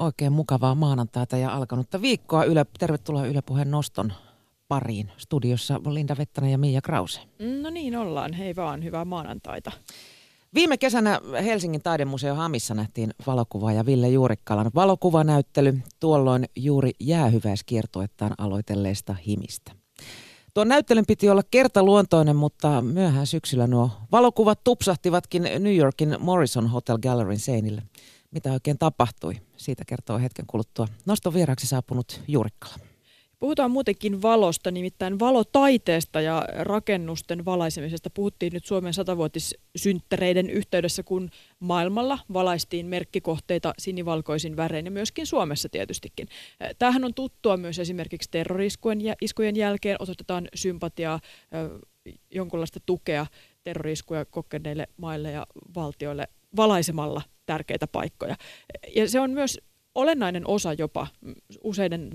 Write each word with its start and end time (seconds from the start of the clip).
oikein 0.00 0.32
mukavaa 0.32 0.74
maanantaita 0.74 1.36
ja 1.36 1.54
alkanutta 1.54 2.02
viikkoa. 2.02 2.44
Yle, 2.44 2.66
tervetuloa 2.78 3.26
Yle 3.26 3.42
Puheen 3.42 3.70
noston 3.70 4.12
pariin. 4.68 5.12
Studiossa 5.16 5.80
Linda 5.90 6.16
Vettänen 6.18 6.50
ja 6.50 6.58
Mia 6.58 6.80
Krause. 6.80 7.20
No 7.62 7.70
niin 7.70 7.96
ollaan. 7.96 8.32
Hei 8.32 8.56
vaan, 8.56 8.84
hyvää 8.84 9.04
maanantaita. 9.04 9.72
Viime 10.54 10.78
kesänä 10.78 11.20
Helsingin 11.44 11.82
taidemuseo 11.82 12.34
Hamissa 12.34 12.74
nähtiin 12.74 13.10
valokuva 13.26 13.72
ja 13.72 13.86
Ville 13.86 14.08
Juurikkalan 14.08 14.70
valokuvanäyttely, 14.74 15.78
tuolloin 16.00 16.44
juuri 16.56 16.90
jäähyväiskiertoettaan 17.00 18.34
aloitelleesta 18.38 19.14
himistä. 19.26 19.72
Tuon 20.54 20.68
näyttelyn 20.68 21.06
piti 21.06 21.30
olla 21.30 21.42
kertaluontoinen, 21.50 22.36
mutta 22.36 22.82
myöhään 22.82 23.26
syksyllä 23.26 23.66
nuo 23.66 23.90
valokuvat 24.12 24.64
tupsahtivatkin 24.64 25.42
New 25.42 25.76
Yorkin 25.76 26.16
Morrison 26.20 26.66
Hotel 26.66 26.98
Gallerin 26.98 27.38
seinille. 27.38 27.82
Mitä 28.30 28.52
oikein 28.52 28.78
tapahtui? 28.78 29.49
Siitä 29.60 29.84
kertoo 29.86 30.18
hetken 30.18 30.46
kuluttua 30.46 30.88
noston 31.06 31.34
vieraksi 31.34 31.66
saapunut 31.66 32.20
Juurikkala. 32.28 32.74
Puhutaan 33.38 33.70
muutenkin 33.70 34.22
valosta, 34.22 34.70
nimittäin 34.70 35.18
valotaiteesta 35.18 36.20
ja 36.20 36.44
rakennusten 36.58 37.44
valaisemisesta. 37.44 38.10
Puhuttiin 38.10 38.52
nyt 38.52 38.64
Suomen 38.64 38.94
satavuotissynttäreiden 38.94 40.50
yhteydessä, 40.50 41.02
kun 41.02 41.30
maailmalla 41.60 42.18
valaistiin 42.32 42.86
merkkikohteita 42.86 43.74
sinivalkoisin 43.78 44.56
värein 44.56 44.84
ja 44.84 44.90
myöskin 44.90 45.26
Suomessa 45.26 45.68
tietystikin. 45.68 46.28
Tämähän 46.78 47.04
on 47.04 47.14
tuttua 47.14 47.56
myös 47.56 47.78
esimerkiksi 47.78 48.30
terroriskujen 48.30 49.56
jälkeen. 49.56 49.96
Osoitetaan 49.98 50.48
sympatiaa, 50.54 51.20
jonkunlaista 52.30 52.80
tukea 52.86 53.26
terroriskuja 53.64 54.24
kokeneille 54.24 54.88
maille 54.96 55.30
ja 55.30 55.46
valtioille 55.74 56.28
valaisemalla 56.56 57.22
tärkeitä 57.46 57.86
paikkoja. 57.86 58.36
Ja 58.96 59.08
se 59.08 59.20
on 59.20 59.30
myös 59.30 59.60
olennainen 59.94 60.48
osa 60.48 60.72
jopa 60.72 61.06
useiden 61.64 62.10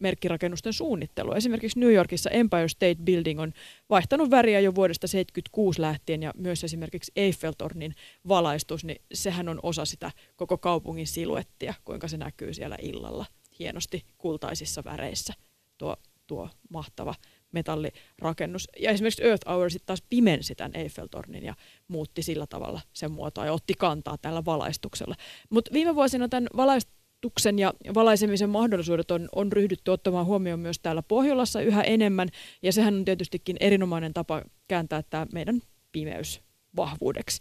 merkkirakennusten 0.00 0.72
suunnittelu. 0.72 1.32
Esimerkiksi 1.32 1.80
New 1.80 1.92
Yorkissa 1.92 2.30
Empire 2.30 2.68
State 2.68 2.96
Building 3.04 3.40
on 3.40 3.52
vaihtanut 3.90 4.30
väriä 4.30 4.60
jo 4.60 4.74
vuodesta 4.74 5.06
1976 5.08 5.80
lähtien 5.80 6.22
ja 6.22 6.32
myös 6.36 6.64
esimerkiksi 6.64 7.12
Eiffeltornin 7.16 7.94
valaistus, 8.28 8.84
niin 8.84 9.02
sehän 9.14 9.48
on 9.48 9.60
osa 9.62 9.84
sitä 9.84 10.10
koko 10.36 10.58
kaupungin 10.58 11.06
siluettia, 11.06 11.74
kuinka 11.84 12.08
se 12.08 12.16
näkyy 12.16 12.54
siellä 12.54 12.76
illalla 12.80 13.26
hienosti 13.58 14.02
kultaisissa 14.18 14.84
väreissä, 14.84 15.34
tuo, 15.78 15.96
tuo 16.26 16.48
mahtava 16.68 17.14
metallirakennus. 17.52 18.68
Ja 18.80 18.90
esimerkiksi 18.90 19.24
Earth 19.24 19.48
Hour 19.48 19.70
sitten 19.70 19.86
taas 19.86 20.02
pimensi 20.10 20.54
tämän 20.54 20.72
Eiffeltornin 20.74 21.44
ja 21.44 21.54
muutti 21.88 22.22
sillä 22.22 22.46
tavalla 22.46 22.80
sen 22.92 23.10
muotoa 23.10 23.46
ja 23.46 23.52
otti 23.52 23.74
kantaa 23.78 24.18
tällä 24.18 24.44
valaistuksella. 24.44 25.14
Mutta 25.50 25.72
viime 25.72 25.94
vuosina 25.94 26.28
tämän 26.28 26.48
valaistuksen 26.56 27.58
ja 27.58 27.72
valaisemisen 27.94 28.50
mahdollisuudet 28.50 29.10
on, 29.10 29.28
on 29.34 29.52
ryhdytty 29.52 29.90
ottamaan 29.90 30.26
huomioon 30.26 30.60
myös 30.60 30.78
täällä 30.78 31.02
Pohjolassa 31.02 31.60
yhä 31.60 31.82
enemmän. 31.82 32.28
Ja 32.62 32.72
sehän 32.72 32.94
on 32.94 33.04
tietystikin 33.04 33.56
erinomainen 33.60 34.14
tapa 34.14 34.42
kääntää 34.68 35.02
tämä 35.02 35.26
meidän 35.32 35.60
pimeys 35.92 36.40
vahvuudeksi. 36.76 37.40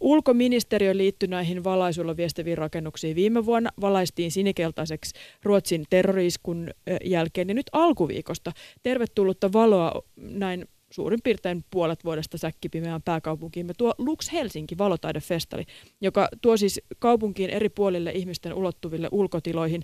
Ulkoministeriö 0.00 0.96
liittyi 0.96 1.28
näihin 1.28 1.64
valaisuilla 1.64 2.16
viestäviin 2.16 2.58
rakennuksiin 2.58 3.16
viime 3.16 3.46
vuonna. 3.46 3.70
Valaistiin 3.80 4.30
sinikeltaiseksi 4.30 5.14
Ruotsin 5.42 5.84
terroriiskun 5.90 6.70
jälkeen 7.04 7.48
ja 7.48 7.54
nyt 7.54 7.66
alkuviikosta 7.72 8.52
tervetullutta 8.82 9.52
valoa 9.52 10.02
näin 10.16 10.66
suurin 10.90 11.20
piirtein 11.24 11.64
puolet 11.70 12.04
vuodesta 12.04 12.38
säkkipimeään 12.38 13.02
pääkaupunkiimme 13.02 13.72
tuo 13.78 13.94
Lux 13.98 14.32
Helsinki 14.32 14.78
valotaidefestari, 14.78 15.64
joka 16.00 16.28
tuo 16.42 16.56
siis 16.56 16.80
kaupunkiin 16.98 17.50
eri 17.50 17.68
puolille 17.68 18.10
ihmisten 18.10 18.54
ulottuville 18.54 19.08
ulkotiloihin 19.12 19.82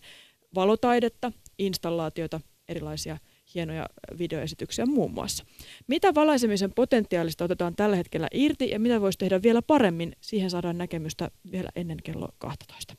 valotaidetta, 0.55 1.33
installaatioita, 1.59 2.41
erilaisia 2.69 3.19
hienoja 3.55 3.87
videoesityksiä 4.19 4.87
muun 4.87 5.11
muassa. 5.11 5.45
Mitä 5.87 6.15
valaisemisen 6.15 6.73
potentiaalista 6.73 7.45
otetaan 7.45 7.77
tällä 7.77 7.97
hetkellä 7.97 8.29
irti 8.33 8.71
ja 8.71 8.81
mitä 8.81 9.01
voisi 9.01 9.19
tehdä 9.19 9.43
vielä 9.43 9.63
paremmin, 9.63 10.13
siihen 10.21 10.51
saadaan 10.51 10.79
näkemystä 10.79 11.31
vielä 11.53 11.69
ennen 11.77 11.99
kello 12.05 12.29
12. 12.39 12.95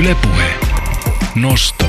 Ylepuhe. 0.00 0.54
Nosto. 1.42 1.84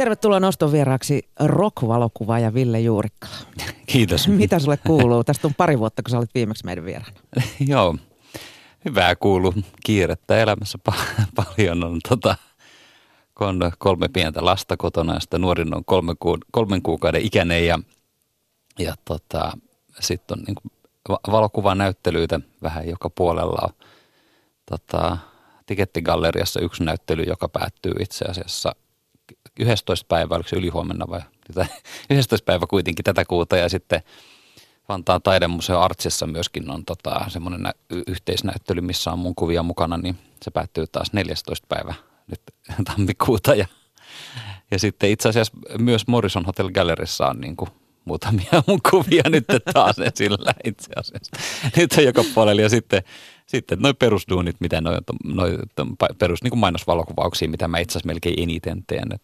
Tervetuloa 0.00 0.40
noston 0.40 0.72
vieraaksi 0.72 1.28
rock-valokuvaaja 1.40 2.54
Ville 2.54 2.80
Juurikkala. 2.80 3.34
Kiitos. 3.86 4.28
Mitä 4.42 4.58
sulle 4.58 4.78
kuuluu? 4.86 5.24
Tästä 5.24 5.46
on 5.46 5.54
pari 5.54 5.78
vuotta, 5.78 6.02
kun 6.02 6.10
sä 6.10 6.18
olit 6.18 6.34
viimeksi 6.34 6.64
meidän 6.64 6.84
vieraana. 6.84 7.20
Joo, 7.68 7.96
hyvää 8.84 9.16
kuuluu. 9.16 9.54
Kiirettä 9.84 10.38
elämässä 10.38 10.78
pa- 10.90 11.22
paljon 11.44 11.84
on 11.84 11.98
tota, 12.08 12.36
kun 13.38 13.72
kolme 13.78 14.08
pientä 14.08 14.44
lasta 14.44 14.76
kotona 14.76 15.18
ja 15.32 15.38
nuorin 15.38 15.74
on 15.74 15.84
kolme 15.84 16.14
ku- 16.18 16.38
kolmen 16.50 16.82
kuukauden 16.82 17.22
ikäinen 17.22 17.66
ja, 17.66 17.78
ja 18.78 18.94
tota, 19.04 19.52
sitten 20.00 20.38
on 20.38 20.44
niin 20.44 20.72
valokuvanäyttelyitä 21.30 22.40
vähän 22.62 22.88
joka 22.88 23.10
puolella 23.10 23.58
on. 23.62 23.86
Tota, 24.70 25.18
Tikettigalleriassa 25.66 26.60
yksi 26.60 26.84
näyttely, 26.84 27.22
joka 27.22 27.48
päättyy 27.48 27.92
itse 28.00 28.24
asiassa– 28.24 28.74
11. 29.58 30.06
päivä, 30.08 30.34
oliko 30.34 30.48
se 30.48 30.56
ylihuomenna 30.56 31.06
vai 31.08 31.20
11. 32.10 32.44
päivä 32.50 32.66
kuitenkin 32.66 33.04
tätä 33.04 33.24
kuuta 33.24 33.56
ja 33.56 33.68
sitten 33.68 34.02
Vantaan 34.90 35.22
taidemuseo 35.22 35.80
Artsissa 35.80 36.26
myöskin 36.26 36.70
on 36.70 36.84
tota, 36.84 37.24
semmoinen 37.28 37.62
nä- 37.62 37.74
yhteisnäyttely, 38.06 38.80
missä 38.80 39.12
on 39.12 39.18
mun 39.18 39.34
kuvia 39.34 39.62
mukana, 39.62 39.96
niin 39.96 40.18
se 40.42 40.50
päättyy 40.50 40.86
taas 40.86 41.12
14. 41.12 41.66
päivä 41.68 41.94
nyt 42.26 42.40
tammikuuta 42.88 43.54
ja, 43.54 43.66
ja 44.70 44.78
sitten 44.78 45.10
itse 45.10 45.28
asiassa 45.28 45.52
myös 45.78 46.06
Morrison 46.06 46.46
Hotel 46.46 46.70
Galleryssa 46.70 47.26
on 47.26 47.40
niin 47.40 47.56
kuin 47.56 47.70
muutamia 48.04 48.62
mun 48.66 48.80
kuvia 48.90 49.22
nyt 49.28 49.44
taas 49.72 49.98
esillä 49.98 50.52
itse 50.64 50.92
asiassa. 50.96 51.36
Nyt 51.76 51.92
on 51.98 52.04
joka 52.04 52.24
puolella 52.34 52.62
ja 52.62 52.68
sitten, 52.68 53.02
sitten 53.50 53.78
noin 53.78 53.96
perusduunit, 53.96 54.56
mitä 54.60 54.80
noin 54.80 54.98
noi, 55.24 55.58
perus 56.18 56.42
niin 56.42 56.58
mainosvalokuvauksia, 56.58 57.48
mitä 57.48 57.68
mä 57.68 57.78
itse 57.78 57.92
asiassa 57.92 58.06
melkein 58.06 58.42
eniten 58.42 58.84
teen. 58.86 59.14
Et 59.14 59.22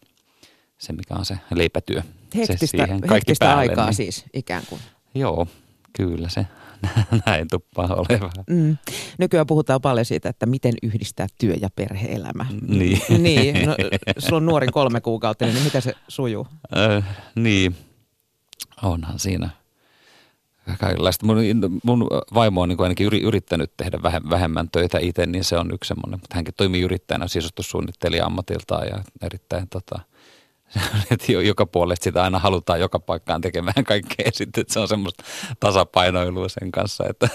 se 0.79 0.93
mikä 0.93 1.15
on 1.15 1.25
se 1.25 1.39
leipätyö. 1.55 2.03
Hektistä, 2.35 2.67
se 2.67 2.67
siihen 2.67 2.89
kaikki 2.89 3.15
hektistä 3.15 3.45
päälle, 3.45 3.61
aikaa 3.61 3.87
niin, 3.87 3.95
siis 3.95 4.25
ikään 4.33 4.63
kuin. 4.69 4.81
Joo, 5.15 5.47
kyllä 5.93 6.29
se 6.29 6.47
näin 7.27 7.49
tuppaa 7.51 7.95
olemaan. 7.95 8.45
Mm. 8.51 8.77
Nykyään 9.19 9.47
puhutaan 9.47 9.81
paljon 9.81 10.05
siitä, 10.05 10.29
että 10.29 10.47
miten 10.47 10.75
yhdistää 10.83 11.27
työ- 11.39 11.57
ja 11.61 11.69
perhe-elämä. 11.77 12.47
Niin. 12.69 13.01
niin. 13.23 13.67
No, 13.67 13.77
sulla 14.19 14.37
on 14.37 14.47
nuori 14.47 14.67
kolme 14.67 15.01
kuukautta, 15.01 15.47
niin 15.47 15.63
miten 15.63 15.83
se 15.83 15.93
sujuu? 16.09 16.47
Äh, 16.77 17.05
niin, 17.35 17.77
onhan 18.83 19.19
siinä 19.19 19.51
kaikenlaista. 20.79 21.27
Mun, 21.27 21.39
mun 21.85 22.09
vaimo 22.35 22.63
on 22.63 22.69
niin 22.69 22.83
ainakin 22.83 23.07
yrittänyt 23.07 23.73
tehdä 23.77 23.99
vähemmän 24.31 24.69
töitä 24.73 24.99
itse, 24.99 25.27
niin 25.27 25.45
se 25.45 25.59
on 25.59 25.75
yksi 25.75 25.89
semmoinen. 25.89 26.21
Mutta 26.21 26.37
hänkin 26.37 26.55
toimii 26.57 26.83
yrittäjänä 26.83 27.29
sisustussuunnittelija 27.29 28.27
ammatiltaan 28.27 28.87
ja 28.87 29.05
erittäin 29.23 29.69
tota, 29.69 30.01
että 31.11 31.33
joka 31.33 31.67
puolesta 31.67 32.05
sitä 32.05 32.23
aina 32.23 32.39
halutaan 32.39 32.81
joka 32.81 32.99
paikkaan 32.99 33.41
tekemään 33.41 33.85
kaikkea. 33.95 34.31
Sitten 34.33 34.61
että 34.61 34.75
se 34.75 34.81
on 34.81 34.89
semmoista 34.89 35.25
tasapainoilua 35.61 36.49
sen 36.49 36.73
kanssa, 36.73 37.05
että 37.11 37.29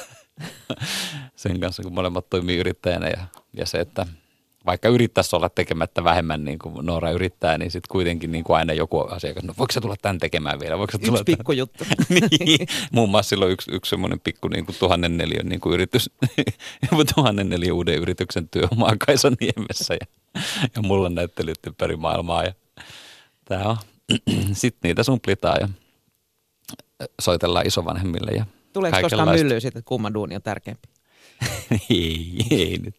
sen 1.36 1.60
kanssa 1.60 1.84
kun 1.84 1.94
molemmat 1.94 2.30
toimii 2.30 2.58
yrittäjänä 2.58 3.08
ja, 3.08 3.24
ja 3.54 3.66
se, 3.66 3.80
että– 3.80 4.06
vaikka 4.66 4.90
yrittäisi 4.90 5.36
olla 5.36 5.50
tekemättä 5.50 6.04
vähemmän 6.04 6.46
niin 6.46 6.60
kuin 6.60 6.86
Noora 6.86 7.12
yrittää, 7.12 7.58
niin 7.58 7.72
sitten 7.72 7.92
kuitenkin 7.92 8.32
niin 8.32 8.44
kuin 8.44 8.58
aina 8.58 8.74
joku 8.74 9.00
asiakas, 9.00 9.44
no 9.44 9.54
voiko 9.58 9.72
se 9.72 9.82
tulla 9.82 9.96
tämän 10.02 10.20
tekemään 10.20 10.60
vielä? 10.60 10.78
Voiko 10.78 10.92
se 10.92 10.98
tulla 10.98 11.20
yksi 11.20 11.36
pikku 11.36 11.52
juttu. 11.52 11.84
niin, 12.40 12.68
muun 12.92 13.10
muassa 13.10 13.30
silloin 13.30 13.52
yksi, 13.52 13.72
yksi 13.76 13.90
semmoinen 13.90 14.20
pikku 14.20 14.48
niin 14.48 14.66
kuin 14.66 14.76
tuhannen 14.80 15.18
neliön 15.18 15.50
niin 15.50 15.62
kuin 15.62 15.74
yritys, 15.74 16.10
tuhannen 17.16 17.50
neliön 17.50 17.76
uuden 17.76 17.96
yrityksen 17.96 18.50
työ 18.50 18.68
Maakaisan 18.76 19.38
niemessä 19.40 19.94
ja, 19.94 20.08
ja 20.76 20.82
mulla 20.82 21.10
näyttelyt 21.10 21.60
ympäri 21.68 21.96
maailmaa 21.96 22.44
ja 22.44 22.54
tämä 23.46 23.64
on. 23.64 23.78
sitten 24.54 24.90
niitä 24.90 25.04
sumplitaan 25.04 25.58
ja 25.62 25.68
soitellaan 27.22 27.68
isovanhemmille 27.68 28.32
ja 28.32 28.46
Tuleeko 28.74 28.98
koskaan 29.02 29.30
myllyä 29.30 29.60
sitten, 29.60 29.80
että 29.80 29.88
kumman 29.88 30.14
duuni 30.14 30.36
on 30.36 30.42
tärkeämpi? 30.42 30.91
ei, 31.90 32.36
ei 32.52 32.78
nyt. 32.84 32.96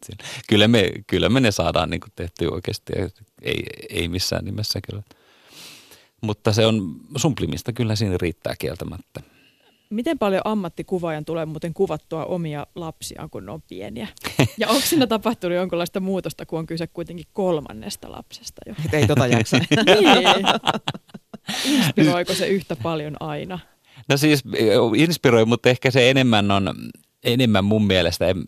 Kyllä 0.48 0.68
me, 0.68 0.92
kyllä 1.06 1.28
me 1.28 1.40
ne 1.40 1.50
saadaan 1.50 1.90
niin 1.90 2.00
kuin 2.00 2.12
tehtyä 2.16 2.48
oikeasti. 2.50 2.92
Ei, 3.42 3.62
ei 3.88 4.08
missään 4.08 4.44
nimessä 4.44 4.80
kyllä. 4.90 5.02
Mutta 6.20 6.52
se 6.52 6.66
on 6.66 6.96
sumplimista, 7.16 7.72
kyllä 7.72 7.96
siinä 7.96 8.16
riittää 8.20 8.54
kieltämättä. 8.58 9.20
Miten 9.90 10.18
paljon 10.18 10.42
ammattikuvaajan 10.44 11.24
tulee 11.24 11.46
muuten 11.46 11.74
kuvattua 11.74 12.24
omia 12.24 12.66
lapsiaan, 12.74 13.30
kun 13.30 13.46
ne 13.46 13.52
on 13.52 13.62
pieniä? 13.68 14.08
Ja 14.58 14.68
onko 14.68 14.80
siinä 14.80 15.06
tapahtunut 15.06 15.56
jonkinlaista 15.56 16.00
muutosta, 16.00 16.46
kun 16.46 16.58
on 16.58 16.66
kyse 16.66 16.86
kuitenkin 16.86 17.26
kolmannesta 17.32 18.12
lapsesta 18.12 18.60
jo? 18.66 18.74
Ei 18.92 19.06
tota 19.06 19.26
jaksa. 19.26 19.56
niin. 19.86 20.46
Inspiroiko 21.64 22.34
se 22.34 22.48
yhtä 22.48 22.76
paljon 22.76 23.16
aina? 23.20 23.58
No 24.08 24.16
siis 24.16 24.42
inspiroi, 24.96 25.44
mutta 25.44 25.70
ehkä 25.70 25.90
se 25.90 26.10
enemmän 26.10 26.50
on, 26.50 26.74
enemmän 27.24 27.64
mun 27.64 27.86
mielestä, 27.86 28.26
en, 28.26 28.44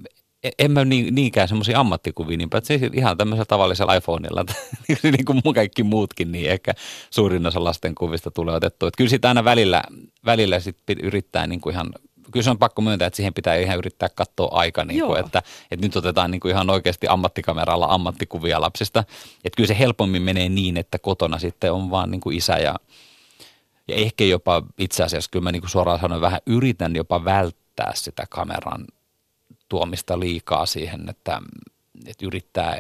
en 0.59 0.71
mä 0.71 0.85
niin, 0.85 1.15
niinkään 1.15 1.49
semmoisia 1.49 1.81
ammattikuvia, 1.81 2.37
niin 2.37 2.49
se 2.63 2.81
ihan 2.93 3.17
tämmöisellä 3.17 3.45
tavallisella 3.45 3.95
iPhoneilla, 3.95 4.45
niin 5.03 5.25
kuin 5.25 5.41
mun 5.45 5.55
kaikki 5.55 5.83
muutkin, 5.83 6.33
niin 6.33 6.51
ehkä 6.51 6.73
suurin 7.11 7.47
osa 7.47 7.65
lasten 7.65 7.95
kuvista 7.95 8.31
tulee 8.31 8.55
otettu. 8.55 8.87
Että 8.87 8.97
kyllä 8.97 9.11
sitä 9.11 9.29
aina 9.29 9.45
välillä, 9.45 9.83
välillä 10.25 10.61
sit 10.61 10.79
yrittää 11.03 11.47
niin 11.47 11.61
kuin 11.61 11.73
ihan 11.73 11.93
kyllä 12.31 12.45
se 12.45 12.51
on 12.51 12.59
pakko 12.59 12.83
myöntää, 12.83 13.07
että 13.07 13.17
siihen 13.17 13.35
pitää 13.35 13.57
ihan 13.57 13.79
yrittää 13.79 14.09
katsoa 14.09 14.49
aika, 14.53 14.85
niin 14.85 15.05
kuin, 15.07 15.21
että, 15.21 15.43
että 15.71 15.87
nyt 15.87 15.97
otetaan 15.97 16.31
niin 16.31 16.41
kuin 16.41 16.53
ihan 16.53 16.71
oikeasti 16.71 17.07
ammattikameralla 17.09 17.87
ammattikuvia 17.91 18.61
lapsista. 18.61 19.05
Että 19.45 19.57
kyllä 19.57 19.67
se 19.67 19.79
helpommin 19.79 20.23
menee 20.23 20.49
niin, 20.49 20.77
että 20.77 20.99
kotona 20.99 21.39
sitten 21.39 21.73
on 21.73 21.91
vaan 21.91 22.11
niin 22.11 22.21
kuin 22.21 22.37
isä 22.37 22.59
ja, 22.59 22.75
ja 23.89 23.95
ehkä 23.95 24.25
jopa 24.25 24.63
itse 24.79 25.03
asiassa 25.03 25.31
kyllä 25.31 25.43
mä 25.43 25.53
niin 25.53 25.63
kuin 25.63 25.71
suoraan 25.71 26.01
sanoen 26.01 26.21
vähän 26.21 26.41
yritän 26.47 26.97
jopa 26.97 27.25
välttää 27.25 27.64
sitä 27.95 28.27
kameran 28.31 28.85
tuomista 29.69 30.21
liikaa 30.21 30.67
siihen, 30.67 31.09
että, 31.09 31.41
että 32.07 32.27
yrittää, 32.27 32.77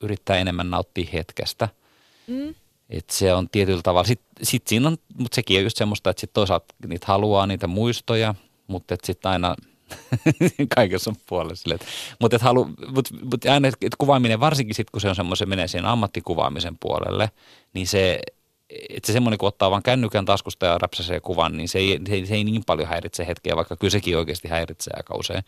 yrittää 0.00 0.36
enemmän 0.36 0.70
nauttia 0.70 1.08
hetkestä. 1.12 1.68
Mm. 2.26 2.54
Et 2.90 3.10
se 3.10 3.34
on 3.34 3.48
tietyllä 3.48 3.82
tavalla, 3.82 4.06
sitten 4.06 4.46
sit 4.46 4.66
siinä 4.66 4.88
on, 4.88 4.96
mutta 5.18 5.34
sekin 5.34 5.58
on 5.58 5.64
just 5.64 5.76
semmoista, 5.76 6.10
että 6.10 6.20
sit 6.20 6.32
toisaalta 6.32 6.74
niitä 6.86 7.06
haluaa 7.06 7.46
niitä 7.46 7.66
muistoja– 7.66 8.34
mutta 8.68 8.96
sitten 9.04 9.30
aina 9.30 9.56
kaikessa 10.76 11.10
on 11.10 11.16
puolella 11.26 11.78
Mutta 12.20 12.36
et 12.36 12.42
halu, 12.42 12.70
mut, 12.94 13.08
mut 13.30 13.44
aina, 13.44 13.68
et 13.68 13.96
kuvaaminen, 13.98 14.40
varsinkin 14.40 14.74
sitten 14.74 14.92
kun 14.92 15.00
se 15.00 15.08
on 15.08 15.16
semmoisen, 15.16 15.48
menee 15.48 15.68
siihen 15.68 15.86
ammattikuvaamisen 15.86 16.76
puolelle, 16.80 17.30
niin 17.74 17.86
se, 17.86 18.20
että 18.70 19.06
se 19.06 19.12
semmoinen, 19.12 19.38
kun 19.38 19.48
ottaa 19.48 19.70
vaan 19.70 19.82
kännykän 19.82 20.24
taskusta 20.24 20.66
ja 20.66 20.78
räpsäsee 20.78 21.20
kuvan, 21.20 21.56
niin 21.56 21.68
se 21.68 21.78
ei, 21.78 22.00
se, 22.08 22.26
se 22.26 22.34
ei 22.34 22.44
niin 22.44 22.62
paljon 22.66 22.88
häiritse 22.88 23.26
hetkeä, 23.26 23.56
vaikka 23.56 23.76
kyllä 23.76 23.90
sekin 23.90 24.16
oikeasti 24.16 24.48
häiritsee 24.48 24.92
aika 24.96 25.14
usein. 25.14 25.42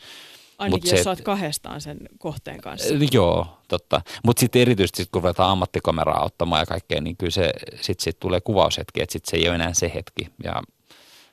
Ainakin 0.59 0.83
Mut 0.85 0.93
jos 0.93 1.03
se, 1.03 1.09
olet 1.09 1.21
kahdestaan 1.21 1.81
sen 1.81 1.99
kohteen 2.19 2.61
kanssa. 2.61 2.95
Joo, 3.13 3.59
totta. 3.69 4.01
Mutta 4.25 4.41
sitten 4.41 4.63
erityisesti 4.63 5.03
sit, 5.03 5.11
kun 5.13 5.23
ruvetaan 5.23 5.51
ammattikameraa 5.51 6.25
ottamaan 6.25 6.63
ja 6.63 6.67
kaikkea, 6.67 7.01
niin 7.01 7.17
kyllä 7.17 7.31
se 7.31 7.53
sitten 7.81 8.05
sit 8.05 8.19
tulee 8.19 8.41
kuvaushetki, 8.41 9.03
että 9.03 9.13
sitten 9.13 9.31
se 9.31 9.37
ei 9.37 9.49
ole 9.49 9.55
enää 9.55 9.75
se 9.75 9.93
hetki. 9.95 10.29
Ja 10.45 10.63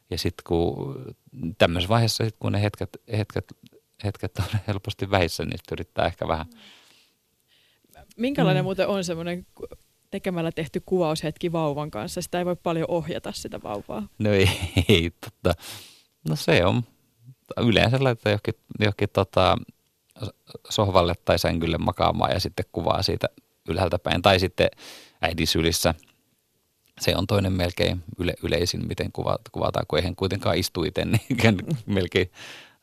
ja 0.09 0.17
sitten 0.17 0.43
kun 0.47 1.15
tämmöisessä 1.57 1.89
vaiheessa, 1.89 2.25
sit 2.25 2.35
kun 2.39 2.51
ne 2.51 2.61
hetket, 2.61 2.97
hetket, 3.17 3.53
hetket 4.03 4.39
on 4.39 4.59
helposti 4.67 5.11
vähissä, 5.11 5.45
niin 5.45 5.59
yrittää 5.71 6.05
ehkä 6.05 6.27
vähän. 6.27 6.45
Minkälainen 8.17 8.63
mm. 8.63 8.65
muuten 8.65 8.87
on 8.87 9.03
semmoinen 9.03 9.45
tekemällä 10.11 10.51
tehty 10.51 10.81
kuvaushetki 10.85 11.51
vauvan 11.51 11.91
kanssa? 11.91 12.21
Sitä 12.21 12.39
ei 12.39 12.45
voi 12.45 12.55
paljon 12.55 12.85
ohjata 12.89 13.31
sitä 13.31 13.59
vauvaa. 13.63 14.07
No 14.19 14.31
ei, 14.31 14.49
ei 14.89 15.11
totta. 15.21 15.63
No 16.29 16.35
se 16.35 16.65
on. 16.65 16.83
Yleensä 17.61 18.03
laittaa 18.03 18.31
johonkin, 18.31 18.53
johonkin 18.79 19.09
tota, 19.13 19.57
sohvalle 20.69 21.13
tai 21.25 21.39
sängylle 21.39 21.77
makaamaan 21.77 22.31
ja 22.31 22.39
sitten 22.39 22.65
kuvaa 22.71 23.03
siitä 23.03 23.27
ylhäältä 23.69 23.99
päin. 23.99 24.21
Tai 24.21 24.39
sitten 24.39 24.69
äidin 25.21 25.47
sylissä– 25.47 25.93
se 26.99 27.15
on 27.15 27.27
toinen 27.27 27.53
melkein 27.53 28.03
yle, 28.19 28.33
yleisin, 28.43 28.87
miten 28.87 29.11
kuvataan, 29.51 29.85
kun 29.87 29.99
eihän 29.99 30.15
kuitenkaan 30.15 30.57
istu 30.57 30.83
itse, 30.83 31.05
niin 31.05 31.57
melkein 31.85 32.31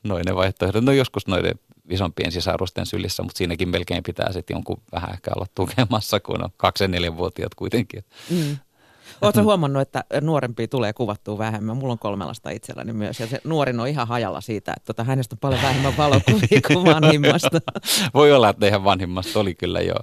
noin 0.05 0.25
ne 0.27 0.35
vaihtoehdot. 0.35 0.85
No 0.85 0.93
joskus 0.93 1.27
noiden 1.27 1.55
isompien 1.91 2.33
sisarusten 2.33 2.87
sylissä, 2.87 3.23
mutta 3.23 3.39
siinäkin 3.39 3.69
melkein 3.69 4.03
pitää 4.03 4.33
sitten 4.33 4.55
jonkun 4.55 4.83
vähän 4.93 5.11
ehkä 5.13 5.31
olla 5.37 5.47
tukemassa, 5.55 6.21
kun 6.21 6.45
on 6.45 6.51
kaksi- 6.57 6.85
ja 6.85 6.89
neljänvuotiaat 6.89 7.55
kuitenkin. 7.55 8.05
Mm. 8.31 8.57
Oletko 9.23 9.43
huomannut, 9.43 9.83
että 9.83 10.05
nuorempia 10.21 10.69
tulee 10.69 10.93
kuvattua 10.93 11.39
vähemmän? 11.39 11.77
Mulla 11.77 11.93
on 11.93 11.99
kolme 11.99 12.25
lasta 12.25 12.51
itselläni 12.51 12.93
myös 12.93 13.21
ja 13.21 13.27
se 13.27 13.41
nuorin 13.45 13.81
on 13.81 13.89
ihan 13.89 14.09
hajalla 14.09 14.41
siitä, 14.41 14.73
että 14.77 14.87
tota, 14.87 15.05
hänestä 15.05 15.35
on 15.35 15.39
paljon 15.39 15.63
vähemmän 15.63 15.97
valokuvia 15.97 16.61
kuin 16.67 16.85
vanhimmasta. 16.95 17.61
Voi 18.15 18.33
olla, 18.33 18.49
että 18.49 18.67
ihan 18.67 18.85
vanhimmasta 18.85 19.41
oli 19.41 19.55
kyllä 19.55 19.81
jo. 19.81 19.95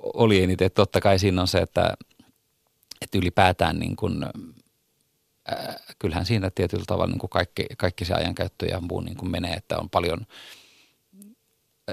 Oli 0.00 0.42
eniten. 0.42 0.70
Totta 0.74 1.00
kai 1.00 1.18
siinä 1.18 1.40
on 1.40 1.48
se, 1.48 1.58
että 1.58 1.94
että 3.02 3.18
ylipäätään 3.18 3.78
niin 3.78 3.96
kuin, 3.96 4.26
äh, 5.52 5.76
kyllähän 5.98 6.26
siinä 6.26 6.50
tietyllä 6.50 6.84
tavalla 6.86 7.06
niin 7.06 7.18
kuin 7.18 7.30
kaikki, 7.30 7.66
kaikki 7.78 8.04
se 8.04 8.14
ajankäyttö 8.14 8.66
ja 8.66 8.80
muu 8.80 9.00
niin 9.00 9.16
kuin 9.16 9.30
menee, 9.30 9.52
että 9.52 9.78
on 9.78 9.90
paljon, 9.90 10.26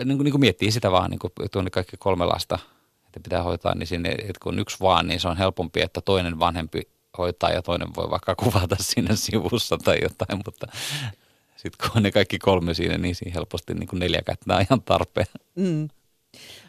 niin 0.05 0.17
kuin, 0.17 0.23
niin 0.23 0.31
kuin 0.31 0.41
miettii 0.41 0.71
sitä 0.71 0.91
vaan, 0.91 1.11
niin 1.11 1.19
kuin 1.19 1.33
tuonne 1.51 1.69
kaikki 1.69 1.97
kolme 1.99 2.25
lasta, 2.25 2.59
että 3.05 3.19
pitää 3.23 3.43
hoitaa, 3.43 3.75
niin 3.75 3.87
sinne, 3.87 4.09
että 4.09 4.39
kun 4.43 4.59
yksi 4.59 4.77
vaan, 4.81 5.07
niin 5.07 5.19
se 5.19 5.27
on 5.27 5.37
helpompi, 5.37 5.81
että 5.81 6.01
toinen 6.01 6.39
vanhempi 6.39 6.81
hoitaa 7.17 7.49
ja 7.49 7.61
toinen 7.61 7.95
voi 7.95 8.09
vaikka 8.09 8.35
kuvata 8.35 8.75
sinne 8.93 9.15
sivussa 9.15 9.77
tai 9.77 9.99
jotain, 10.01 10.41
mutta 10.45 10.67
sitten 11.55 11.89
kun 11.89 11.97
on 11.97 12.03
ne 12.03 12.11
kaikki 12.11 12.39
kolme 12.39 12.73
siinä, 12.73 12.97
niin 12.97 13.15
siinä 13.15 13.33
helposti 13.33 13.73
niin 13.73 13.87
kuin 13.87 13.99
neljä 13.99 14.21
kättä 14.21 14.59
ihan 14.59 14.81
tarpeen. 14.81 15.27
Mm. 15.55 15.87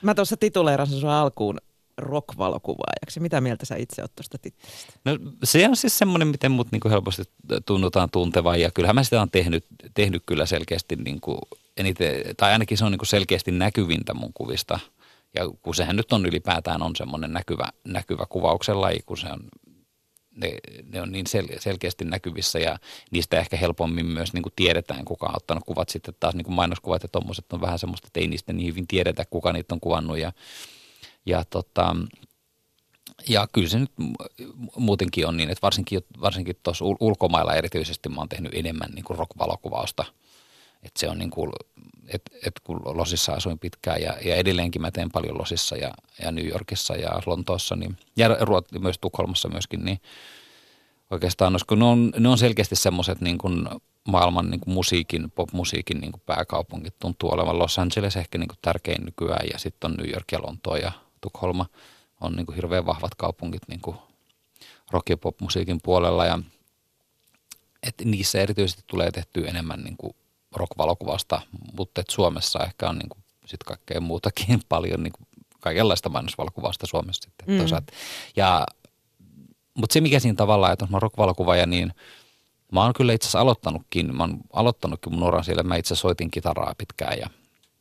Mä 0.02 0.14
tuossa 0.14 0.36
tituleerasin 0.36 1.00
sua 1.00 1.20
alkuun 1.20 1.58
rock-valokuvaajaksi. 1.98 3.20
Mitä 3.20 3.40
mieltä 3.40 3.66
sä 3.66 3.76
itse 3.76 4.02
oot 4.02 4.14
tuosta 4.16 4.38
tittelistä? 4.38 4.92
No 5.04 5.18
se 5.44 5.68
on 5.68 5.76
siis 5.76 5.98
semmoinen, 5.98 6.28
miten 6.28 6.50
mut 6.50 6.72
niinku 6.72 6.88
helposti 6.88 7.22
tunnutaan 7.66 8.10
tuntevan 8.10 8.60
ja 8.60 8.70
kyllähän 8.70 8.94
mä 8.94 9.02
sitä 9.02 9.22
on 9.22 9.30
tehnyt, 9.30 9.66
tehnyt 9.94 10.22
kyllä 10.26 10.46
selkeästi 10.46 10.96
niinku 10.96 11.38
eniten, 11.76 12.36
tai 12.36 12.52
ainakin 12.52 12.78
se 12.78 12.84
on 12.84 12.92
niinku 12.92 13.04
selkeästi 13.04 13.50
näkyvintä 13.50 14.14
mun 14.14 14.32
kuvista. 14.34 14.80
Ja 15.34 15.50
kun 15.62 15.74
sehän 15.74 15.96
nyt 15.96 16.12
on 16.12 16.26
ylipäätään 16.26 16.82
on 16.82 16.96
semmoinen 16.96 17.32
näkyvä, 17.32 17.68
näkyvä 17.84 18.26
kuvauksen 18.28 18.80
laji, 18.80 19.00
kun 19.06 19.16
se 19.16 19.26
on 19.26 19.40
ne, 20.38 20.52
ne 20.92 21.02
on 21.02 21.12
niin 21.12 21.26
sel- 21.26 21.60
selkeästi 21.60 22.04
näkyvissä 22.04 22.58
ja 22.58 22.78
niistä 23.10 23.38
ehkä 23.38 23.56
helpommin 23.56 24.06
myös 24.06 24.32
niin 24.32 24.42
kuin 24.42 24.52
tiedetään, 24.56 25.04
kuka 25.04 25.26
on 25.26 25.36
ottanut 25.36 25.64
kuvat. 25.64 25.88
Sitten 25.88 26.14
taas 26.20 26.34
niin 26.34 26.44
kuin 26.44 26.54
mainoskuvat 26.54 27.02
ja 27.02 27.08
tuommoiset 27.08 27.52
on 27.52 27.60
vähän 27.60 27.78
semmoista, 27.78 28.06
että 28.06 28.20
ei 28.20 28.26
niistä 28.26 28.52
niin 28.52 28.66
hyvin 28.66 28.86
tiedetä, 28.86 29.24
kuka 29.24 29.52
niitä 29.52 29.74
on 29.74 29.80
kuvannut 29.80 30.18
ja 30.18 30.32
ja, 31.28 31.44
tota, 31.44 31.96
ja 33.28 33.48
kyllä 33.52 33.68
se 33.68 33.78
nyt 33.78 33.92
muutenkin 34.76 35.26
on 35.26 35.36
niin, 35.36 35.50
että 35.50 35.62
varsinkin, 35.62 36.00
varsinkin 36.20 36.56
tuossa 36.62 36.84
ulkomailla 37.00 37.54
erityisesti 37.54 38.08
mä 38.08 38.16
oon 38.16 38.28
tehnyt 38.28 38.54
enemmän 38.54 38.90
niin 38.94 39.04
kuin 39.04 39.18
rock-valokuvausta. 39.18 40.04
Että 40.82 41.00
se 41.00 41.08
on 41.08 41.18
niin 41.18 41.30
kuin, 41.30 41.52
että 42.06 42.30
et 42.46 42.60
kun 42.64 42.80
Losissa 42.84 43.32
asuin 43.32 43.58
pitkään 43.58 44.02
ja, 44.02 44.16
ja 44.24 44.36
edelleenkin 44.36 44.82
mä 44.82 44.90
teen 44.90 45.10
paljon 45.10 45.38
Losissa 45.38 45.76
ja, 45.76 45.90
ja 46.22 46.32
New 46.32 46.46
Yorkissa 46.46 46.96
ja 46.96 47.10
Lontoossa 47.26 47.76
niin, 47.76 47.96
ja 48.16 48.28
Ruot, 48.40 48.72
myös 48.72 48.98
Tukholmassa 48.98 49.48
myöskin, 49.48 49.84
niin 49.84 50.00
oikeastaan 51.10 51.52
ne 51.76 51.84
on, 51.84 52.12
ne 52.18 52.28
on 52.28 52.38
selkeästi 52.38 52.76
semmoiset 52.76 53.20
niin 53.20 53.38
kuin 53.38 53.68
maailman 54.08 54.50
niin 54.50 54.60
kuin 54.60 54.74
musiikin, 54.74 55.30
popmusiikin 55.30 56.00
niin 56.00 56.12
kuin 56.12 56.22
pääkaupungit 56.26 56.98
tuntuu 56.98 57.30
olevan 57.32 57.58
Los 57.58 57.78
Angeles 57.78 58.16
ehkä 58.16 58.38
niin 58.38 58.48
kuin 58.48 58.58
tärkein 58.62 59.04
nykyään 59.04 59.46
ja 59.52 59.58
sitten 59.58 59.90
on 59.90 59.96
New 59.96 60.10
York 60.12 60.32
ja 60.32 60.42
Lontoa 60.42 60.78
ja 60.78 60.92
Tukholma 61.20 61.66
on 62.20 62.32
niin 62.32 62.46
kuin 62.46 62.56
hirveän 62.56 62.86
vahvat 62.86 63.14
kaupungit 63.14 63.62
niin 63.68 63.80
kuin 63.80 63.96
rock- 64.92 65.10
ja 65.10 65.16
pop-musiikin 65.16 65.80
puolella 65.82 66.26
ja 66.26 66.38
että 67.82 68.04
niissä 68.04 68.40
erityisesti 68.40 68.82
tulee 68.86 69.10
tehtyä 69.10 69.48
enemmän 69.48 69.80
niin 69.80 69.96
kuin 69.96 70.16
rock-valokuvasta, 70.56 71.40
mutta 71.76 72.00
että 72.00 72.12
Suomessa 72.12 72.64
ehkä 72.64 72.88
on 72.88 72.98
niin 72.98 73.08
kuin 73.08 73.24
sit 73.46 73.64
kaikkea 73.64 74.00
muutakin 74.00 74.60
paljon 74.68 75.02
niin 75.02 75.12
kuin 75.12 75.28
kaikenlaista 75.60 76.08
mainosvalokuvasta 76.08 76.86
Suomessa 76.86 77.22
sitten 77.22 77.48
mm. 77.48 77.86
Ja, 78.36 78.66
mutta 79.74 79.92
se 79.92 80.00
mikä 80.00 80.20
siinä 80.20 80.36
tavallaan, 80.36 80.72
että 80.72 80.82
jos 80.82 80.90
mä 80.90 80.98
rock-valokuvaaja, 80.98 81.66
niin 81.66 81.92
mä 82.72 82.82
oon 82.82 82.92
kyllä 82.92 83.12
itse 83.12 83.24
asiassa 83.24 83.40
aloittanutkin, 83.40 84.16
mä 84.16 84.22
oon 84.22 84.38
aloittanutkin 84.52 85.14
mun 85.14 85.22
uran 85.22 85.44
siellä, 85.44 85.62
mä 85.62 85.76
itse 85.76 85.94
soitin 85.94 86.30
kitaraa 86.30 86.74
pitkään 86.78 87.18
ja, 87.18 87.30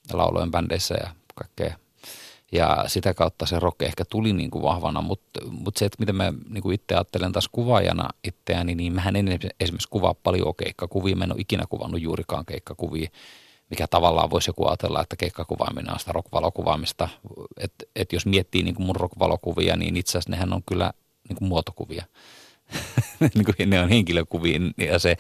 ja 0.10 0.18
lauloin 0.18 0.52
bändeissä 0.52 0.96
ja 0.96 1.10
kaikkea 1.36 1.78
ja 2.52 2.84
sitä 2.88 3.14
kautta 3.14 3.46
se 3.46 3.60
rock 3.60 3.82
ehkä 3.82 4.06
tuli 4.06 4.34
niin 4.34 4.52
kuin 4.52 4.62
vahvana, 4.62 5.02
mutta, 5.02 5.40
mutta 5.50 5.80
se, 5.80 5.86
että 5.86 5.98
miten 6.00 6.16
mä 6.16 6.34
niin 6.50 6.62
kuin 6.62 6.76
itse 6.76 6.96
ajattelen 6.96 7.32
taas 7.32 7.50
kuvaajana 7.52 8.10
itseäni, 8.24 8.76
niin 8.76 8.94
mähän 8.94 9.16
en 9.16 9.40
esimerkiksi 9.60 9.90
kuvaa 9.90 10.14
paljon 10.14 10.56
keikkakuvia, 10.56 11.16
mä 11.16 11.24
en 11.24 11.32
ole 11.32 11.42
ikinä 11.42 11.64
kuvannut 11.70 12.02
juurikaan 12.02 12.46
keikkakuvia, 12.46 13.10
mikä 13.70 13.88
tavallaan 13.88 14.30
voisi 14.30 14.50
joku 14.50 14.68
ajatella, 14.68 15.02
että 15.02 15.16
keikkakuvaaminen 15.16 15.94
on 15.94 16.00
sitä 16.00 16.12
rockvalokuvaamista. 16.12 17.08
Että 17.58 17.86
et 17.96 18.14
jos 18.14 18.26
miettii 18.26 18.64
niin 18.64 18.76
kuin 18.76 18.86
mun 18.86 18.96
rockvalokuvia, 18.96 19.76
niin 19.76 19.98
itse 19.98 20.12
asiassa 20.12 20.32
nehän 20.32 20.54
on 20.54 20.62
kyllä 20.66 20.94
niin 21.30 21.38
kuin 21.38 21.48
muotokuvia. 21.48 22.06
niin 23.60 23.70
ne 23.70 23.82
on 23.82 23.90
henkilökuvia 23.90 24.60
ja, 24.78 25.00
se, 25.00 25.18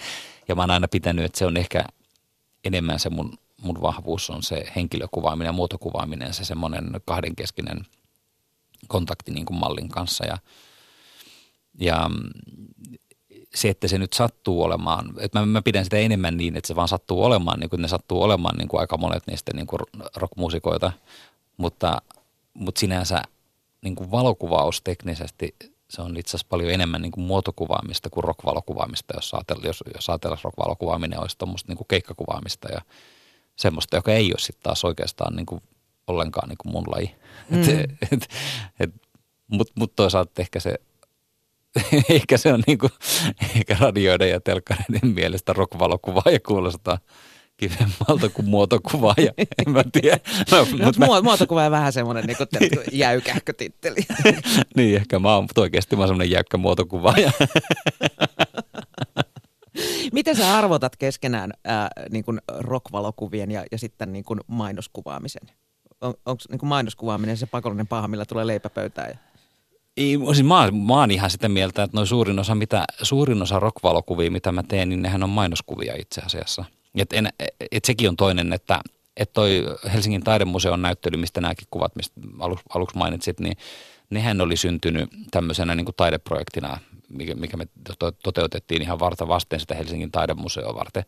ja 0.47 0.55
mä 0.55 0.61
oon 0.61 0.71
aina 0.71 0.87
pitänyt, 0.87 1.25
että 1.25 1.39
se 1.39 1.45
on 1.45 1.57
ehkä 1.57 1.85
enemmän 2.63 2.99
se 2.99 3.09
mun 3.09 3.37
mun 3.61 3.81
vahvuus 3.81 4.29
on 4.29 4.43
se 4.43 4.71
henkilökuvaaminen 4.75 5.49
ja 5.49 5.53
muotokuvaaminen, 5.53 6.33
se 6.33 6.45
semmoinen 6.45 6.89
kahdenkeskinen 7.05 7.85
kontakti 8.87 9.31
niin 9.31 9.45
kuin 9.45 9.59
mallin 9.59 9.89
kanssa. 9.89 10.25
Ja, 10.25 10.37
ja 11.79 12.09
se, 13.55 13.69
että 13.69 13.87
se 13.87 13.97
nyt 13.97 14.13
sattuu 14.13 14.63
olemaan, 14.63 15.13
että 15.19 15.39
mä, 15.39 15.45
mä 15.45 15.61
pidän 15.61 15.83
sitä 15.83 15.97
enemmän 15.97 16.37
niin, 16.37 16.55
että 16.55 16.67
se 16.67 16.75
vaan 16.75 16.87
sattuu 16.87 17.23
olemaan, 17.23 17.59
niin 17.59 17.69
kuin 17.69 17.81
ne 17.81 17.87
sattuu 17.87 18.21
olemaan 18.23 18.57
niin 18.57 18.67
kuin 18.67 18.79
aika 18.79 18.97
monet 18.97 19.27
niistä 19.27 19.53
niin 19.53 19.67
kuin 19.67 19.79
rockmuusikoita, 20.15 20.91
mutta, 21.57 22.01
mutta 22.53 22.79
sinänsä 22.79 23.21
niin 23.81 23.95
kuin 23.95 24.11
valokuvaus 24.11 24.81
teknisesti 24.81 25.55
se 25.89 26.01
on 26.01 26.17
itse 26.17 26.29
asiassa 26.29 26.47
paljon 26.49 26.71
enemmän 26.71 27.01
niin 27.01 27.11
kuin 27.11 27.25
muotokuvaamista 27.25 28.09
kuin 28.09 28.23
rockvalokuvaamista, 28.23 29.13
jos, 29.17 29.33
ajatella, 29.33 29.65
jos, 29.65 29.83
jos 29.95 30.09
ajatellaan, 30.09 30.39
rockvalokuvaaminen 30.43 31.19
olisi 31.19 31.37
tuommoista 31.37 31.67
niin 31.67 31.77
kuin 31.77 31.87
keikkakuvaamista 31.87 32.71
ja 32.71 32.81
semmoista, 33.57 33.95
joka 33.95 34.13
ei 34.13 34.31
ole 34.31 34.39
sitten 34.39 34.63
taas 34.63 34.85
oikeastaan 34.85 35.35
niin 35.35 35.45
kuin 35.45 35.61
ollenkaan 36.07 36.49
niin 36.49 36.57
kuin 36.57 36.71
mun 36.71 36.83
laji. 36.87 37.15
Mm. 37.49 37.61
Et, 37.61 37.69
et, 38.11 38.29
et, 38.79 38.89
Mutta 39.47 39.73
mut 39.75 39.95
toisaalta 39.95 40.41
ehkä 40.41 40.59
se, 40.59 40.75
ehkä 42.09 42.37
se 42.37 42.53
on 42.53 42.63
niin 42.67 42.77
kuin, 42.77 42.91
ehkä 43.55 43.77
radioiden 43.79 44.29
ja 44.29 44.39
telkkareiden 44.39 45.09
mielestä 45.13 45.53
rockvalokuvaa 45.53 46.31
ja 46.31 46.39
kuulostaa– 46.39 46.99
kivemmalta 47.57 48.29
kuin 48.33 48.49
muotokuvaaja, 48.49 49.31
en 49.67 49.73
mä 49.73 49.83
tiedä. 49.91 50.19
No, 50.51 50.57
no, 50.57 50.85
mut 50.85 50.97
mä... 50.97 51.21
Muotokuvaaja 51.21 51.71
vähän 51.71 51.93
semmoinen 51.93 52.25
niin 52.25 52.37
kuin, 52.37 52.47
niin. 52.59 52.71
jäykähkö 52.99 53.53
titteli. 53.53 53.99
niin, 54.75 54.95
ehkä 54.95 55.19
mä 55.19 55.35
oon 55.35 55.47
oikeasti 55.57 55.95
mä 55.95 56.07
semmoinen 56.07 56.31
jäykkä 56.31 56.57
muotokuvaaja. 56.57 57.31
Miten 60.13 60.35
sä 60.35 60.57
arvotat 60.57 60.95
keskenään 60.95 61.53
ää, 61.65 61.89
niin 62.11 62.23
kuin 62.23 62.41
rockvalokuvien 62.59 63.51
ja, 63.51 63.65
ja 63.71 63.77
sitten 63.77 64.13
niin 64.13 64.23
kuin 64.23 64.39
mainoskuvaamisen? 64.47 65.49
On, 66.01 66.13
Onko 66.25 66.43
niin 66.51 66.59
mainoskuvaaminen 66.67 67.37
se 67.37 67.45
pakollinen 67.45 67.87
paha, 67.87 68.07
millä 68.07 68.25
tulee 68.25 68.47
leipäpöytään? 68.47 69.09
Ja... 69.09 69.17
Ei, 69.97 70.17
siis 70.33 70.47
mä, 70.47 70.71
mä 70.71 70.93
oon 70.93 71.11
ihan 71.11 71.29
sitä 71.29 71.49
mieltä, 71.49 71.83
että 71.83 71.97
noin 71.97 72.07
suurin 72.07 72.39
osa, 72.39 72.55
mitä, 72.55 72.85
suurin 73.01 73.41
osa 73.41 73.59
rockvalokuvia, 73.59 74.31
mitä 74.31 74.51
mä 74.51 74.63
teen, 74.63 74.89
niin 74.89 75.01
nehän 75.01 75.23
on 75.23 75.29
mainoskuvia 75.29 75.93
itse 75.97 76.21
asiassa– 76.21 76.65
et 77.01 77.13
en, 77.13 77.29
et 77.71 77.85
sekin 77.85 78.09
on 78.09 78.15
toinen, 78.15 78.53
että 78.53 78.81
et 79.17 79.33
toi 79.33 79.63
Helsingin 79.93 80.23
taidemuseon 80.23 80.81
näyttely, 80.81 81.17
mistä 81.17 81.41
nämäkin 81.41 81.67
kuvat, 81.71 81.95
mistä 81.95 82.21
aluksi, 82.39 82.65
aluksi 82.69 82.97
mainitsit, 82.97 83.39
niin 83.39 83.57
nehän 84.09 84.41
oli 84.41 84.57
syntynyt 84.57 85.09
tämmöisenä 85.31 85.75
niin 85.75 85.85
kuin 85.85 85.95
taideprojektina, 85.95 86.79
mikä, 87.09 87.35
mikä 87.35 87.57
me 87.57 87.67
to, 87.99 88.11
toteutettiin 88.11 88.81
ihan 88.81 88.99
varta 88.99 89.27
vasten 89.27 89.59
sitä 89.59 89.75
Helsingin 89.75 90.11
taidemuseoa 90.11 90.75
varten. 90.75 91.03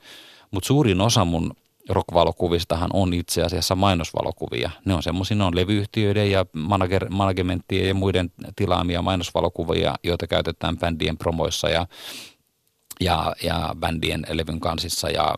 Mutta 0.51 0.68
suurin 0.68 1.01
osa 1.01 1.25
mun 1.25 1.53
rockvalokuvistahan 1.89 2.89
on 2.94 3.13
itse 3.13 3.44
asiassa 3.44 3.75
mainosvalokuvia. 3.75 4.70
Ne 4.86 4.94
on 4.94 5.03
semmoisia, 5.03 5.38
ne 5.38 5.44
on 5.44 5.56
levyyhtiöiden 5.56 6.32
ja 6.32 6.46
manager, 6.53 7.10
managementtien 7.10 7.88
ja 7.88 7.94
muiden 7.94 8.32
tilaamia 8.56 9.01
mainosvalokuvia, 9.01 9.96
joita 10.03 10.27
käytetään 10.27 10.77
bändien 10.77 11.18
promoissa 11.18 11.70
ja, 11.70 11.88
ja, 13.00 13.36
ja 13.44 13.75
bändien 13.79 14.25
levyn 14.29 14.60
kansissa 14.60 15.10
ja 15.10 15.36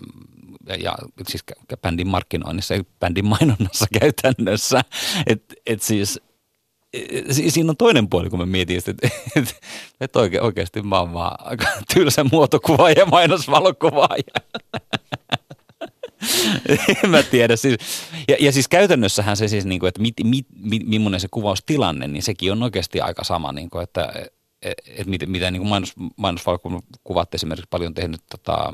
ja, 0.67 0.75
ja 0.75 0.95
siis 1.27 1.43
bändin 1.81 2.07
markkinoinnissa 2.07 2.75
bändin 2.99 3.25
mainonnassa 3.25 3.85
käytännössä. 3.99 4.81
Et, 5.27 5.43
et 5.65 5.81
siis 5.81 6.21
siinä 7.31 7.69
on 7.69 7.77
toinen 7.77 8.09
puoli, 8.09 8.29
kun 8.29 8.39
mä 8.39 8.45
mietin, 8.45 8.77
että, 8.77 8.91
että, 9.35 9.53
että 10.01 10.19
oike, 10.19 10.41
oikeasti 10.41 10.81
mä 10.81 10.99
oon 10.99 11.13
vaan 11.13 11.35
aika 11.39 11.67
tylsä 11.93 12.23
muotokuva 12.23 12.91
ja 12.91 13.05
mainosvalokuvaaja. 13.05 14.33
en 17.03 17.09
mä 17.09 17.23
tiedä. 17.23 17.55
Siis, 17.55 17.75
ja, 18.27 18.35
ja 18.39 18.51
siis 18.51 18.67
käytännössähän 18.67 19.37
se 19.37 19.47
siis, 19.47 19.65
niin 19.65 19.79
kuin, 19.79 19.87
että 19.87 20.01
mit, 20.01 20.13
mit, 20.23 20.45
mit, 20.61 20.87
millainen 20.87 21.19
se 21.19 21.27
kuvaustilanne, 21.31 22.07
niin 22.07 22.23
sekin 22.23 22.51
on 22.51 22.63
oikeasti 22.63 23.01
aika 23.01 23.23
sama, 23.23 23.51
niin 23.51 23.69
kuin, 23.69 23.83
että 23.83 24.13
että 24.61 25.09
mitä, 25.09 25.25
mitä 25.25 25.51
niin 25.51 25.67
mainos, 25.67 25.93
mainosvalokuvat 26.15 27.35
esimerkiksi 27.35 27.67
paljon 27.69 27.93
tehnyt 27.93 28.21
tota, 28.29 28.73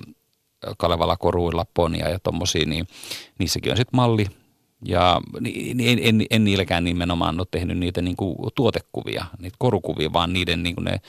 Kalevala 0.77 1.17
koruilla 1.17 1.65
ponia 1.73 2.09
ja 2.09 2.19
tommosia, 2.19 2.65
niin 2.65 2.87
niissäkin 3.39 3.71
on 3.71 3.77
sitten 3.77 3.97
malli. 3.97 4.25
Ja 4.85 5.21
en, 5.79 5.99
en, 6.01 6.25
en 6.29 6.43
niilläkään 6.43 6.83
nimenomaan 6.83 7.39
ole 7.39 7.47
tehnyt 7.51 7.77
niitä 7.77 8.01
niin 8.01 8.15
kuin 8.15 8.35
tuotekuvia, 8.55 9.25
niitä 9.39 9.55
korukuvia, 9.59 10.13
vaan 10.13 10.33
niiden 10.33 10.63
niin 10.63 10.75
kuin 10.75 10.85
ne, 10.85 11.01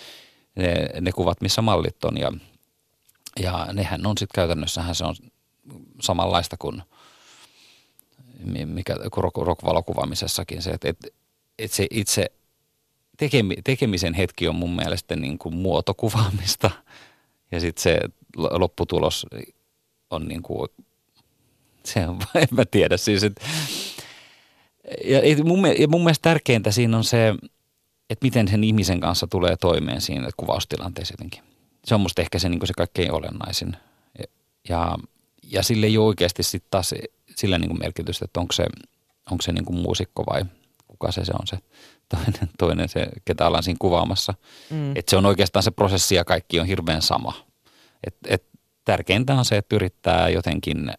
ne, 0.57 1.01
ne, 1.01 1.13
kuvat, 1.13 1.41
missä 1.41 1.63
mallit 1.63 2.05
on. 2.05 2.17
Ja, 2.17 2.33
ja 3.43 3.69
nehän 3.73 4.07
on 4.07 4.19
sitten 4.19 4.35
käytännössähän 4.35 4.95
se 4.95 5.05
on 5.05 5.15
samanlaista 6.01 6.57
kuin 6.59 6.83
mikä 8.65 8.97
rock-valokuvaamisessakin 9.37 10.63
se, 10.63 10.71
että, 10.71 10.89
että, 10.89 11.09
että 11.59 11.77
se 11.77 11.87
itse 11.91 12.27
tekemi, 13.17 13.57
tekemisen 13.65 14.15
hetki 14.15 14.49
on 14.49 14.55
mun 14.55 14.77
mielestä 14.77 15.17
niin 15.17 15.39
kuin 15.39 15.55
muotokuvaamista 15.55 16.71
ja 17.53 17.61
sitten 17.61 17.83
se 17.83 18.01
lopputulos 18.35 19.27
on 20.11 20.29
niin 20.29 20.43
kuin, 20.43 20.69
se 21.89 22.09
on, 22.09 22.19
en 22.35 22.49
mä 22.51 22.65
tiedä 22.65 22.97
siis, 22.97 23.23
että 23.23 23.47
ja 25.05 25.45
mun, 25.45 25.59
ja 25.79 25.89
mun 25.89 26.05
mielestä 26.05 26.23
tärkeintä 26.23 26.71
siinä 26.71 26.97
on 26.97 27.05
se, 27.05 27.35
että 28.11 28.27
miten 28.27 28.49
sen 28.49 28.65
ihmisen 28.65 29.01
kanssa 29.01 29.27
tulee 29.27 29.57
toimeen 29.57 30.01
siinä 30.01 30.29
kuvaustilanteessa 30.37 31.13
jotenkin. 31.13 31.43
Se 31.85 31.95
on 31.95 32.01
musta 32.01 32.23
ehkä 32.23 32.39
se, 32.39 32.49
niin 32.49 32.67
se 32.67 32.73
kaikkein 32.77 33.13
olennaisin. 33.13 33.77
Ja, 34.69 34.97
ja 35.43 35.63
sille 35.63 35.87
ei 35.87 35.99
ole 35.99 36.07
oikeasti 36.07 36.43
sitten 36.43 36.71
taas 36.71 36.95
sillä 37.37 37.59
niin 37.59 37.69
kuin 37.69 37.79
merkitystä, 37.79 38.25
että 38.25 38.41
onko 38.41 38.53
se, 38.53 38.67
onko 39.31 39.43
se 39.43 39.53
niin 39.53 39.65
kuin 39.65 39.79
muusikko 39.79 40.25
vai 40.31 40.45
kuka 40.89 41.13
se, 41.13 41.25
se 41.25 41.33
on 41.41 41.47
se 41.47 41.59
toinen, 42.09 42.51
toinen 42.59 42.89
se, 42.89 43.09
ketä 43.25 43.47
ollaan 43.47 43.63
siinä 43.63 43.79
kuvaamassa. 43.81 44.35
Mm. 44.71 44.97
Että 44.97 45.11
se 45.11 45.17
on 45.17 45.27
oikeastaan 45.27 45.63
se 45.63 45.71
prosessi 45.71 46.15
ja 46.15 46.25
kaikki 46.25 46.61
on 46.61 46.67
hirveän 46.67 47.03
sama. 47.03 47.35
Et, 48.07 48.17
et 48.27 48.45
tärkeintä 48.85 49.35
on 49.35 49.45
se, 49.45 49.57
että 49.57 49.77
yrittää 49.77 50.29
jotenkin, 50.29 50.93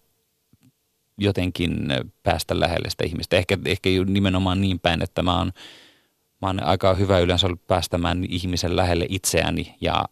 jotenkin 1.19 1.88
päästä 2.23 2.59
lähelle 2.59 2.89
sitä 2.89 3.03
ihmistä. 3.03 3.38
Ehkä, 3.38 3.57
ehkä 3.65 3.89
nimenomaan 4.05 4.61
niin 4.61 4.79
päin, 4.79 5.01
että 5.01 5.23
mä 5.23 5.38
oon, 5.38 5.51
mä 6.41 6.47
oon 6.47 6.63
aika 6.63 6.93
hyvä 6.93 7.19
yleensä 7.19 7.47
ollut 7.47 7.67
päästämään 7.67 8.25
ihmisen 8.29 8.75
lähelle 8.75 9.05
itseäni 9.09 9.75
ja 9.81 10.05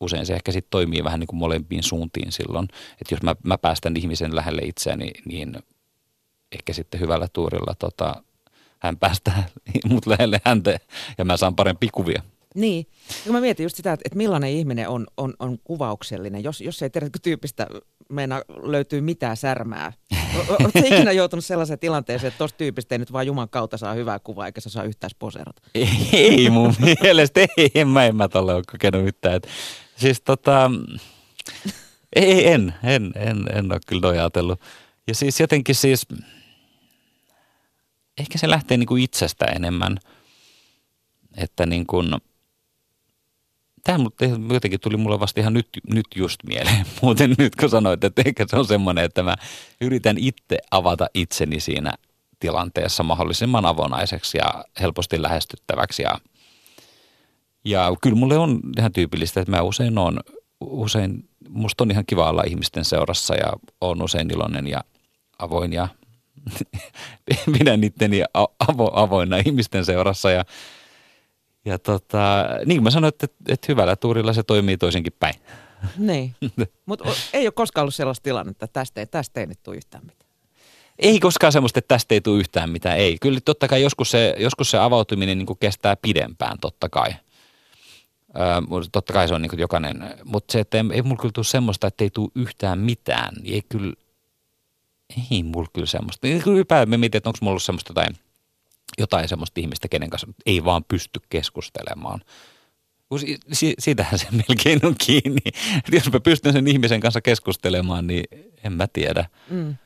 usein 0.00 0.26
se 0.26 0.34
ehkä 0.34 0.52
sitten 0.52 0.70
toimii 0.70 1.04
vähän 1.04 1.20
niin 1.20 1.26
kuin 1.26 1.38
molempiin 1.38 1.82
suuntiin 1.82 2.32
silloin. 2.32 2.68
Että 3.00 3.14
jos 3.14 3.22
mä, 3.22 3.36
mä 3.42 3.58
päästän 3.58 3.96
ihmisen 3.96 4.36
lähelle 4.36 4.62
itseäni, 4.62 5.10
niin 5.24 5.56
ehkä 6.52 6.72
sitten 6.72 7.00
hyvällä 7.00 7.28
tuurilla 7.32 7.74
tota, 7.78 8.22
hän 8.78 8.96
päästää 8.96 9.48
mut 9.90 10.06
lähelle 10.06 10.40
häntä 10.44 10.78
ja 11.18 11.24
mä 11.24 11.36
saan 11.36 11.56
parempi 11.56 11.88
kuvia. 11.92 12.22
Niin, 12.54 12.86
ja 13.26 13.32
mä 13.32 13.40
mietin 13.40 13.64
just 13.64 13.76
sitä, 13.76 13.92
että 13.92 14.16
millainen 14.16 14.50
ihminen 14.50 14.88
on, 14.88 15.06
on, 15.16 15.34
on 15.38 15.58
kuvauksellinen, 15.64 16.44
jos, 16.44 16.60
jos 16.60 16.82
ei 16.82 16.90
tiedä 16.90 17.08
tyypistä 17.22 17.66
meina 18.08 18.42
löytyy 18.62 19.00
mitään 19.00 19.36
särmää. 19.36 19.92
Oletko 20.48 20.78
ikinä 20.78 21.12
joutunut 21.12 21.44
sellaiseen 21.44 21.78
tilanteeseen, 21.78 22.28
että 22.28 22.38
tuosta 22.38 22.56
tyypistä 22.56 22.94
ei 22.94 22.98
nyt 22.98 23.12
vaan 23.12 23.26
Juman 23.26 23.48
kautta 23.48 23.76
saa 23.76 23.94
hyvää 23.94 24.18
kuvaa, 24.18 24.46
eikä 24.46 24.60
se 24.60 24.70
saa 24.70 24.84
yhtään 24.84 25.10
poserata? 25.18 25.62
Ei, 26.12 26.50
mun 26.50 26.74
mielestä, 27.02 27.40
ei, 27.40 27.70
en 27.74 27.88
mä, 27.88 28.06
en 28.06 28.16
mä 28.16 28.28
tolle 28.28 28.54
ole 28.54 28.62
kokenut 28.72 29.06
yhtään. 29.06 29.34
Et, 29.34 29.48
siis 29.96 30.20
tota, 30.20 30.70
ei, 32.16 32.52
en, 32.52 32.74
en, 32.84 33.12
en, 33.16 33.46
en 33.54 33.72
ole 33.72 33.80
kyllä 33.86 34.08
ajatellut. 34.08 34.60
Ja 35.06 35.14
siis 35.14 35.40
jotenkin 35.40 35.74
siis, 35.74 36.06
ehkä 38.18 38.38
se 38.38 38.50
lähtee 38.50 38.76
niin 38.76 38.86
kuin 38.86 39.02
itsestä 39.02 39.44
enemmän, 39.44 39.98
että 41.36 41.66
niin 41.66 41.86
kuin– 41.86 42.06
Tämä 43.84 44.04
jotenkin 44.52 44.80
tuli 44.80 44.96
mulle 44.96 45.20
vasta 45.20 45.40
ihan 45.40 45.54
nyt, 45.54 45.68
nyt 45.92 46.06
just 46.16 46.44
mieleen. 46.46 46.86
Muuten 47.02 47.34
nyt 47.38 47.56
kun 47.56 47.70
sanoit, 47.70 48.04
että 48.04 48.22
ehkä 48.24 48.44
se 48.48 48.56
on 48.56 48.64
semmoinen, 48.64 49.04
että 49.04 49.22
mä 49.22 49.36
yritän 49.80 50.18
itse 50.18 50.58
avata 50.70 51.06
itseni 51.14 51.60
siinä 51.60 51.92
tilanteessa 52.40 53.02
mahdollisimman 53.02 53.66
avonaiseksi 53.66 54.38
ja 54.38 54.64
helposti 54.80 55.22
lähestyttäväksi. 55.22 56.02
Ja, 56.02 56.18
ja 57.64 57.96
kyllä 58.02 58.16
mulle 58.16 58.38
on 58.38 58.60
ihan 58.78 58.92
tyypillistä, 58.92 59.40
että 59.40 59.50
mä 59.50 59.62
usein 59.62 59.98
on, 59.98 60.20
usein, 60.60 61.28
musta 61.48 61.84
on 61.84 61.90
ihan 61.90 62.06
kiva 62.06 62.30
olla 62.30 62.42
ihmisten 62.46 62.84
seurassa 62.84 63.34
ja 63.34 63.52
on 63.80 64.02
usein 64.02 64.30
iloinen 64.30 64.66
ja 64.66 64.84
avoin 65.38 65.72
ja 65.72 65.88
pidän 67.58 67.84
itteni 67.84 68.22
avo, 68.58 68.90
avoinna 68.94 69.36
ihmisten 69.36 69.84
seurassa 69.84 70.30
ja 70.30 70.44
ja 71.64 71.78
tota, 71.78 72.48
niin 72.66 72.76
kuin 72.76 72.82
mä 72.82 72.90
sanoin, 72.90 73.08
että, 73.08 73.26
että 73.48 73.66
hyvällä 73.68 73.96
tuurilla 73.96 74.32
se 74.32 74.42
toimii 74.42 74.76
toisenkin 74.76 75.12
päin. 75.20 75.34
Niin, 75.98 76.34
mutta 76.86 77.04
ei 77.32 77.46
ole 77.46 77.52
koskaan 77.52 77.82
ollut 77.82 77.94
sellaista 77.94 78.22
tilannetta, 78.22 78.64
että 78.64 78.80
tästä 78.80 79.00
ei, 79.00 79.06
tästä 79.06 79.40
ei 79.40 79.46
nyt 79.46 79.62
tule 79.62 79.76
yhtään 79.76 80.06
mitään. 80.06 80.30
Ei 80.98 81.20
koskaan 81.20 81.52
semmoista, 81.52 81.78
että 81.78 81.94
tästä 81.94 82.14
ei 82.14 82.20
tule 82.20 82.40
yhtään 82.40 82.70
mitään, 82.70 82.98
ei. 82.98 83.16
Kyllä 83.20 83.40
totta 83.44 83.68
kai 83.68 83.82
joskus 83.82 84.10
se, 84.10 84.34
joskus 84.38 84.70
se 84.70 84.78
avautuminen 84.78 85.38
niin 85.38 85.58
kestää 85.60 85.96
pidempään, 85.96 86.58
totta 86.60 86.88
kai. 86.88 87.10
Öö, 88.38 88.60
totta 88.92 89.12
kai 89.12 89.28
se 89.28 89.34
on 89.34 89.42
niin 89.42 89.58
jokainen, 89.58 90.14
mutta 90.24 90.52
se, 90.52 90.60
että 90.60 90.78
ei, 90.78 90.84
ei 90.92 91.02
mulla 91.02 91.20
kyllä 91.20 91.32
tule 91.32 91.44
semmoista, 91.44 91.86
että 91.86 92.04
ei 92.04 92.10
tule 92.10 92.30
yhtään 92.34 92.78
mitään, 92.78 93.34
niin 93.42 93.54
ei 93.54 93.62
kyllä, 93.68 93.92
ei 95.30 95.42
mulla 95.42 95.68
kyllä 95.72 95.86
semmoista. 95.86 96.26
Kyllä 96.26 96.56
ylipäätään 96.56 96.90
me 96.90 96.96
mietin, 96.96 97.18
että 97.18 97.28
onko 97.28 97.38
mulla 97.40 97.50
ollut 97.50 97.62
semmoista 97.62 97.90
jotain– 97.90 98.16
jotain 98.98 99.28
semmoista 99.28 99.60
ihmistä, 99.60 99.88
kenen 99.88 100.10
kanssa 100.10 100.28
ei 100.46 100.64
vaan 100.64 100.84
pysty 100.84 101.20
keskustelemaan. 101.28 102.20
Siitähän 103.78 104.18
se 104.18 104.26
melkein 104.30 104.86
on 104.86 104.94
kiinni. 105.06 105.40
Et 105.88 105.92
jos 105.92 106.12
mä 106.12 106.20
pystyn 106.20 106.52
sen 106.52 106.68
ihmisen 106.68 107.00
kanssa 107.00 107.20
keskustelemaan, 107.20 108.06
niin 108.06 108.24
en 108.64 108.72
mä 108.72 108.86
tiedä, 108.92 109.28
mm. 109.50 109.76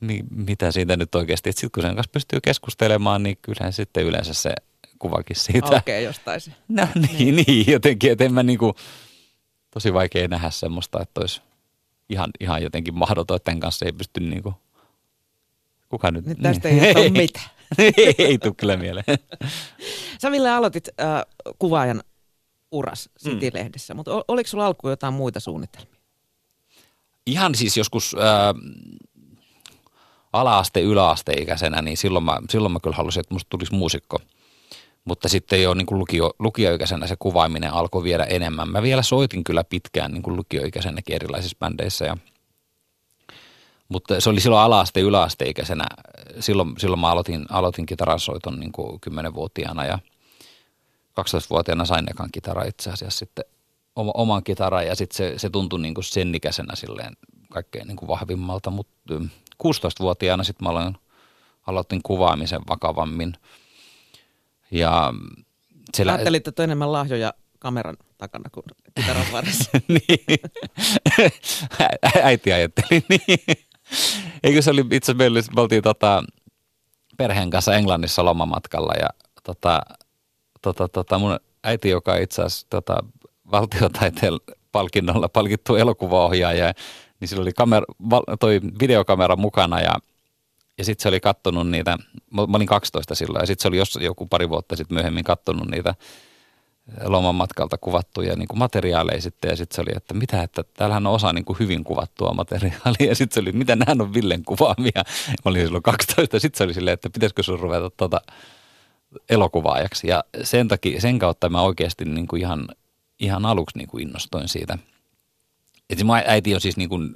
mi- 0.00 0.24
mitä 0.30 0.72
siitä 0.72 0.96
nyt 0.96 1.14
oikeasti. 1.14 1.52
Sitten 1.52 1.70
kun 1.70 1.82
sen 1.82 1.94
kanssa 1.94 2.12
pystyy 2.12 2.40
keskustelemaan, 2.40 3.22
niin 3.22 3.38
kyllähän 3.42 3.72
sitten 3.72 4.04
yleensä 4.04 4.34
se 4.34 4.54
kuvakin 4.98 5.36
siitä. 5.36 5.66
Aukeaa 5.66 6.00
jostain 6.00 6.40
se. 6.40 6.52
No 6.68 6.88
niin, 6.94 7.36
niin, 7.36 7.72
jotenkin, 7.72 8.12
että 8.12 8.24
en 8.24 8.34
mä 8.34 8.42
niinku, 8.42 8.74
tosi 9.70 9.92
vaikea 9.92 10.28
nähdä 10.28 10.50
semmoista, 10.50 11.02
että 11.02 11.20
olisi 11.20 11.42
ihan, 12.08 12.30
ihan 12.40 12.62
jotenkin 12.62 12.94
mahdoton, 12.94 13.36
että 13.36 13.44
tämän 13.44 13.60
kanssa 13.60 13.86
ei 13.86 13.92
pysty 13.92 14.20
niinku, 14.20 14.54
kuka 15.88 16.10
nyt? 16.10 16.26
Nyt 16.26 16.38
tästä 16.42 16.68
ei 16.68 16.94
ole 16.96 17.08
mitään. 17.22 17.50
Ei, 17.78 18.14
ei 18.18 18.38
tule 18.38 18.54
kyllä 18.56 18.76
mieleen. 18.76 19.18
Sä 20.22 20.30
Ville 20.30 20.50
aloitit 20.50 20.88
äh, 20.88 21.22
kuvaajan 21.58 22.02
uras 22.72 23.10
City-lehdessä, 23.24 23.94
mutta 23.94 24.14
ol- 24.14 24.22
oliko 24.28 24.48
sulla 24.48 24.66
alkuun 24.66 24.90
jotain 24.92 25.14
muita 25.14 25.40
suunnitelmia? 25.40 26.00
Ihan 27.26 27.54
siis 27.54 27.76
joskus 27.76 28.16
ää, 28.18 28.54
ala-aste, 30.32 30.80
yläasteikäisenä, 30.80 31.82
niin 31.82 31.96
silloin 31.96 32.24
mä, 32.24 32.38
silloin 32.50 32.72
mä 32.72 32.80
kyllä 32.82 32.96
halusin, 32.96 33.20
että 33.20 33.34
musta 33.34 33.50
tulisi 33.50 33.74
muusikko. 33.74 34.18
Mutta 35.04 35.28
sitten 35.28 35.62
jo 35.62 35.74
niin 35.74 35.86
kuin 35.86 35.98
lukio, 35.98 36.30
lukioikäisenä 36.38 37.06
se 37.06 37.16
kuvaaminen 37.18 37.72
alkoi 37.72 38.02
viedä 38.02 38.24
enemmän. 38.24 38.68
Mä 38.68 38.82
vielä 38.82 39.02
soitin 39.02 39.44
kyllä 39.44 39.64
pitkään 39.64 40.12
niin 40.12 40.22
kuin 40.22 40.36
lukioikäisenäkin 40.36 41.16
erilaisissa 41.16 41.56
bändeissä. 41.58 42.04
Ja, 42.04 42.16
mutta 43.90 44.20
se 44.20 44.30
oli 44.30 44.40
silloin 44.40 44.62
ala-aste, 44.62 45.00
yläasteikäisenä. 45.00 45.84
Silloin, 46.40 46.74
silloin 46.78 47.00
mä 47.00 47.10
aloitin, 47.10 47.46
aloitin 47.50 47.86
kitaransoiton 47.86 48.60
niin 48.60 48.72
kuin 48.72 49.00
10-vuotiaana 49.10 49.84
ja 49.84 49.98
12-vuotiaana 51.20 51.84
sain 51.84 52.10
ekan 52.10 52.28
kitara 52.32 52.64
itse 52.64 52.90
asiassa 52.90 53.18
sitten 53.18 53.44
oma, 53.96 54.12
oman 54.14 54.44
kitaran 54.44 54.86
ja 54.86 54.94
sitten 54.94 55.16
se, 55.16 55.38
se 55.38 55.50
tuntui 55.50 55.80
niin 55.80 55.94
kuin 55.94 56.04
sen 56.04 56.34
ikäisenä 56.34 56.76
silleen 56.76 57.16
kaikkein 57.50 57.86
niin 57.86 57.96
kuin 57.96 58.08
vahvimmalta, 58.08 58.70
mutta 58.70 59.14
16-vuotiaana 59.64 60.44
sitten 60.44 60.66
mä 60.66 60.70
aloin, 60.70 60.96
aloitin 61.66 62.00
kuvaamisen 62.02 62.60
vakavammin. 62.68 63.32
Ja 64.70 65.14
se 65.94 66.02
Ajattelit, 66.02 66.48
että 66.48 66.64
enemmän 66.64 66.92
lahjoja 66.92 67.34
kameran 67.58 67.96
takana 68.18 68.50
kuin 68.50 68.64
kitaran 68.94 69.26
varressa. 69.32 69.70
niin. 69.88 70.40
Äiti 72.22 72.52
ajatteli 72.52 73.04
niin. 73.08 73.69
Eikö 74.44 74.62
se 74.62 74.70
oli 74.70 74.84
itse 74.90 75.12
asiassa 75.12 75.52
me 75.54 75.60
oltiin 75.60 75.82
tota, 75.82 76.24
perheen 77.16 77.50
kanssa 77.50 77.74
Englannissa 77.74 78.24
lomamatkalla 78.24 78.92
ja 79.00 79.08
tota, 79.42 79.80
tota, 80.62 80.88
tota, 80.88 81.18
mun 81.18 81.40
äiti, 81.64 81.88
joka 81.88 82.16
itse 82.16 82.42
asiassa 82.42 82.66
tota, 82.70 83.04
valtiotaiteen 83.52 84.32
palkinnolla 84.72 85.28
palkittu 85.28 85.76
elokuvaohjaaja, 85.76 86.72
niin 87.20 87.28
sillä 87.28 87.42
oli 87.42 87.52
kamera, 87.52 87.86
toi 88.40 88.60
videokamera 88.80 89.36
mukana 89.36 89.80
ja, 89.80 89.94
ja 90.78 90.84
sitten 90.84 91.02
se 91.02 91.08
oli 91.08 91.20
kattonut 91.20 91.68
niitä, 91.70 91.98
mä 92.30 92.56
olin 92.56 92.66
12 92.66 93.14
silloin 93.14 93.42
ja 93.42 93.46
sitten 93.46 93.62
se 93.62 93.68
oli 93.68 93.76
jos, 93.76 93.98
joku 94.00 94.26
pari 94.26 94.48
vuotta 94.48 94.76
sitten 94.76 94.94
myöhemmin 94.94 95.24
kattonut 95.24 95.70
niitä 95.70 95.94
loman 97.04 97.34
matkalta 97.34 97.78
kuvattuja 97.78 98.36
niin 98.36 98.48
kuin 98.48 98.58
materiaaleja 98.58 99.22
sitten 99.22 99.48
ja 99.48 99.56
sitten 99.56 99.76
se 99.76 99.82
oli, 99.82 99.90
että 99.96 100.14
mitä, 100.14 100.42
että 100.42 100.64
täällähän 100.74 101.06
on 101.06 101.12
osa 101.12 101.32
niin 101.32 101.44
kuin 101.44 101.58
hyvin 101.58 101.84
kuvattua 101.84 102.34
materiaalia 102.34 103.08
ja 103.08 103.14
sitten 103.14 103.34
se 103.34 103.40
oli, 103.40 103.52
mitä 103.52 103.76
nämä 103.76 104.02
on 104.04 104.14
Villen 104.14 104.44
kuvaamia. 104.44 105.04
Mä 105.28 105.44
olin 105.44 105.62
silloin 105.62 105.82
12 105.82 106.38
sitten 106.38 106.58
se 106.58 106.64
oli 106.64 106.74
silleen, 106.74 106.94
että 106.94 107.10
pitäisikö 107.10 107.42
sun 107.42 107.60
ruveta 107.60 107.90
tuota 107.90 108.20
elokuvaajaksi 109.30 110.08
ja 110.08 110.24
sen, 110.42 110.68
takia, 110.68 111.00
sen 111.00 111.18
kautta 111.18 111.48
mä 111.48 111.62
oikeasti 111.62 112.04
niin 112.04 112.28
kuin 112.28 112.42
ihan 112.42 112.68
ihan 113.20 113.46
aluksi 113.46 113.78
niin 113.78 113.88
kuin 113.88 114.02
innostuin 114.02 114.48
siitä. 114.48 114.78
Et 115.90 116.02
mun 116.02 116.16
äiti 116.26 116.54
on 116.54 116.60
siis 116.60 116.76
niin 116.76 116.88
kuin 116.88 117.14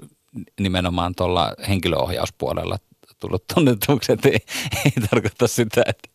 nimenomaan 0.61 1.15
tuolla 1.15 1.55
henkilöohjauspuolella 1.69 2.79
tullut 3.21 3.45
tunnetuksi, 3.55 4.13
että 4.13 4.29
ei, 4.29 4.39
ei 4.85 4.93
tarkoita 5.11 5.47
sitä, 5.47 5.83
että 5.87 6.09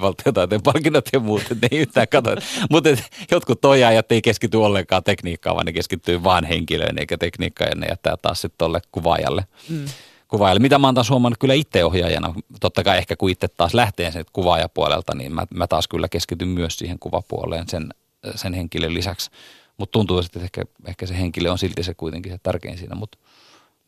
valtiotaiteen 0.00 0.62
palkinnot 0.62 1.08
ja 1.12 1.20
muut, 1.20 1.42
että 1.50 1.68
ei 1.70 1.78
yhtään 1.78 2.08
katso. 2.08 2.30
Mutta 2.70 2.88
jotkut 3.30 3.60
toijaajat 3.60 4.12
ei 4.12 4.22
keskity 4.22 4.56
ollenkaan 4.56 5.04
tekniikkaan, 5.04 5.56
vaan 5.56 5.66
ne 5.66 5.72
keskittyy 5.72 6.22
vaan 6.22 6.44
henkilöön 6.44 6.98
eikä 6.98 7.18
tekniikkaan 7.18 7.70
ja 7.70 7.74
ne 7.74 7.86
jättää 7.86 8.16
taas 8.16 8.40
sitten 8.40 8.58
tuolle 8.58 8.80
kuvaajalle. 8.92 9.44
Mm. 9.68 9.84
kuvaajalle. 10.28 10.60
Mitä 10.60 10.78
mä 10.78 10.86
oon 10.86 10.94
taas 10.94 11.10
huomannut 11.10 11.38
kyllä 11.38 11.54
itse 11.54 11.84
ohjaajana, 11.84 12.34
totta 12.60 12.84
kai 12.84 12.98
ehkä 12.98 13.16
kun 13.16 13.30
itse 13.30 13.48
taas 13.48 13.74
lähtee 13.74 14.10
sen 14.10 14.24
kuvaajapuolelta, 14.32 15.14
niin 15.14 15.34
mä, 15.34 15.46
mä 15.54 15.66
taas 15.66 15.88
kyllä 15.88 16.08
keskityn 16.08 16.48
myös 16.48 16.78
siihen 16.78 16.98
kuvapuoleen 16.98 17.68
sen 17.68 17.88
sen 18.34 18.54
henkilön 18.54 18.94
lisäksi. 18.94 19.30
Mutta 19.76 19.92
tuntuu, 19.92 20.18
että 20.18 20.40
ehkä, 20.40 20.62
ehkä 20.86 21.06
se 21.06 21.18
henkilö 21.18 21.50
on 21.50 21.58
silti 21.58 21.82
se 21.82 21.94
kuitenkin 21.94 22.32
se 22.32 22.38
tärkein 22.42 22.78
siinä, 22.78 22.94
mutta 22.94 23.18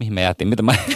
mihin 0.02 0.14
me 0.14 0.22
jäätiin, 0.22 0.48
mitä 0.48 0.62
mä 0.62 0.74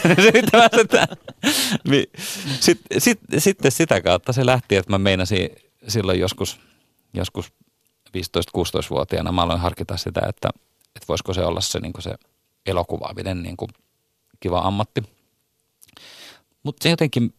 Sitten 2.61 3.01
sit, 3.01 3.21
sitten 3.39 3.73
sitä 3.73 4.01
kautta 4.01 4.33
se 4.33 4.47
lähti, 4.47 4.77
että 4.77 4.93
mä 4.93 4.99
meinasin 4.99 5.51
silloin 5.89 6.21
joskus, 6.21 6.61
joskus 7.15 7.53
15-16-vuotiaana 8.09 9.33
mä 9.33 9.43
aloin 9.43 9.61
harkita 9.61 9.97
sitä, 9.97 10.21
että, 10.29 10.49
että 10.97 11.07
voisiko 11.09 11.35
se 11.35 11.45
olla 11.45 11.61
se, 11.61 11.81
niin 11.81 11.93
se 11.99 12.15
elokuvaaminen 12.67 13.43
niin 13.43 13.57
kuin 13.57 13.71
kiva 14.41 14.59
ammatti. 14.59 15.03
Mutta 16.63 16.83
se 16.83 16.91
jotenkin 16.91 17.35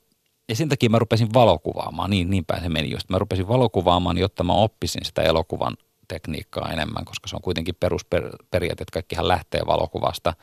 ja 0.49 0.55
sen 0.55 0.69
takia 0.69 0.89
mä 0.89 0.99
rupesin 0.99 1.33
valokuvaamaan, 1.33 2.09
niin, 2.09 2.29
niin 2.29 2.45
päin 2.45 2.63
se 2.63 2.69
meni 2.69 2.91
just. 2.91 3.09
Mä 3.09 3.19
rupesin 3.19 3.47
valokuvaamaan, 3.47 4.17
jotta 4.17 4.43
mä 4.43 4.53
oppisin 4.53 5.05
sitä 5.05 5.21
elokuvan 5.21 5.77
tekniikkaa 6.07 6.71
enemmän, 6.71 7.05
koska 7.05 7.27
se 7.27 7.35
on 7.35 7.41
kuitenkin 7.41 7.75
perusperiaate, 7.79 8.83
että 8.83 8.93
kaikkihan 8.93 9.27
lähtee 9.27 9.61
valokuvasta. 9.67 10.33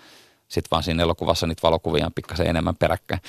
Sitten 0.48 0.70
vaan 0.70 0.82
siinä 0.82 1.02
elokuvassa 1.02 1.46
niitä 1.46 1.62
valokuvia 1.62 2.06
on 2.06 2.12
pikkasen 2.12 2.46
enemmän 2.46 2.76
peräkkäin. 2.76 3.20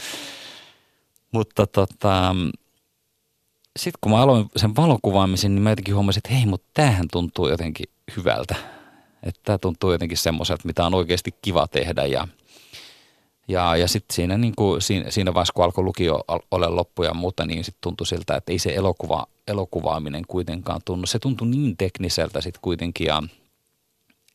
Mutta 1.32 1.67
tota, 1.67 2.36
sitten 3.80 3.99
kun 4.01 4.12
mä 4.12 4.21
aloin 4.21 4.45
sen 4.56 4.75
valokuvaamisen, 4.75 5.56
niin 5.56 5.63
mä 5.63 5.69
jotenkin 5.69 5.95
huomasin, 5.95 6.19
että 6.19 6.34
hei, 6.34 6.45
mutta 6.45 6.67
tämähän 6.73 7.08
tuntuu 7.12 7.47
jotenkin 7.47 7.86
hyvältä. 8.17 8.56
Että 9.23 9.41
tämä 9.43 9.58
tuntuu 9.58 9.91
jotenkin 9.91 10.17
semmoiselta, 10.17 10.63
mitä 10.65 10.86
on 10.86 10.93
oikeasti 10.93 11.32
kiva 11.41 11.67
tehdä 11.67 12.06
ja– 12.06 12.28
ja, 13.47 13.75
ja 13.75 13.88
sitten 13.88 14.15
siinä, 14.15 14.38
niin 14.38 14.54
kuin, 14.56 14.82
siinä, 14.82 15.12
siinä 15.12 15.34
vaiheessa, 15.34 15.54
kun 15.54 15.63
alkoi 15.63 15.84
lukio 15.84 16.23
ole 16.51 16.67
loppu 16.67 17.04
ja 17.04 17.13
muuta, 17.13 17.45
niin 17.45 17.63
sitten 17.63 17.82
tuntui 17.82 18.08
siltä, 18.08 18.36
että 18.36 18.51
ei 18.51 18.60
se 18.60 18.73
elokuva, 18.75 19.25
elokuvaaminen 19.47 20.23
kuitenkaan 20.28 20.82
tunnu. 20.86 21.06
Se 21.06 21.19
tuntui 21.19 21.47
niin 21.47 21.78
tekniseltä 21.78 22.41
sitten 22.41 22.62
kuitenkin 22.62 23.08
ja 23.08 23.23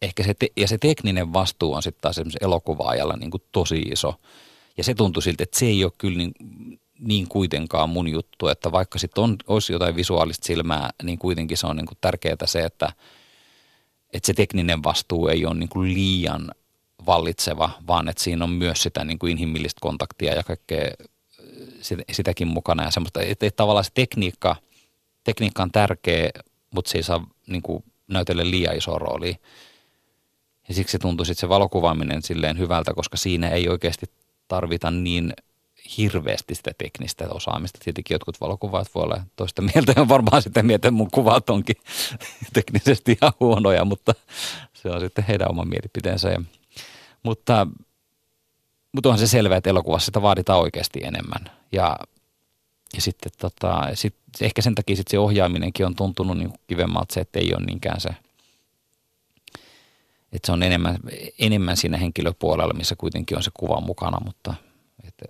ehkä 0.02 0.22
se, 0.22 0.34
te, 0.34 0.48
ja 0.56 0.68
se 0.68 0.78
tekninen 0.78 1.32
vastuu 1.32 1.74
on 1.74 1.82
sitten 1.82 2.02
taas 2.02 2.18
esimerkiksi 2.18 2.44
elokuvaajalla 2.44 3.16
niin 3.16 3.30
kuin 3.30 3.42
tosi 3.52 3.78
iso. 3.78 4.14
Ja 4.76 4.84
se 4.84 4.94
tuntui 4.94 5.22
siltä, 5.22 5.42
että 5.42 5.58
se 5.58 5.66
ei 5.66 5.84
ole 5.84 5.92
kyllä 5.98 6.18
niin, 6.18 6.34
niin 6.98 7.28
kuitenkaan 7.28 7.90
mun 7.90 8.08
juttu, 8.08 8.48
että 8.48 8.72
vaikka 8.72 8.98
sitten 8.98 9.24
olisi 9.46 9.72
jotain 9.72 9.96
visuaalista 9.96 10.46
silmää, 10.46 10.90
niin 11.02 11.18
kuitenkin 11.18 11.56
se 11.56 11.66
on 11.66 11.76
niin 11.76 11.86
kuin 11.86 11.98
tärkeää 12.00 12.36
se, 12.44 12.64
että, 12.64 12.92
että 14.12 14.26
se 14.26 14.34
tekninen 14.34 14.82
vastuu 14.82 15.28
ei 15.28 15.46
ole 15.46 15.54
niin 15.54 15.68
kuin 15.68 15.94
liian 15.94 16.50
vallitseva, 17.06 17.70
vaan 17.86 18.08
että 18.08 18.22
siinä 18.22 18.44
on 18.44 18.50
myös 18.50 18.82
sitä 18.82 19.04
niin 19.04 19.18
kuin 19.18 19.30
inhimillistä 19.30 19.78
kontaktia 19.80 20.34
ja 20.34 20.42
kaikkea 20.42 20.90
sitäkin 22.12 22.48
mukana 22.48 22.84
ja 22.84 22.90
semmoista, 22.90 23.22
että, 23.22 23.46
että 23.46 23.56
tavallaan 23.56 23.84
se 23.84 23.90
tekniikka, 23.94 24.56
tekniikka 25.24 25.62
on 25.62 25.70
tärkeä, 25.70 26.30
mutta 26.74 26.90
se 26.90 26.98
ei 26.98 27.02
saa 27.02 27.26
niin 27.46 27.62
kuin 27.62 27.84
näytellä 28.08 28.50
liian 28.50 28.76
iso 28.76 28.98
rooli. 28.98 29.36
Ja 30.70 30.74
siksi 30.74 30.98
tuntui 30.98 31.26
sitten 31.26 31.40
se 31.40 31.48
valokuvaaminen 31.48 32.22
silleen 32.22 32.58
hyvältä, 32.58 32.94
koska 32.94 33.16
siinä 33.16 33.48
ei 33.48 33.68
oikeasti 33.68 34.06
tarvita 34.48 34.90
niin 34.90 35.32
hirveästi 35.98 36.54
sitä 36.54 36.70
teknistä 36.78 37.28
osaamista. 37.30 37.78
Tietenkin 37.84 38.14
jotkut 38.14 38.40
valokuvaat 38.40 38.94
voi 38.94 39.02
olla 39.02 39.24
toista 39.36 39.62
mieltä 39.62 39.92
ja 39.96 40.08
varmaan 40.08 40.42
sitten 40.42 40.66
mieltä, 40.66 40.90
mun 40.90 41.10
kuvat 41.10 41.50
onkin 41.50 41.76
teknisesti 42.52 43.18
ihan 43.22 43.32
huonoja, 43.40 43.84
mutta 43.84 44.14
se 44.72 44.90
on 44.90 45.00
sitten 45.00 45.24
heidän 45.24 45.50
oma 45.50 45.64
mielipiteensä. 45.64 46.28
Ja 46.28 46.42
mutta, 47.22 47.66
mutta 48.92 49.08
onhan 49.08 49.18
se 49.18 49.26
selvää, 49.26 49.58
että 49.58 49.70
elokuvassa 49.70 50.06
sitä 50.06 50.22
vaaditaan 50.22 50.60
oikeasti 50.60 51.00
enemmän. 51.02 51.50
Ja, 51.72 51.96
ja 52.94 53.02
sitten 53.02 53.32
tota, 53.38 53.88
sit, 53.94 54.14
ehkä 54.40 54.62
sen 54.62 54.74
takia 54.74 54.96
sit 54.96 55.08
se 55.08 55.18
ohjaaminenkin 55.18 55.86
on 55.86 55.96
tuntunut 55.96 56.38
niin 56.38 56.52
kivemmalta 56.66 57.14
se, 57.14 57.20
että 57.20 57.38
ei 57.38 57.54
ole 57.54 57.66
niinkään 57.66 58.00
se, 58.00 58.08
että 60.32 60.46
se 60.46 60.52
on 60.52 60.62
enemmän, 60.62 60.96
enemmän 61.38 61.76
siinä 61.76 61.96
henkilöpuolella, 61.96 62.74
missä 62.74 62.96
kuitenkin 62.96 63.36
on 63.36 63.42
se 63.42 63.50
kuva 63.54 63.80
mukana, 63.80 64.18
mutta 64.24 64.54
että, 65.04 65.24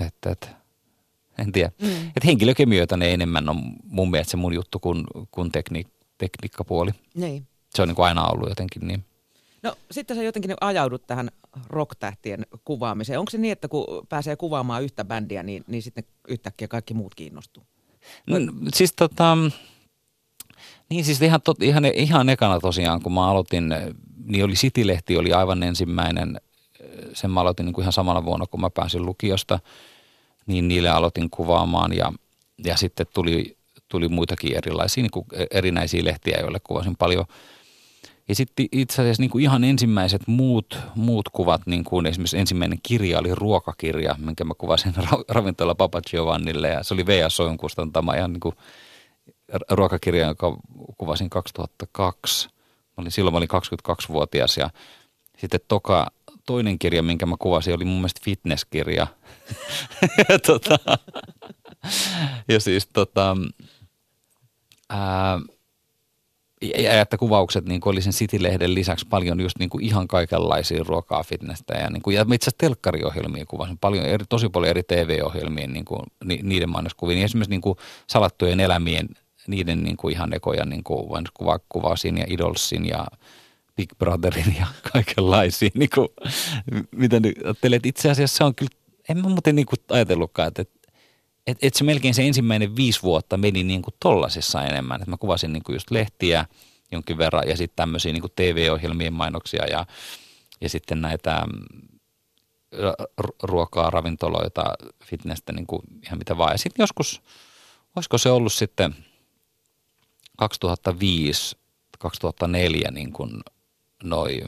että, 0.00 0.30
että 0.30 0.48
en 1.38 1.52
tiedä. 1.52 1.72
Mm. 1.82 2.06
Että 2.06 2.26
henkilökemioita 2.26 2.96
ne 2.96 3.12
enemmän 3.14 3.48
on 3.48 3.62
mun 3.84 4.10
mielestä 4.10 4.30
se 4.30 4.36
mun 4.36 4.54
juttu 4.54 4.78
kuin, 4.78 5.04
kuin 5.30 5.52
tekni, 5.52 5.86
tekniikkapuoli. 6.18 6.90
Niin. 7.14 7.46
Se 7.74 7.82
on 7.82 7.88
niin 7.88 7.96
kuin 7.96 8.06
aina 8.06 8.26
ollut 8.26 8.48
jotenkin 8.48 8.86
niin. 8.88 9.04
No 9.62 9.74
sitten 9.90 10.16
sä 10.16 10.22
jotenkin 10.22 10.54
ajaudut 10.60 11.06
tähän 11.06 11.30
rocktähtien 11.66 12.46
kuvaamiseen. 12.64 13.18
Onko 13.18 13.30
se 13.30 13.38
niin, 13.38 13.52
että 13.52 13.68
kun 13.68 14.06
pääsee 14.08 14.36
kuvaamaan 14.36 14.82
yhtä 14.82 15.04
bändiä, 15.04 15.42
niin, 15.42 15.64
niin 15.66 15.82
sitten 15.82 16.04
yhtäkkiä 16.28 16.68
kaikki 16.68 16.94
muut 16.94 17.14
kiinnostuu? 17.14 17.62
No, 18.26 18.36
siis 18.74 18.92
tota, 18.92 19.36
niin 20.92 21.04
siis 21.04 21.22
ihan, 21.22 21.42
tot, 21.42 21.62
ihan, 21.62 21.84
ihan 21.84 22.28
ekana 22.28 22.60
tosiaan, 22.60 23.02
kun 23.02 23.12
mä 23.12 23.28
aloitin, 23.28 23.74
niin 24.24 24.44
oli 24.44 24.52
City-lehti 24.52 25.16
oli 25.16 25.32
aivan 25.32 25.62
ensimmäinen, 25.62 26.40
sen 27.12 27.30
mä 27.30 27.40
aloitin 27.40 27.66
niin 27.66 27.74
kuin 27.74 27.82
ihan 27.82 27.92
samana 27.92 28.24
vuonna, 28.24 28.46
kun 28.46 28.60
mä 28.60 28.70
pääsin 28.70 29.06
lukiosta, 29.06 29.58
niin 30.46 30.68
niille 30.68 30.88
aloitin 30.88 31.30
kuvaamaan 31.30 31.92
ja, 31.92 32.12
ja 32.64 32.76
sitten 32.76 33.06
tuli 33.14 33.56
tuli 33.92 34.08
muitakin 34.08 34.56
erilaisia 34.56 35.02
niin 35.02 35.10
kuin 35.10 35.26
erinäisiä 35.50 36.04
lehtiä, 36.04 36.40
joille 36.40 36.60
kuvasin 36.60 36.96
paljon. 36.96 37.24
Ja 38.28 38.34
sitten 38.34 38.66
itse 38.72 39.02
asiassa 39.02 39.22
niin 39.22 39.30
kuin 39.30 39.44
ihan 39.44 39.64
ensimmäiset 39.64 40.22
muut, 40.26 40.78
muut 40.94 41.28
kuvat, 41.28 41.60
niin 41.66 41.84
kuin 41.84 42.06
esimerkiksi 42.06 42.38
ensimmäinen 42.38 42.78
kirja 42.82 43.18
oli 43.18 43.34
ruokakirja, 43.34 44.16
minkä 44.18 44.44
mä 44.44 44.54
kuvasin 44.58 44.94
ra- 45.06 45.24
ravintola 45.28 45.74
Papa 45.74 46.00
Giovannille 46.10 46.68
ja 46.68 46.82
se 46.82 46.94
oli 46.94 47.06
V.A. 47.06 47.28
Sojon 47.28 47.56
kustantama 47.56 48.14
ihan 48.14 48.32
niin 48.32 48.40
kuin 48.40 48.54
ruokakirja, 49.70 50.26
jonka 50.26 50.56
kuvasin 50.98 51.30
2002. 51.30 52.48
Mä 52.48 52.92
olin, 52.96 53.10
silloin 53.10 53.34
mä 53.34 53.38
olin 53.38 53.48
22-vuotias 53.88 54.56
ja 54.56 54.70
sitten 55.38 55.60
toka, 55.68 56.06
toinen 56.46 56.78
kirja, 56.78 57.02
minkä 57.02 57.26
mä 57.26 57.36
kuvasin, 57.38 57.74
oli 57.74 57.84
mun 57.84 57.96
mielestä 57.96 58.20
fitnesskirja. 58.24 59.06
ja, 60.28 60.38
tota, 60.46 60.78
ja 62.48 62.60
siis 62.60 62.88
tota, 62.92 63.36
ää, 64.90 65.40
ja 66.62 67.00
että 67.00 67.18
kuvaukset 67.18 67.64
niin 67.64 67.80
oli 67.84 68.02
sen 68.02 68.12
City-lehden 68.12 68.74
lisäksi 68.74 69.06
paljon 69.10 69.40
just 69.40 69.58
niin 69.58 69.70
kuin 69.70 69.84
ihan 69.84 70.08
kaikenlaisia 70.08 70.84
ruokaa, 70.86 71.22
fitnessä 71.22 71.74
ja, 71.78 71.90
niin 71.90 72.02
kuin, 72.02 72.16
ja 72.16 72.22
itse 72.22 72.34
asiassa 72.34 72.58
telkkariohjelmia 72.58 73.46
kuvasin 73.46 73.78
paljon, 73.78 74.04
eri, 74.04 74.24
tosi 74.28 74.48
paljon 74.48 74.70
eri 74.70 74.82
TV-ohjelmia, 74.82 75.66
niin 75.66 75.84
kuin, 75.84 76.02
ni, 76.24 76.40
niiden 76.42 76.70
mainoskuvia. 76.70 77.14
Niin 77.14 77.24
esimerkiksi 77.24 77.50
niin 77.50 77.60
kuin 77.60 77.78
salattujen 78.06 78.60
elämien, 78.60 79.08
niiden 79.46 79.82
niin 79.82 79.96
kuin 79.96 80.14
ihan 80.14 80.32
ekoja 80.32 80.64
niin 80.64 80.84
kuin 80.84 81.24
kuva, 81.34 81.58
kuvasin 81.68 82.18
ja 82.18 82.24
Idolsin 82.28 82.86
ja 82.86 83.06
Big 83.76 83.90
Brotherin 83.98 84.56
ja 84.58 84.66
kaikenlaisia. 84.92 85.70
Niin 85.74 85.90
kuin, 85.94 86.08
mitä 86.90 87.20
nyt 87.20 87.86
itse 87.86 88.10
asiassa 88.10 88.36
se 88.36 88.44
on 88.44 88.54
kyllä, 88.54 88.70
en 89.08 89.16
mä 89.18 89.28
muuten 89.28 89.56
niin 89.56 89.66
kuin 89.66 89.78
ajatellutkaan, 89.88 90.48
että, 90.48 90.64
et, 91.46 91.58
et 91.62 91.74
se 91.74 91.84
melkein 91.84 92.14
se 92.14 92.26
ensimmäinen 92.26 92.76
viisi 92.76 93.02
vuotta 93.02 93.36
meni 93.36 93.62
niin 93.62 93.82
kuin 93.82 93.94
tollasissa 94.00 94.64
enemmän. 94.64 95.02
Et 95.02 95.08
mä 95.08 95.16
kuvasin 95.16 95.52
niin 95.52 95.62
kuin 95.62 95.74
just 95.74 95.90
lehtiä 95.90 96.46
jonkin 96.92 97.18
verran 97.18 97.48
ja 97.48 97.56
sitten 97.56 97.76
tämmöisiä 97.76 98.12
niin 98.12 98.20
kuin 98.20 98.32
TV-ohjelmien 98.36 99.12
mainoksia 99.12 99.66
ja, 99.66 99.86
ja 100.60 100.68
sitten 100.68 101.00
näitä 101.00 101.42
mm, 101.46 101.62
ruokaa, 103.42 103.90
ravintoloita, 103.90 104.64
fitnessä, 105.04 105.52
niin 105.52 105.66
kuin 105.66 105.82
ihan 106.06 106.18
mitä 106.18 106.38
vaan. 106.38 106.52
Ja 106.52 106.58
sitten 106.58 106.82
joskus, 106.82 107.22
olisiko 107.96 108.18
se 108.18 108.30
ollut 108.30 108.52
sitten 108.52 108.94
2005, 110.48 111.56
2004 111.98 112.90
niin 112.90 113.12
kuin 113.12 113.30
noi 114.02 114.42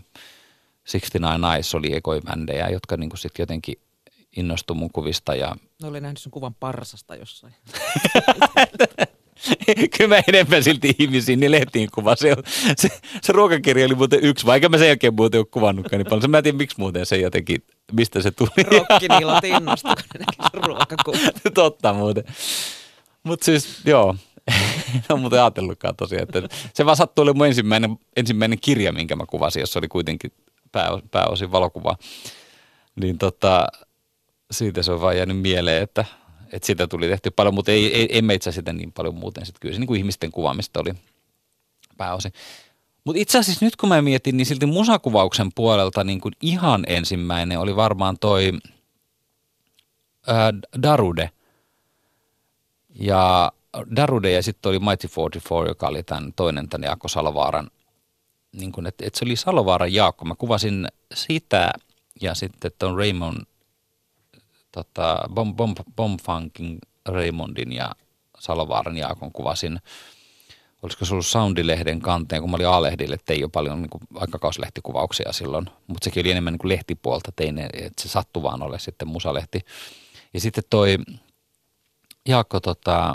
69 0.85 1.41
Nice 1.41 1.77
oli 1.77 1.97
ekoibändejä, 1.97 2.69
jotka 2.69 2.97
niin 2.97 3.11
kuin 3.11 3.19
sitten 3.19 3.43
jotenkin 3.43 3.79
innostui 4.37 4.77
mun 4.77 4.91
kuvista. 4.93 5.35
Ja... 5.35 5.57
No 5.83 5.89
oli 5.89 6.01
nähnyt 6.01 6.19
sen 6.19 6.33
kuvan 6.33 6.55
parsasta 6.55 7.17
jossain. 7.17 7.55
Kyllä 9.97 10.17
mä 10.17 10.23
enemmän 10.29 10.65
silti 10.65 10.95
ihmisiin 10.99 11.41
niin 11.41 11.53
lehtiin 11.53 11.89
kuva. 11.95 12.17
Se, 12.17 12.37
se, 12.77 12.89
se, 13.23 13.33
ruokakirja 13.33 13.87
oli 13.87 13.95
muuten 13.95 14.25
yksi, 14.25 14.47
vaikka 14.47 14.69
mä 14.69 14.79
sen 14.79 14.89
jälkeen 14.89 15.15
muuten 15.15 15.39
ole 15.39 15.47
kuvannutkaan 15.51 15.99
niin 15.99 16.11
paljon. 16.11 16.31
Mä 16.31 16.39
en 16.39 16.45
tiedä, 16.45 16.59
miksi 16.59 16.77
muuten 16.79 17.07
se 17.07 17.17
jotenkin, 17.17 17.65
mistä 17.93 18.23
se 18.23 18.31
tuli. 18.31 18.51
Rokkiniilot 18.79 19.45
innostui, 19.45 19.95
kun 20.53 20.63
ruokakuva. 20.67 21.19
Totta 21.55 21.95
muuten. 21.95 22.25
Mutta 23.23 23.45
siis, 23.45 23.69
joo, 23.85 24.17
en 24.95 25.03
ole 25.09 25.21
muuten 25.21 25.41
ajatellutkaan 25.41 25.97
tosiaan. 25.97 26.23
Että 26.23 26.57
se 26.75 26.87
vaan 26.87 26.97
sattui 26.97 27.23
oli 27.23 27.33
mun 27.33 27.47
ensimmäinen, 27.47 27.99
ensimmäinen 28.17 28.59
kirja, 28.61 28.93
minkä 28.93 29.17
mä 29.17 29.25
kuvasin, 29.27 29.61
jossa 29.61 29.79
oli 29.79 29.89
kuitenkin 29.89 30.33
pää, 30.73 30.89
pääosin 31.11 31.53
valokuvaa. 31.53 31.97
Niin 33.01 33.19
tota, 33.19 33.67
siitä 34.51 34.83
se 34.83 34.93
on 34.93 35.01
vaan 35.01 35.17
jäänyt 35.17 35.39
mieleen, 35.41 35.83
että, 35.83 36.05
että 36.53 36.67
sitä 36.67 36.87
tuli 36.87 37.09
tehty 37.09 37.31
paljon, 37.31 37.55
mutta 37.55 37.73
ei, 37.73 37.95
ei, 37.95 38.19
emme 38.19 38.35
itse 38.35 38.53
sitä 38.53 38.73
niin 38.73 38.93
paljon 38.93 39.15
muuten. 39.15 39.47
Sitten 39.47 39.61
kyllä 39.61 39.75
se 39.75 39.81
niin 39.81 39.87
kuin 39.87 39.99
ihmisten 39.99 40.33
kuvaamista 40.33 40.81
oli 40.81 40.95
pääosin. 41.97 42.33
Mutta 43.05 43.21
itse 43.21 43.39
asiassa 43.39 43.65
nyt 43.65 43.77
kun 43.77 43.89
mä 43.89 44.03
mietin, 44.03 44.37
niin 44.37 44.47
silti 44.47 44.67
musakuvauksen 44.67 45.51
puolelta 45.55 46.05
niin 46.05 46.21
kuin 46.21 46.33
ihan 46.41 46.85
ensimmäinen 46.87 47.59
oli 47.59 47.77
varmaan 47.77 48.17
toi 48.21 48.53
ää, 50.27 50.53
Darude. 50.83 51.31
Ja 53.01 53.53
Darude 53.97 54.33
ja 54.33 54.43
sitten 54.43 54.71
oli 54.71 54.79
Mighty 54.79 55.09
44, 55.17 55.69
joka 55.69 55.89
oli 55.89 56.03
tämän 56.03 56.33
toinen 56.33 56.69
tämän 56.69 56.87
Jaakko 56.87 57.09
Salovaaran, 57.09 57.71
niin 58.53 58.73
kuin, 58.73 58.87
että, 58.87 59.07
että 59.07 59.19
se 59.19 59.25
oli 59.25 59.37
Salovaaran 59.37 59.93
Jaakko. 59.93 60.25
Mä 60.25 60.35
kuvasin 60.35 60.89
sitä 61.15 61.73
ja 62.21 62.35
sitten 62.35 62.71
tuon 62.79 62.99
Raymond 62.99 63.43
tota, 64.73 65.29
Bomb, 65.35 65.57
Bomb, 65.57 65.79
Bombfunkin 65.97 66.79
Raymondin 67.09 67.73
ja 67.73 67.91
Salovaaran 68.39 68.97
Jaakon 68.97 69.33
kuvasin, 69.33 69.81
olisiko 70.83 71.05
se 71.05 71.15
ollut 71.15 71.27
Soundilehden 71.27 72.01
kanteen, 72.01 72.43
kun 72.43 72.51
mä 72.51 72.55
olin 72.55 72.69
A-lehdille, 72.69 73.17
tein 73.25 73.41
jo 73.41 73.49
paljon 73.49 73.83
niin 73.83 73.91
kuin, 73.91 74.03
silloin, 75.31 75.67
mutta 75.87 76.05
sekin 76.05 76.21
oli 76.21 76.31
enemmän 76.31 76.53
niin 76.53 76.59
kuin 76.59 76.69
lehtipuolta, 76.69 77.33
tein, 77.37 77.59
että 77.59 78.03
se 78.03 78.09
sattui 78.09 78.43
vaan 78.43 78.63
ole 78.63 78.79
sitten 78.79 79.09
musalehti. 79.09 79.61
Ja 80.35 80.41
sitten 80.41 80.65
toi 80.71 80.99
Jaakko, 82.29 82.61
tota, 82.61 83.15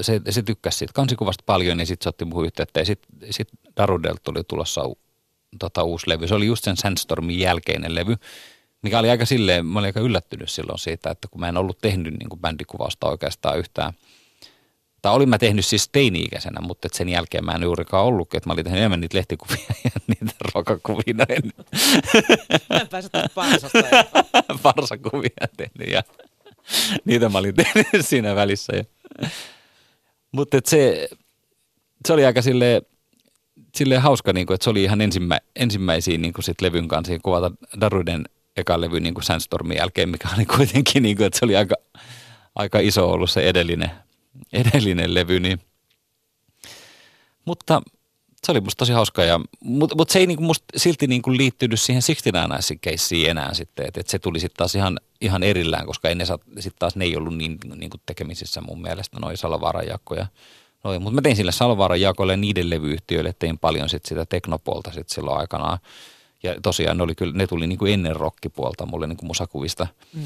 se, 0.00 0.20
se 0.30 0.42
tykkäsi 0.42 0.78
siitä 0.78 0.92
kansikuvasta 0.92 1.44
paljon, 1.46 1.76
niin 1.76 1.86
sitten 1.86 2.04
se 2.04 2.08
otti 2.08 2.24
muuhun 2.24 2.46
yhteyttä, 2.46 2.80
ja 2.80 2.86
sitten 2.86 3.10
sit 3.30 3.48
Darudelta 3.76 4.20
tuli 4.24 4.44
tulossa 4.48 4.82
tota, 5.58 5.82
uusi 5.82 6.08
levy. 6.08 6.28
Se 6.28 6.34
oli 6.34 6.46
just 6.46 6.64
sen 6.64 6.76
Sandstormin 6.76 7.38
jälkeinen 7.38 7.94
levy, 7.94 8.16
mikä 8.82 8.98
oli 8.98 9.10
aika 9.10 9.26
silleen, 9.26 9.66
mä 9.66 9.78
olin 9.78 9.88
aika 9.88 10.00
yllättynyt 10.00 10.50
silloin 10.50 10.78
siitä, 10.78 11.10
että 11.10 11.28
kun 11.28 11.40
mä 11.40 11.48
en 11.48 11.56
ollut 11.56 11.78
tehnyt 11.78 12.14
niin 12.18 12.28
kuin 12.28 12.40
bändikuvausta 12.40 13.08
oikeastaan 13.08 13.58
yhtään. 13.58 13.92
Tai 15.02 15.14
olin 15.14 15.28
mä 15.28 15.38
tehnyt 15.38 15.66
siis 15.66 15.88
teini-ikäisenä, 15.88 16.60
mutta 16.60 16.88
sen 16.92 17.08
jälkeen 17.08 17.44
mä 17.44 17.52
en 17.52 17.62
juurikaan 17.62 18.04
ollutkin, 18.04 18.38
että 18.38 18.48
mä 18.48 18.52
olin 18.52 18.64
tehnyt 18.64 18.78
enemmän 18.78 19.00
niitä 19.00 19.18
lehtikuvia 19.18 19.64
ja 19.84 19.90
niitä 20.06 20.34
ruokakuvia. 20.54 21.14
Mä 22.70 22.76
en 22.80 22.88
pääse 22.88 23.08
parsasta. 23.34 23.78
Parsakuvia 24.62 25.46
tehnyt 25.56 25.88
ja 25.92 26.02
niitä 27.04 27.28
mä 27.28 27.38
olin 27.38 27.54
tehnyt 27.54 27.86
siinä 28.06 28.34
välissä. 28.34 28.72
Ja. 28.76 28.84
Mutta 30.32 30.58
se, 30.64 31.08
se 32.06 32.12
oli 32.12 32.24
aika 32.24 32.42
silleen, 32.42 32.82
silleen 33.76 34.02
hauska, 34.02 34.32
niin 34.32 34.46
kuin, 34.46 34.54
että 34.54 34.64
se 34.64 34.70
oli 34.70 34.82
ihan 34.82 35.00
ensimmä, 35.00 35.38
ensimmäisiä 35.56 36.18
niin 36.18 36.32
kuin 36.32 36.44
sit 36.44 36.60
levyn 36.60 36.88
kanssa 36.88 37.18
kuvata 37.22 37.50
Daruden 37.80 38.24
eka 38.56 38.80
levy 38.80 39.00
niin 39.00 39.14
kuin 39.14 39.24
Sandstormin 39.24 39.76
jälkeen, 39.76 40.08
mikä 40.08 40.28
oli 40.36 40.46
kuitenkin, 40.56 41.02
niin 41.02 41.16
kuin, 41.16 41.26
että 41.26 41.38
se 41.38 41.44
oli 41.44 41.56
aika, 41.56 41.74
aika 42.54 42.78
iso 42.78 43.10
ollut 43.10 43.30
se 43.30 43.48
edellinen, 43.48 43.90
edellinen 44.52 45.14
levy. 45.14 45.40
Niin. 45.40 45.60
Mutta 47.44 47.82
se 48.46 48.52
oli 48.52 48.60
musta 48.60 48.78
tosi 48.78 48.92
hauska, 48.92 49.24
ja, 49.24 49.40
mutta, 49.60 49.96
mutta 49.96 50.12
se 50.12 50.18
ei 50.18 50.26
niin 50.26 50.42
musta 50.42 50.64
silti 50.76 51.06
niin 51.06 51.22
kuin 51.22 51.36
liittynyt 51.36 51.80
siihen 51.80 52.02
69 52.06 52.78
keissiin 52.78 53.30
enää 53.30 53.54
sitten, 53.54 53.86
että, 53.86 54.00
että 54.00 54.10
se 54.10 54.18
tuli 54.18 54.40
sitten 54.40 54.56
taas 54.56 54.74
ihan, 54.74 55.00
ihan 55.20 55.42
erillään, 55.42 55.86
koska 55.86 56.08
ennen 56.08 56.26
sitten 56.26 56.78
taas 56.78 56.96
ne 56.96 57.04
ei 57.04 57.16
ollut 57.16 57.36
niin, 57.36 57.58
niin 57.76 57.90
kuin 57.90 58.00
tekemisissä 58.06 58.60
mun 58.60 58.82
mielestä, 58.82 59.20
noi 59.20 59.36
Salovaaran 59.36 59.86
jakkoja. 59.86 60.26
Noi, 60.84 60.98
mutta 60.98 61.14
mä 61.14 61.22
tein 61.22 61.36
sille 61.36 61.52
Salovaaran 61.52 62.00
jakoille 62.00 62.36
niiden 62.36 62.70
levyyhtiöille, 62.70 63.34
tein 63.38 63.58
paljon 63.58 63.88
sit 63.88 64.04
sitä 64.04 64.26
teknopuolta 64.26 64.92
sitten 64.92 65.14
silloin 65.14 65.38
aikanaan. 65.38 65.78
Ja 66.42 66.54
tosiaan 66.62 66.96
ne, 66.96 67.02
oli 67.02 67.14
kyllä, 67.14 67.32
ne 67.32 67.46
tuli 67.46 67.66
niin 67.66 67.78
kuin 67.78 67.92
ennen 67.92 68.16
rockipuolta 68.16 68.86
mulle 68.86 69.06
niin 69.06 69.16
kuin 69.16 69.26
musakuvista. 69.26 69.86
Mm. 70.12 70.22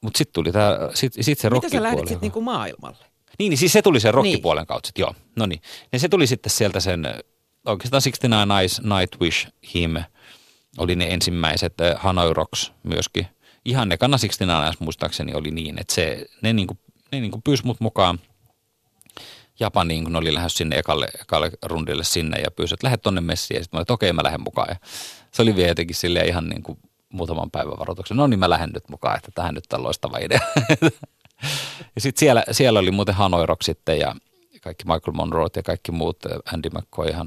Mutta 0.00 0.18
sitten 0.18 0.32
tuli 0.32 0.52
tämä, 0.52 0.78
sit, 0.94 1.12
sit 1.20 1.38
se 1.38 1.50
Mitä 1.50 1.68
sä 1.68 1.82
lähdit 1.82 1.98
sitten 1.98 2.20
niinku 2.20 2.40
maailmalle? 2.40 3.04
Niin, 3.38 3.50
niin 3.50 3.58
siis 3.58 3.72
se 3.72 3.82
tuli 3.82 4.00
sen 4.00 4.14
rockipuolen 4.14 4.62
niin. 4.62 4.66
kautta 4.66 4.90
joo. 4.98 5.14
No 5.36 5.46
niin. 5.46 5.60
Ja 5.92 5.98
se 5.98 6.08
tuli 6.08 6.26
sitten 6.26 6.50
sieltä 6.50 6.80
sen, 6.80 7.06
oikeastaan 7.66 8.02
69 8.02 8.48
Nice, 8.48 8.82
Nightwish, 8.82 9.48
Him, 9.74 9.96
oli 10.78 10.96
ne 10.96 11.06
ensimmäiset, 11.06 11.74
Hanoi 11.96 12.34
Rocks 12.34 12.72
myöskin. 12.82 13.26
Ihan 13.64 13.88
ne 13.88 13.96
69 13.96 14.48
Nice 14.48 14.84
muistaakseni 14.84 15.34
oli 15.34 15.50
niin, 15.50 15.80
että 15.80 15.94
se, 15.94 16.26
ne 16.42 16.52
niinku, 16.52 16.78
ne 17.12 17.20
niinku 17.20 17.40
pyysi 17.44 17.66
mut 17.66 17.80
mukaan 17.80 18.18
Japaniin, 19.60 20.04
kun 20.04 20.16
oli 20.16 20.34
lähes 20.34 20.54
sinne 20.54 20.78
ekalle, 20.78 21.08
ekalle 21.20 21.50
rundille 21.62 22.04
sinne 22.04 22.40
ja 22.40 22.50
pyysi, 22.50 22.74
että 22.74 22.86
lähde 22.86 22.96
tonne 22.96 23.20
messiin. 23.20 23.58
Ja 23.58 23.62
sitten 23.64 23.76
mä 23.76 23.78
olin, 23.78 23.82
että 23.82 23.92
okei, 23.92 24.12
mä 24.12 24.24
lähden 24.24 24.42
mukaan. 24.42 24.68
Ja 24.70 24.76
se 25.32 25.42
oli 25.42 25.56
vielä 25.56 25.68
jotenkin 25.68 25.96
silleen 25.96 26.28
ihan 26.28 26.48
niin 26.48 26.62
kuin 26.62 26.78
muutaman 27.08 27.50
päivän 27.50 27.78
varoituksen. 27.78 28.16
No 28.16 28.26
niin, 28.26 28.40
mä 28.40 28.50
lähden 28.50 28.70
nyt 28.74 28.88
mukaan, 28.88 29.16
että 29.16 29.30
tähän 29.34 29.54
nyt 29.54 29.72
on 29.72 29.82
loistava 29.82 30.18
idea. 30.18 30.40
ja 31.94 32.00
sitten 32.00 32.20
siellä, 32.20 32.44
siellä 32.50 32.78
oli 32.78 32.90
muuten 32.90 33.14
Hanoi 33.14 33.46
Rock 33.46 33.62
sitten 33.62 33.98
ja 33.98 34.16
kaikki 34.60 34.84
Michael 34.84 35.12
Monroe 35.12 35.48
ja 35.56 35.62
kaikki 35.62 35.92
muut, 35.92 36.18
Andy 36.54 36.70
McCoy 36.70 37.08
ja, 37.08 37.24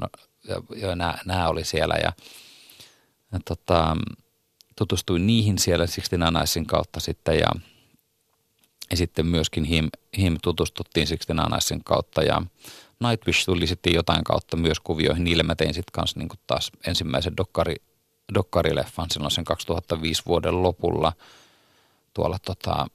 ja 0.76 0.96
nämä, 0.96 1.18
nämä 1.26 1.50
oli 1.50 1.66
siellä. 1.66 1.96
Ja, 2.04 2.12
ja 3.32 3.40
tota, 3.46 3.98
tutustuin 4.76 5.28
niihin 5.28 5.60
siellä 5.60 5.88
siksi 5.88 6.16
Nicein 6.18 6.66
kautta 6.66 7.00
sitten 7.00 7.40
ja– 7.40 7.48
ja 8.92 8.98
sitten 8.98 9.26
myöskin 9.26 9.64
Him, 9.64 9.90
Him 10.18 10.38
tutustuttiin 10.42 11.08
siksi 11.08 11.34
Nanaisen 11.34 11.84
kautta 11.84 12.24
ja 12.24 12.42
Nightwish 13.00 13.46
tuli 13.46 13.68
sitten 13.68 13.94
jotain 13.94 14.24
kautta 14.24 14.58
myös 14.58 14.80
kuvioihin. 14.80 15.24
Niille 15.24 15.44
mä 15.44 15.56
tein 15.56 15.74
sitten 15.74 15.92
kanssa 15.92 16.20
niin 16.20 16.30
taas 16.48 16.72
ensimmäisen 16.88 17.38
dokkari, 17.38 17.76
dokkarileffan 18.34 19.10
silloin 19.12 19.32
sen 19.32 19.46
2005 19.46 20.24
vuoden 20.26 20.64
lopulla 20.64 21.14
tuolla 22.14 22.40
tota, 22.40 22.88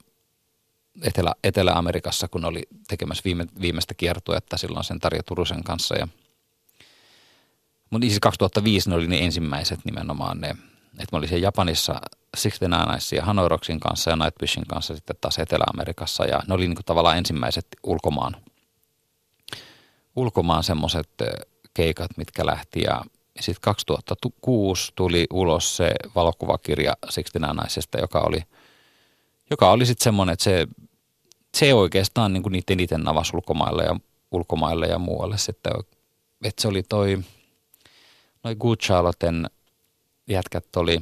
Etelä, 1.03 1.35
Etelä-Amerikassa, 1.45 2.29
kun 2.29 2.45
oli 2.45 2.63
tekemässä 2.89 3.23
viime, 3.25 3.47
viimeistä 3.61 3.95
kiertuetta 3.95 4.57
silloin 4.57 4.85
sen 4.85 4.99
Tarja 4.99 5.23
Turusen 5.23 5.65
kanssa. 5.65 5.95
Ja, 5.97 6.09
mutta 7.91 8.07
siis 8.07 8.21
2005 8.21 8.91
ne 8.91 8.97
oli 8.97 9.07
ne 9.07 9.19
ensimmäiset 9.19 9.81
nimenomaan 9.85 10.41
ne, 10.41 10.51
että 10.99 11.07
mä 11.13 11.19
olin 11.19 11.29
siellä 11.29 11.47
Japanissa 11.47 12.01
Sixty 12.37 12.69
Ninesin 12.69 13.17
ja 13.17 13.25
Hanoi 13.25 13.49
Rocksin 13.49 13.81
kanssa 13.81 14.11
ja 14.11 14.17
Nightwishin 14.17 14.67
kanssa 14.67 14.95
sitten 14.95 15.17
taas 15.21 15.39
Etelä-Amerikassa 15.39 16.25
ja 16.25 16.43
ne 16.49 16.55
oli 16.55 16.67
niin 16.67 16.77
kuin 16.77 16.85
tavallaan 16.85 17.19
ensimmäiset 17.19 17.67
ulkomaan, 17.83 18.37
ulkomaan 20.17 20.65
semmoiset 20.65 21.09
keikat, 21.75 22.11
mitkä 22.17 22.47
lähti 22.47 22.81
ja 22.81 23.05
sitten 23.41 23.61
2006 23.61 24.93
tuli 24.95 25.27
ulos 25.33 25.77
se 25.77 25.91
valokuvakirja 26.15 26.97
Nineista, 27.35 27.99
joka 27.99 28.21
oli, 28.21 28.43
joka 29.51 29.71
oli 29.71 29.87
sitten 29.87 30.05
semmoinen, 30.05 30.33
että 30.33 30.45
se, 30.45 30.67
se 31.59 31.75
oikeastaan 31.75 32.33
niin 32.33 32.43
kuin 32.43 32.53
niitä 32.53 32.73
eniten 32.73 33.03
navasi 33.03 33.37
ulkomaille 33.37 33.85
ja, 33.85 33.97
ulkomaille 34.31 34.87
ja 34.87 34.99
muualle 34.99 35.39
sitten, 35.39 35.73
että 36.45 36.63
se 36.63 36.69
oli 36.69 36.83
toi, 36.83 37.19
noi 38.45 38.55
Good 38.55 38.79
Charlotten 38.79 39.51
jätkät 40.27 40.77
oli 40.77 41.01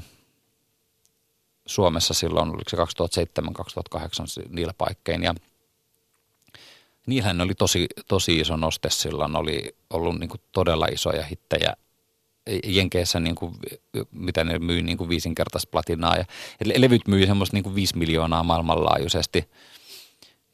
Suomessa 1.67 2.15
silloin, 2.15 2.49
oliko 2.49 2.71
se 2.71 2.77
2007-2008 4.43 4.49
niillä 4.49 4.75
paikkein 4.79 5.23
ja 5.23 5.35
niillähän 7.07 7.41
oli 7.41 7.55
tosi, 7.55 7.87
tosi 8.09 8.41
iso 8.41 8.57
noste 8.57 8.91
silloin, 8.91 9.37
oli 9.37 9.77
ollut 9.91 10.19
niin 10.19 10.29
kuin 10.29 10.41
todella 10.53 10.87
isoja 10.87 11.23
hittejä 11.23 11.75
Jenkeissä, 12.65 13.21
niin 13.21 13.35
kuin, 13.35 13.55
mitä 14.11 14.45
ne 14.45 14.59
myy 14.59 14.83
niin 14.83 14.99
kuin 14.99 15.09
viisinkertaista 15.09 15.71
platinaa. 15.71 16.17
Ja, 16.17 16.25
levyt 16.77 17.09
myy 17.09 17.27
semmoista 17.27 17.57
niin 17.57 17.65
kuin 17.65 17.75
viisi 17.75 17.99
miljoonaa 17.99 18.43
maailmanlaajuisesti. 18.43 19.49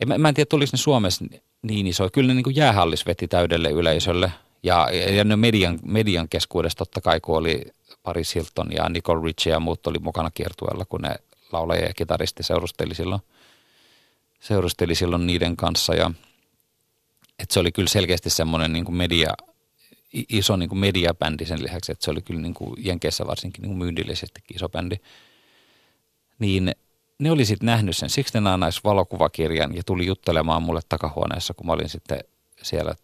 En, 0.00 0.20
mä 0.20 0.28
en 0.28 0.34
tiedä, 0.34 0.48
tulisiko 0.48 0.74
ne 0.74 0.78
Suomessa 0.78 1.24
niin 1.62 1.86
iso. 1.86 2.08
Kyllä 2.12 2.28
ne 2.28 2.34
niin 2.34 2.44
kuin 2.44 2.56
jäähallis 2.56 3.06
veti 3.06 3.28
täydelle 3.28 3.70
yleisölle. 3.70 4.32
Ja, 4.62 4.88
ja 4.90 5.24
ne 5.24 5.36
median, 5.36 5.78
median 5.82 6.28
keskuudessa 6.28 6.78
totta 6.78 7.00
kai, 7.00 7.20
kun 7.20 7.36
oli 7.36 7.62
Paris 8.02 8.34
Hilton 8.34 8.72
ja 8.72 8.88
Nicole 8.88 9.24
Richie 9.24 9.52
ja 9.52 9.60
muut 9.60 9.86
oli 9.86 9.98
mukana 9.98 10.30
kiertueella, 10.30 10.84
kun 10.84 11.00
ne 11.00 11.16
laulaja 11.52 11.84
ja 11.84 11.94
kitaristi 11.94 12.42
seurusteli 12.42 12.94
silloin, 12.94 13.20
seurusteli 14.40 14.94
silloin 14.94 15.26
niiden 15.26 15.56
kanssa. 15.56 15.94
Ja, 15.94 16.10
että 17.38 17.54
se 17.54 17.60
oli 17.60 17.72
kyllä 17.72 17.88
selkeästi 17.88 18.30
semmoinen 18.30 18.72
niin 18.72 18.94
media, 18.94 19.34
iso 20.12 20.56
niin 20.56 20.68
kuin 20.68 20.78
mediabändi 20.78 21.46
sen 21.46 21.62
lisäksi, 21.62 21.92
että 21.92 22.04
se 22.04 22.10
oli 22.10 22.22
kyllä 22.22 22.40
niin 22.40 22.54
kuin 22.54 22.74
Jenkeissä 22.78 23.26
varsinkin 23.26 23.62
niin 23.62 23.70
kuin 23.70 23.78
myynnillisestikin 23.78 24.56
iso 24.56 24.68
bändi. 24.68 24.96
Niin 26.38 26.72
ne 27.20 27.30
oli 27.30 27.44
sitten 27.44 27.66
nähnyt 27.66 27.96
sen 27.96 28.10
Sixten 28.10 28.44
valokuvakirjan 28.84 29.76
ja 29.76 29.82
tuli 29.86 30.06
juttelemaan 30.06 30.62
mulle 30.62 30.80
takahuoneessa, 30.88 31.54
kun 31.54 31.66
mä 31.66 31.72
olin 31.72 31.88
sitten 31.88 32.20
siellä, 32.62 32.94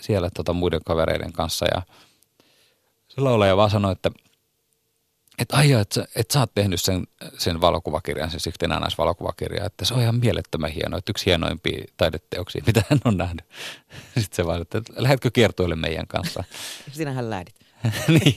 siellä 0.00 0.30
tota 0.34 0.52
muiden 0.52 0.80
kavereiden 0.84 1.32
kanssa 1.32 1.66
ja 1.74 1.82
se 3.08 3.20
laulaja 3.20 3.56
vaan 3.56 3.70
sanoi, 3.70 3.92
että 3.92 4.10
että 5.38 5.56
aijaa, 5.56 5.80
että, 5.80 6.04
että 6.16 6.32
sä 6.32 6.40
oot 6.40 6.54
tehnyt 6.54 6.82
sen, 6.82 7.06
sen 7.38 7.60
valokuvakirjan, 7.60 8.30
sen 8.30 8.40
Sixten 8.40 8.70
Nice 8.70 8.96
valokuvakirjan, 8.98 9.66
että 9.66 9.84
se 9.84 9.94
on 9.94 10.02
ihan 10.02 10.14
mielettömän 10.14 10.70
hieno, 10.70 10.96
että 10.96 11.10
yksi 11.10 11.26
hienoimpia 11.26 11.84
taideteoksia, 11.96 12.62
mitä 12.66 12.82
hän 12.90 13.00
on 13.04 13.16
nähnyt. 13.16 13.44
Sitten 14.20 14.36
se 14.36 14.46
vaan, 14.46 14.62
että 14.62 14.82
lähdetkö 14.96 15.30
kiertoille 15.30 15.76
meidän 15.76 16.06
kanssa? 16.06 16.44
Sinähän 16.92 17.30
lähdit. 17.30 17.61
niin, 18.08 18.36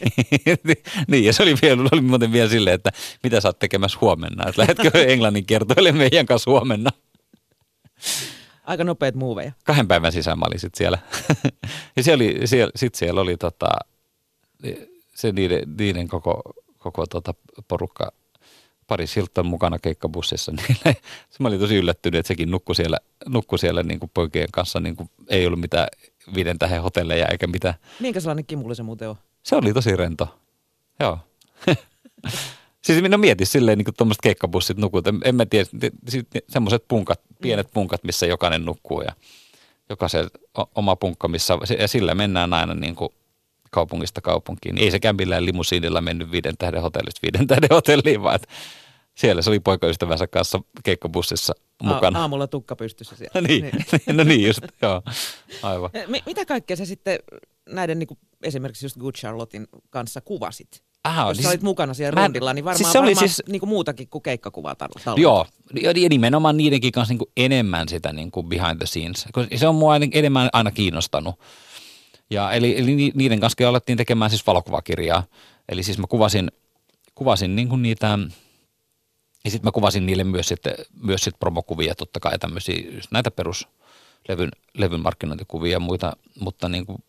niin, 1.08 1.23
ja 1.23 1.34
se 1.34 1.43
oli, 1.43 1.55
vielä, 1.62 1.89
oli 1.91 2.01
muuten 2.01 2.31
vielä 2.31 2.49
silleen, 2.49 2.73
että 2.73 2.91
mitä 3.23 3.41
sä 3.41 3.47
oot 3.47 3.60
tekemässä 3.60 3.97
huomenna, 4.01 4.49
että 4.49 4.62
lähdetkö 4.62 5.03
Englannin 5.13 5.45
kiertoille 5.45 5.91
meidän 5.91 6.25
kanssa 6.25 6.51
huomenna? 6.51 6.91
Aika 8.63 8.84
nopeat 8.84 9.15
muuveja. 9.15 9.51
Kahden 9.63 9.88
päivän 9.88 10.12
sisään 10.12 10.39
mä 10.39 10.45
olin 10.47 10.60
sitten 10.60 10.77
siellä. 10.77 10.97
ja 11.95 12.03
siellä, 12.03 12.23
siellä, 12.45 12.71
sit 12.75 12.95
siellä 12.95 13.21
oli 13.21 13.38
tota, 13.38 13.67
se 15.15 15.31
niiden, 15.31 15.75
niiden 15.77 16.08
koko, 16.08 16.41
koko 16.77 17.05
tota 17.05 17.34
porukka 17.67 18.12
pari 18.88 19.05
Hilton 19.15 19.45
mukana 19.45 19.79
keikkabussissa, 19.79 20.51
niin 20.58 20.77
se 21.29 21.38
mä 21.39 21.47
olin 21.47 21.60
tosi 21.60 21.75
yllättynyt, 21.75 22.19
että 22.19 22.27
sekin 22.27 22.51
nukkui 22.51 22.75
siellä, 22.75 22.97
nukkui 23.29 23.60
siellä 23.60 23.84
niin 23.84 23.99
kuin 23.99 24.12
poikien 24.13 24.51
kanssa, 24.51 24.79
niin 24.79 24.95
kuin 24.95 25.10
ei 25.27 25.47
ollut 25.47 25.60
mitään 25.60 25.88
viiden 26.36 26.60
tähän 26.60 26.81
hotelleja 26.81 27.27
eikä 27.27 27.47
mitään. 27.47 27.73
Minkä 27.99 28.19
sellainen 28.19 28.45
kimulle 28.45 28.75
se 28.75 28.84
muuten 28.84 29.10
on? 29.10 29.15
Se 29.45 29.55
oli 29.55 29.73
tosi 29.73 29.95
rento, 29.95 30.39
joo. 30.99 31.19
siis 32.86 33.01
minä 33.01 33.17
mietin 33.17 33.47
silleen 33.47 33.77
niin 33.77 33.95
tuommoiset 33.97 34.21
keikkabussit 34.21 34.77
nukut, 34.77 35.08
en, 35.08 35.19
en 35.23 35.36
mä 35.36 35.45
tiedä, 35.45 35.69
semmoiset 36.49 36.86
punkat, 36.88 37.21
pienet 37.41 37.67
punkat, 37.73 38.03
missä 38.03 38.25
jokainen 38.25 38.65
nukkuu 38.65 39.01
ja 39.01 39.12
jokaisen 39.89 40.27
oma 40.75 40.95
punkka, 40.95 41.27
missä, 41.27 41.58
ja 41.79 41.88
sillä 41.88 42.15
mennään 42.15 42.53
aina 42.53 42.73
niin 42.73 42.95
kuin 42.95 43.10
kaupungista 43.71 44.21
kaupunkiin. 44.21 44.77
Ei 44.77 44.91
sekään 44.91 45.15
millään 45.15 45.45
limusiinilla 45.45 46.01
mennyt 46.01 46.31
viiden 46.31 46.58
tähden 46.58 46.81
hotellista 46.81 47.19
viiden 47.21 47.47
tähden 47.47 47.69
hotelliin, 47.71 48.23
vaan 48.23 48.39
siellä 49.15 49.41
se 49.41 49.49
oli 49.49 49.60
poikaystävänsä 49.60 50.28
kanssa 50.28 50.60
keikkabussissa 50.84 51.54
mukana. 51.84 52.19
A- 52.19 52.21
aamulla 52.21 52.47
tukka 52.47 52.75
pystyssä 52.75 53.15
siellä. 53.15 53.41
niin, 53.47 53.62
niin. 53.62 54.17
no 54.17 54.23
niin 54.23 54.47
just, 54.47 54.62
joo, 54.82 55.01
aivan. 55.63 55.89
M- 56.08 56.23
mitä 56.25 56.45
kaikkea 56.45 56.78
sä 56.78 56.86
sitten 56.86 57.19
näiden 57.69 57.99
niin 57.99 58.08
kuin 58.08 58.17
esimerkiksi 58.43 58.86
just 58.86 58.97
Good 58.97 59.13
Charlottein 59.15 59.67
kanssa 59.89 60.21
kuvasit? 60.21 60.84
Aha, 61.04 61.30
Jos 61.30 61.38
siis, 61.38 61.43
sä 61.43 61.49
olit 61.49 61.62
mukana 61.62 61.93
siellä 61.93 62.19
mä, 62.21 62.25
rundilla, 62.25 62.54
niin 62.54 62.65
varmaan, 62.65 62.78
siis 62.78 62.91
se 62.91 62.99
oli 62.99 63.06
varmaan 63.08 63.30
siis, 63.30 63.43
niin 63.49 63.60
kuin 63.60 63.69
muutakin 63.69 64.08
kuin 64.10 64.21
keikkakuva 64.21 64.73
tar- 64.73 65.19
Joo, 65.21 65.45
ja 65.82 66.10
nimenomaan 66.10 66.58
niidenkin 66.58 66.91
kanssa 66.91 67.12
niin 67.12 67.19
kuin 67.19 67.32
enemmän 67.38 67.89
sitä 67.89 68.13
niin 68.13 68.32
kuin 68.32 68.47
behind 68.47 68.78
the 68.78 68.86
scenes. 68.86 69.25
Se 69.56 69.67
on 69.67 69.75
mua 69.75 69.95
enemmän 69.95 70.49
aina 70.54 70.71
kiinnostanut. 70.71 71.36
Ja 72.30 72.51
eli, 72.51 72.80
eli 72.80 73.12
niiden 73.15 73.39
kanssa 73.39 73.69
alettiin 73.69 73.97
tekemään 73.97 74.32
siis 74.32 74.47
valokuvakirjaa. 74.47 75.23
Eli 75.69 75.84
siis 75.84 75.97
mä 75.97 76.08
kuvasin, 76.10 76.51
kuvasin 77.15 77.56
niin 77.56 77.69
kuin 77.69 77.82
niitä, 77.82 78.19
ja 79.45 79.51
sitten 79.51 79.67
mä 79.67 79.71
kuvasin 79.71 80.05
niille 80.05 80.23
myös 80.23 80.47
sitten, 80.47 80.73
myös 81.01 81.21
sitten 81.21 81.39
promokuvia, 81.39 81.95
totta 81.95 82.19
kai 82.19 82.39
tämmöisiä, 82.39 82.75
näitä 83.12 83.31
peruslevyn 83.31 84.51
levyn 84.73 84.99
markkinointikuvia 84.99 85.71
ja 85.71 85.79
muita, 85.79 86.13
mutta 86.39 86.69
niin 86.69 86.86
kuin, 86.86 87.03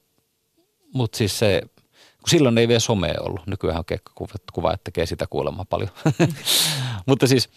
mutta 0.93 1.19
siis 1.19 1.39
se, 1.39 1.63
kun 1.93 2.31
silloin 2.31 2.59
ei 2.59 2.69
vielä 2.69 2.81
somea 2.81 3.15
ollut, 3.21 3.47
nykyään 3.47 3.79
on 3.79 3.85
keikkakuva, 3.85 4.73
että 4.73 4.85
tekee 4.85 5.07
sitä 5.07 5.27
kuulemma 5.27 5.65
paljon. 5.65 5.91
mutta 7.07 7.27
siis 7.27 7.49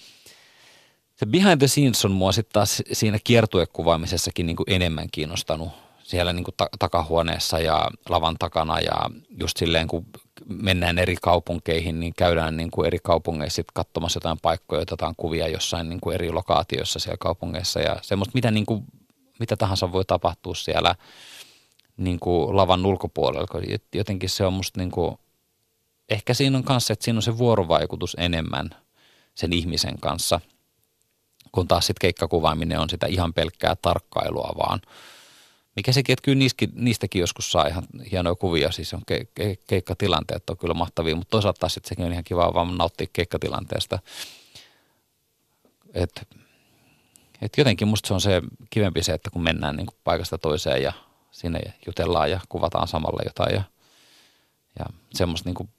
se 1.15 1.25
behind 1.25 1.57
the 1.57 1.67
scenes 1.67 2.05
on 2.05 2.11
mua 2.11 2.31
sitten 2.31 2.53
taas 2.53 2.83
siinä 2.91 3.17
kiertuekuvaamisessakin 3.23 4.45
niin 4.45 4.55
kuin 4.55 4.71
enemmän 4.71 5.07
kiinnostanut 5.11 5.69
siellä 6.03 6.33
niin 6.33 6.43
kuin 6.43 6.55
ta- 6.57 6.69
takahuoneessa 6.79 7.59
ja 7.59 7.89
lavan 8.09 8.35
takana 8.39 8.79
ja 8.79 9.09
just 9.39 9.57
silleen 9.57 9.87
kun 9.87 10.05
mennään 10.49 10.97
eri 10.97 11.15
kaupunkeihin, 11.21 11.99
niin 11.99 12.13
käydään 12.17 12.57
niin 12.57 12.71
kuin 12.71 12.87
eri 12.87 12.99
kaupungeissa 13.03 13.61
katsomassa 13.73 14.17
jotain 14.17 14.37
paikkoja, 14.41 14.81
otetaan 14.81 15.15
kuvia 15.17 15.47
jossain 15.47 15.89
niin 15.89 15.99
kuin 15.99 16.15
eri 16.15 16.31
lokaatioissa 16.31 16.99
siellä 16.99 17.17
kaupungeissa 17.19 17.79
ja 17.79 17.99
semmoista, 18.01 18.31
mitä, 18.33 18.51
niin 18.51 18.65
kuin, 18.65 18.85
mitä 19.39 19.57
tahansa 19.57 19.91
voi 19.91 20.05
tapahtua 20.05 20.55
siellä 20.55 20.95
niin 21.97 22.19
kuin 22.19 22.57
lavan 22.57 22.85
ulkopuolella, 22.85 23.77
jotenkin 23.93 24.29
se 24.29 24.45
on 24.45 24.53
musta 24.53 24.79
niin 24.79 24.91
kuin, 24.91 25.17
ehkä 26.09 26.33
siinä 26.33 26.57
on 26.57 26.63
kanssa, 26.63 26.93
että 26.93 27.05
siinä 27.05 27.17
on 27.17 27.23
se 27.23 27.37
vuorovaikutus 27.37 28.15
enemmän 28.19 28.69
sen 29.35 29.53
ihmisen 29.53 29.99
kanssa, 29.99 30.41
kun 31.51 31.67
taas 31.67 31.87
sitten 31.87 32.01
keikkakuvaaminen 32.01 32.79
on 32.79 32.89
sitä 32.89 33.07
ihan 33.07 33.33
pelkkää 33.33 33.75
tarkkailua 33.81 34.53
vaan– 34.57 34.81
mikä 35.79 35.91
sekin, 35.91 36.13
että 36.13 36.23
kyllä 36.23 36.37
niistäkin, 36.37 36.71
niistäkin 36.75 37.19
joskus 37.19 37.51
saa 37.51 37.67
ihan 37.67 37.83
hienoja 38.11 38.35
kuvia, 38.35 38.71
siis 38.71 38.93
on 38.93 39.01
ke, 39.07 39.27
ke, 39.35 39.55
keikkatilanteet 39.67 40.49
on 40.49 40.57
kyllä 40.57 40.73
mahtavia, 40.73 41.15
mutta 41.15 41.31
toisaalta 41.31 41.59
taas 41.59 41.79
sekin 41.85 42.05
on 42.05 42.11
ihan 42.11 42.23
kiva 42.23 42.53
vaan 42.53 42.77
nauttia 42.77 43.07
keikkatilanteesta. 43.13 43.99
Et, 45.93 46.27
et 47.41 47.53
jotenkin 47.57 47.87
musta 47.87 48.07
se 48.07 48.13
on 48.13 48.21
se 48.21 48.41
kivempi 48.69 49.03
se, 49.03 49.13
että 49.13 49.29
kun 49.29 49.43
mennään 49.43 49.75
niin 49.75 49.85
kuin 49.85 49.97
paikasta 50.03 50.37
toiseen 50.37 50.83
ja 50.83 50.93
sinne 51.31 51.59
jutellaan 51.85 52.31
ja 52.31 52.39
kuvataan 52.49 52.87
samalla 52.87 53.21
jotain 53.25 53.55
ja, 53.55 53.63
ja 54.79 54.85
semmoista 55.13 55.49
niin 55.49 55.55
kuin, 55.55 55.69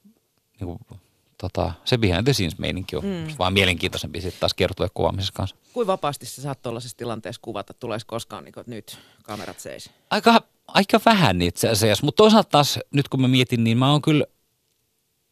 niin 0.59 0.67
kuin 0.67 1.01
tota, 1.41 1.73
se 1.85 1.97
behind 1.97 2.23
the 2.23 2.33
scenes 2.33 2.57
meininki 2.57 2.95
on 2.95 3.05
mm. 3.05 3.27
vaan 3.39 3.53
mielenkiintoisempi 3.53 4.21
sitten 4.21 4.39
taas 4.39 4.53
kertoa 4.53 4.87
kuvaamisessa 4.93 5.33
kanssa. 5.33 5.55
Kuinka 5.73 5.91
vapaasti 5.91 6.25
sä 6.25 6.41
saat 6.41 6.61
tuollaisessa 6.61 6.97
tilanteessa 6.97 7.39
kuvata? 7.41 7.73
Tuleeko 7.73 8.03
koskaan 8.07 8.43
niin 8.43 8.53
kuin, 8.53 8.61
että 8.61 8.71
nyt 8.71 8.99
kamerat 9.23 9.59
seis? 9.59 9.89
Aika, 10.09 10.41
aika 10.67 10.99
vähän 11.05 11.41
itse 11.41 11.69
asiassa, 11.69 12.05
mutta 12.05 12.17
toisaalta 12.17 12.49
taas 12.49 12.79
nyt 12.91 13.09
kun 13.09 13.21
mä 13.21 13.27
mietin, 13.27 13.63
niin 13.63 13.77
mä 13.77 13.91
oon 13.91 14.01
kyllä, 14.01 14.25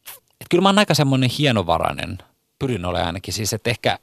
että 0.10 0.48
kyllä 0.50 0.62
mä 0.62 0.70
oon 0.70 0.80
aika 0.80 0.94
semmoinen 0.94 1.30
hienovarainen. 1.30 2.18
Pyrin 2.60 2.86
olemaan 2.86 3.08
ainakin 3.08 3.34
siis, 3.34 3.54
että 3.54 3.70
ehkä, 3.70 4.00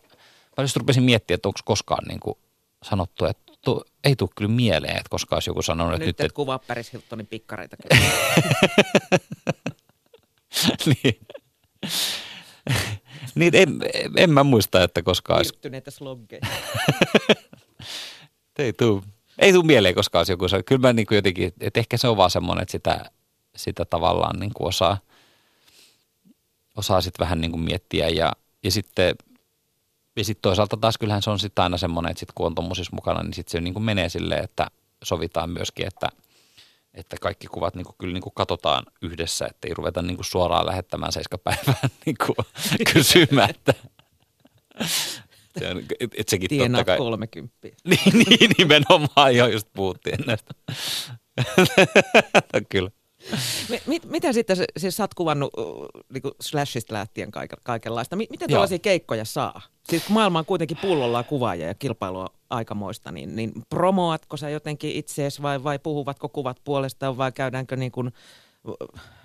mä 0.56 0.64
just 0.64 0.76
rupesin 0.76 1.02
miettimään, 1.02 1.36
että 1.36 1.48
onko 1.48 1.60
koskaan 1.64 2.04
niin 2.08 2.20
kuin 2.20 2.38
sanottu, 2.82 3.24
että 3.24 3.52
tu, 3.60 3.84
ei 4.04 4.16
tule 4.16 4.30
kyllä 4.36 4.50
mieleen, 4.50 4.96
että 4.96 5.10
koskaan 5.10 5.36
olisi 5.36 5.50
joku 5.50 5.62
sanonut, 5.62 5.94
että 5.94 6.06
nyt... 6.06 6.08
Nyt 6.08 6.20
et 6.20 6.24
että... 6.24 6.36
kuvaa 6.36 6.58
Paris 6.58 6.92
Hiltonin 6.92 7.26
pikkareita 7.26 7.76
niin. 10.86 11.20
niin 13.34 13.54
en, 13.56 13.78
en 14.16 14.30
mä 14.30 14.44
muista, 14.44 14.82
että 14.82 15.02
koskaan 15.02 15.36
olisi. 15.36 15.52
Piirtyneitä 15.52 15.90
sloggeja. 15.90 16.46
Ei 18.58 18.72
tuu, 18.72 19.04
ei 19.38 19.52
tuu 19.52 19.62
mieleen 19.62 19.94
koskaan 19.94 20.20
olisi 20.20 20.32
joku. 20.32 20.48
se- 20.48 20.62
Kyllä 20.62 20.80
mä 20.88 20.92
niin 20.92 21.06
kuin 21.06 21.16
jotenkin, 21.16 21.52
että 21.60 21.80
ehkä 21.80 21.96
se 21.96 22.08
on 22.08 22.16
vaan 22.16 22.30
semmoinen, 22.30 22.62
että 22.62 22.72
sitä, 22.72 23.10
sitä 23.56 23.84
tavallaan 23.84 24.40
niin 24.40 24.52
kuin 24.54 24.68
osaa, 24.68 24.98
osaa 26.76 27.00
sitten 27.00 27.24
vähän 27.24 27.40
niin 27.40 27.50
kuin 27.50 27.60
miettiä 27.60 28.08
ja, 28.08 28.32
ja 28.62 28.70
sitten 28.70 29.14
ja 30.16 30.24
sitten 30.24 30.42
toisaalta 30.42 30.76
taas 30.76 30.98
kyllähän 30.98 31.22
se 31.22 31.30
on 31.30 31.38
sitten 31.38 31.62
aina 31.62 31.78
semmoinen, 31.78 32.10
että 32.10 32.20
sit 32.20 32.32
kun 32.34 32.46
on 32.46 32.54
tuommoisissa 32.54 32.94
mukana, 32.96 33.22
niin 33.22 33.34
sitten 33.34 33.52
se 33.52 33.60
niin 33.60 33.74
kuin 33.74 33.84
menee 33.84 34.08
silleen, 34.08 34.44
että 34.44 34.66
sovitaan 35.04 35.50
myöskin, 35.50 35.86
että, 35.86 36.08
että 36.96 37.16
kaikki 37.20 37.46
kuvat 37.46 37.74
niin 37.74 37.84
kuin, 37.84 37.94
kyllä 37.98 38.12
niin 38.12 38.22
kuin 38.22 38.32
katsotaan 38.34 38.84
yhdessä, 39.02 39.46
että 39.46 39.68
ei 39.68 39.74
ruveta 39.74 40.02
niin 40.02 40.16
kuin 40.16 40.24
suoraan 40.24 40.66
lähettämään 40.66 41.12
seiskapäivään 41.12 41.76
niin 42.06 42.16
kuin 42.26 42.36
se 45.58 45.68
on, 45.70 45.82
et, 46.00 46.10
et 46.16 46.28
sekin 46.28 46.48
totta 46.48 46.62
Tienaat 46.62 46.86
kai. 46.86 46.98
30. 46.98 47.56
Niin, 47.84 48.24
niin 48.28 48.50
nimenomaan 48.58 49.36
jo 49.36 49.46
just 49.46 49.68
puhuttiin 49.72 50.18
näistä. 50.26 50.54
Kyllä. 52.68 52.90
Mi- 53.68 53.82
mit, 53.86 54.04
mitä 54.04 54.32
sitten, 54.32 54.56
se- 54.56 54.64
siis 54.76 54.96
sä 54.96 55.02
oot 55.02 55.14
kuvannut 55.14 55.50
uh, 55.56 55.86
niinku 56.12 56.32
Slashista 56.40 56.94
lähtien 56.94 57.30
kaike- 57.30 57.60
kaikenlaista. 57.64 58.16
Mi- 58.16 58.26
miten 58.30 58.50
Joo. 58.50 58.54
tällaisia 58.54 58.78
keikkoja 58.78 59.24
saa? 59.24 59.62
Siis 59.88 60.08
maailma 60.08 60.38
on 60.38 60.44
kuitenkin 60.44 60.76
pullolla 60.76 61.22
kuvaajia 61.22 61.66
ja 61.66 61.74
kilpailua 61.74 62.26
aikamoista, 62.50 63.12
niin, 63.12 63.36
niin 63.36 63.52
promoatko 63.68 64.36
sä 64.36 64.48
jotenkin 64.48 64.96
itseesi 64.96 65.42
vai, 65.42 65.64
vai 65.64 65.78
puhuvatko 65.78 66.28
kuvat 66.28 66.60
puolestaan 66.64 67.16
vai 67.16 67.32
käydäänkö 67.32 67.76
niin 67.76 67.92
kuin 67.92 68.12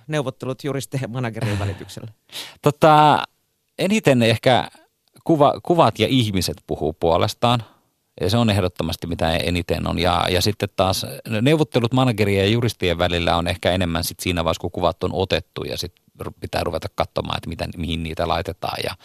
neuvottelut 0.07 0.63
juristien 0.63 1.01
ja 1.01 1.07
managerin 1.07 1.59
välityksellä? 1.59 2.11
Tota, 2.61 3.23
eniten 3.79 4.21
ehkä 4.23 4.67
kuva, 5.23 5.53
kuvat 5.63 5.99
ja 5.99 6.07
ihmiset 6.07 6.57
puhuu 6.67 6.93
puolestaan. 6.93 7.63
Ja 8.21 8.29
se 8.29 8.37
on 8.37 8.49
ehdottomasti 8.49 9.07
mitä 9.07 9.35
eniten 9.35 9.87
on. 9.87 9.99
Ja, 9.99 10.25
ja 10.29 10.41
sitten 10.41 10.69
taas 10.75 11.05
neuvottelut 11.41 11.93
managerien 11.93 12.45
ja 12.45 12.51
juristien 12.51 12.97
välillä 12.97 13.37
on 13.37 13.47
ehkä 13.47 13.71
enemmän 13.71 14.03
sit 14.03 14.19
siinä 14.19 14.43
vaiheessa, 14.43 14.61
kun 14.61 14.71
kuvat 14.71 15.03
on 15.03 15.13
otettu 15.13 15.63
ja 15.63 15.77
sitten 15.77 16.03
pitää 16.39 16.63
ruveta 16.63 16.87
katsomaan, 16.95 17.37
että 17.37 17.49
mitä, 17.49 17.67
mihin 17.77 18.03
niitä 18.03 18.27
laitetaan 18.27 18.77
ja 18.83 18.95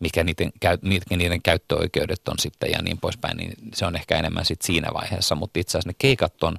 mikä 0.00 0.24
niiden, 0.24 0.52
mitkä 0.82 1.16
niiden 1.16 1.42
käyttöoikeudet 1.42 2.28
on 2.28 2.38
sitten 2.38 2.70
ja 2.70 2.82
niin 2.82 2.98
poispäin. 2.98 3.36
Niin 3.36 3.52
se 3.74 3.86
on 3.86 3.96
ehkä 3.96 4.18
enemmän 4.18 4.44
sit 4.44 4.62
siinä 4.62 4.88
vaiheessa, 4.94 5.34
mutta 5.34 5.60
itse 5.60 5.70
asiassa 5.70 5.88
ne 5.88 5.94
keikat 5.98 6.42
on, 6.42 6.56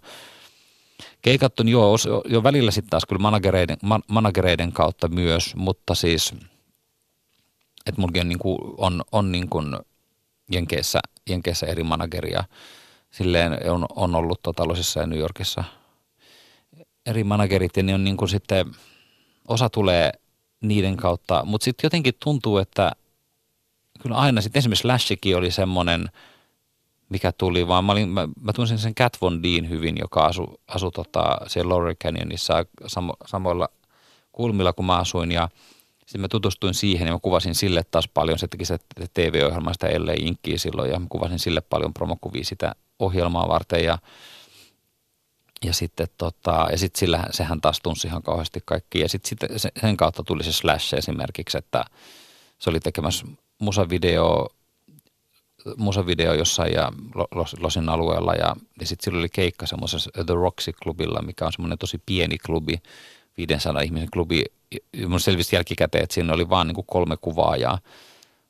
keikat 1.22 1.60
on 1.60 1.68
jo, 1.68 1.96
jo 2.26 2.44
välillä 2.44 2.72
sitten 2.72 2.90
taas 2.90 3.06
kyllä 3.06 3.22
managereiden, 3.22 3.78
man, 3.84 4.04
managereiden 4.08 4.72
kautta 4.72 5.08
myös, 5.08 5.56
mutta 5.56 5.96
siis 5.96 6.34
että 7.88 8.02
mullakin 8.02 8.22
on, 8.22 8.30
niin 8.30 8.40
kuin, 8.40 8.58
on, 8.78 9.04
on 9.12 9.32
niin 9.32 9.50
kuin 9.50 9.78
Jenkeissä, 10.52 11.00
Jenkeissä 11.30 11.66
eri 11.66 11.84
manageria. 11.84 12.44
Silleen 13.12 13.72
on, 13.72 13.86
on 13.96 14.16
ollut 14.16 14.42
tota, 14.42 14.64
ja 14.96 15.08
New 15.08 15.20
Yorkissa 15.20 15.64
eri 17.06 17.24
managerit 17.24 17.78
ja 17.78 17.84
ne 17.84 17.94
on 17.94 18.04
niin 18.04 18.18
kuin 18.18 18.30
sitten, 18.30 18.66
osa 19.48 19.70
tulee 19.70 20.12
niiden 20.62 20.98
kautta, 20.98 21.46
mutta 21.46 21.66
sitten 21.66 21.86
jotenkin 21.86 22.14
tuntuu, 22.24 22.58
että 22.58 22.92
kyllä 24.00 24.16
aina 24.16 24.42
sitten 24.42 24.60
esimerkiksi 24.60 24.88
Lashikin 24.88 25.38
oli 25.38 25.52
semmoinen, 25.52 26.10
mikä 27.10 27.32
tuli, 27.32 27.68
vaan. 27.68 27.86
Mä, 27.86 27.92
olin, 27.92 28.10
mä, 28.10 28.28
mä 28.42 28.54
tunsin 28.54 28.78
sen 28.78 28.96
Cat 28.96 29.18
Von 29.22 29.44
Deen 29.44 29.70
hyvin, 29.70 29.96
joka 30.00 30.26
asui 30.26 30.58
asu 30.68 30.92
tota, 30.92 31.38
siellä 31.48 31.70
Laurel 31.70 31.96
Canyonissa 32.04 32.66
samo, 32.88 33.14
samoilla 33.26 33.70
kulmilla 34.32 34.74
kuin 34.74 34.86
mä 34.86 34.98
asuin. 34.98 35.32
Ja 35.32 35.50
sitten 36.00 36.22
mä 36.22 36.28
tutustuin 36.28 36.74
siihen 36.74 37.08
ja 37.08 37.14
mä 37.14 37.20
kuvasin 37.20 37.56
sille 37.56 37.84
taas 37.92 38.08
paljon, 38.08 38.40
se 38.40 38.48
teki 38.48 38.66
se 38.66 38.78
TV-ohjelma 39.14 39.74
sitä 39.74 39.88
LA 39.88 40.14
Inkkiä 40.20 40.58
silloin 40.58 40.92
ja 40.92 41.00
mä 41.00 41.06
kuvasin 41.10 41.40
sille 41.40 41.62
paljon 41.62 41.94
promokuvia 41.94 42.44
sitä 42.44 42.76
ohjelmaa 43.00 43.48
varten. 43.48 43.84
Ja 43.84 43.98
ja 45.64 45.74
sitten 45.74 46.08
tota, 46.18 46.68
ja 46.72 46.78
sit 46.78 46.96
sillä, 46.96 47.24
sehän 47.32 47.62
taas 47.62 47.80
tunsi 47.84 48.08
ihan 48.08 48.24
kauheasti 48.24 48.60
kaikki. 48.66 49.00
Ja 49.00 49.10
sitten 49.10 49.30
sit 49.30 49.62
se- 49.62 49.72
sen 49.82 49.98
kautta 49.98 50.24
tuli 50.24 50.44
se 50.44 50.52
Slash 50.52 50.94
esimerkiksi, 50.94 51.58
että 51.58 51.86
se 52.60 52.70
oli 52.70 52.80
tekemässä 52.80 53.26
musavideo, 53.60 54.48
musavideo 55.78 56.34
jossain 56.34 56.74
ja 56.74 56.92
Lo- 57.16 57.28
Los- 57.36 57.62
Losin 57.64 57.90
alueella 57.90 58.34
ja, 58.34 58.56
ja 58.80 58.86
sitten 58.88 59.06
sillä 59.06 59.20
oli 59.20 59.30
keikka 59.30 59.66
semmoisessa 59.66 60.12
The 60.26 60.34
Roxy-klubilla, 60.34 61.22
mikä 61.26 61.46
on 61.46 61.52
semmoinen 61.54 61.78
tosi 61.78 62.02
pieni 62.06 62.38
klubi, 62.38 62.82
500 63.38 63.82
ihmisen 63.82 64.12
klubi. 64.14 64.44
Mun 65.08 65.20
selvisi 65.20 65.56
jälkikäteen, 65.56 66.04
että 66.04 66.14
siinä 66.14 66.34
oli 66.34 66.50
vaan 66.50 66.68
niin 66.68 66.76
kuin 66.76 66.88
kolme 66.88 67.18
kuvaajaa 67.18 67.80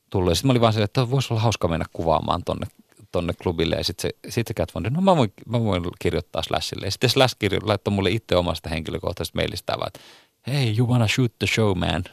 tullut. 0.09 0.33
Sitten 0.33 0.47
mä 0.47 0.51
olin 0.51 0.61
vaan 0.61 0.73
silleen, 0.73 0.85
että 0.85 1.09
voisi 1.09 1.33
olla 1.33 1.41
hauska 1.41 1.67
mennä 1.67 1.85
kuvaamaan 1.93 2.43
tonne, 2.43 2.67
tonne 3.11 3.33
klubille. 3.33 3.75
Ja 3.75 3.83
sitten 3.83 4.09
se, 4.25 4.31
sit 4.31 4.47
se 4.47 4.53
Cat 4.53 4.69
D, 4.83 4.89
no 4.89 5.01
mä 5.01 5.17
voin, 5.17 5.33
mä 5.45 5.59
voin 5.59 5.83
kirjoittaa 5.99 6.43
Slashille. 6.43 6.85
Ja 6.87 6.91
sitten 6.91 7.09
Slash 7.09 7.35
kirjo, 7.39 7.59
laittoi 7.63 7.93
mulle 7.93 8.11
itse 8.11 8.35
omasta 8.35 8.69
henkilökohtaisesta 8.69 9.37
mailista, 9.37 9.73
vaan, 9.77 9.87
että 9.87 9.99
hei, 10.47 10.77
you 10.77 10.87
wanna 10.89 11.07
shoot 11.07 11.31
the 11.39 11.47
show, 11.47 11.77
man? 11.77 12.03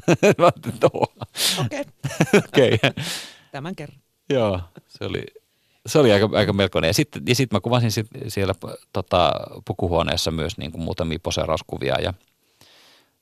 Okei, 1.64 1.84
okei. 2.48 2.78
Tämän 3.52 3.76
kerran. 3.76 3.98
Joo, 4.30 4.60
se 4.88 5.04
oli, 5.04 5.24
se 5.86 5.98
oli 5.98 6.12
aika, 6.12 6.30
aika 6.32 6.52
melkoinen. 6.52 6.88
Ja 6.88 6.94
sitten 6.94 7.22
ja 7.28 7.34
sit 7.34 7.52
mä 7.52 7.60
kuvasin 7.60 7.90
sit 7.92 8.06
siellä 8.28 8.54
tota, 8.92 9.32
pukuhuoneessa 9.66 10.30
myös 10.30 10.58
niin 10.58 10.72
kuin 10.72 10.82
muutamia 10.82 11.18
poseerauskuvia 11.22 12.00
ja, 12.00 12.14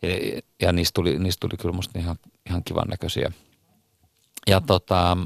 ja, 0.03 0.41
ja 0.63 0.73
niistä, 0.73 0.95
tuli, 0.95 1.19
niistä 1.19 1.41
tuli 1.41 1.57
kyllä 1.57 1.75
musta 1.75 1.99
ihan, 1.99 2.17
ihan 2.47 2.65
kivan 2.65 2.89
näköisiä. 2.89 3.33
Ja 4.47 4.61
tota, 4.61 5.17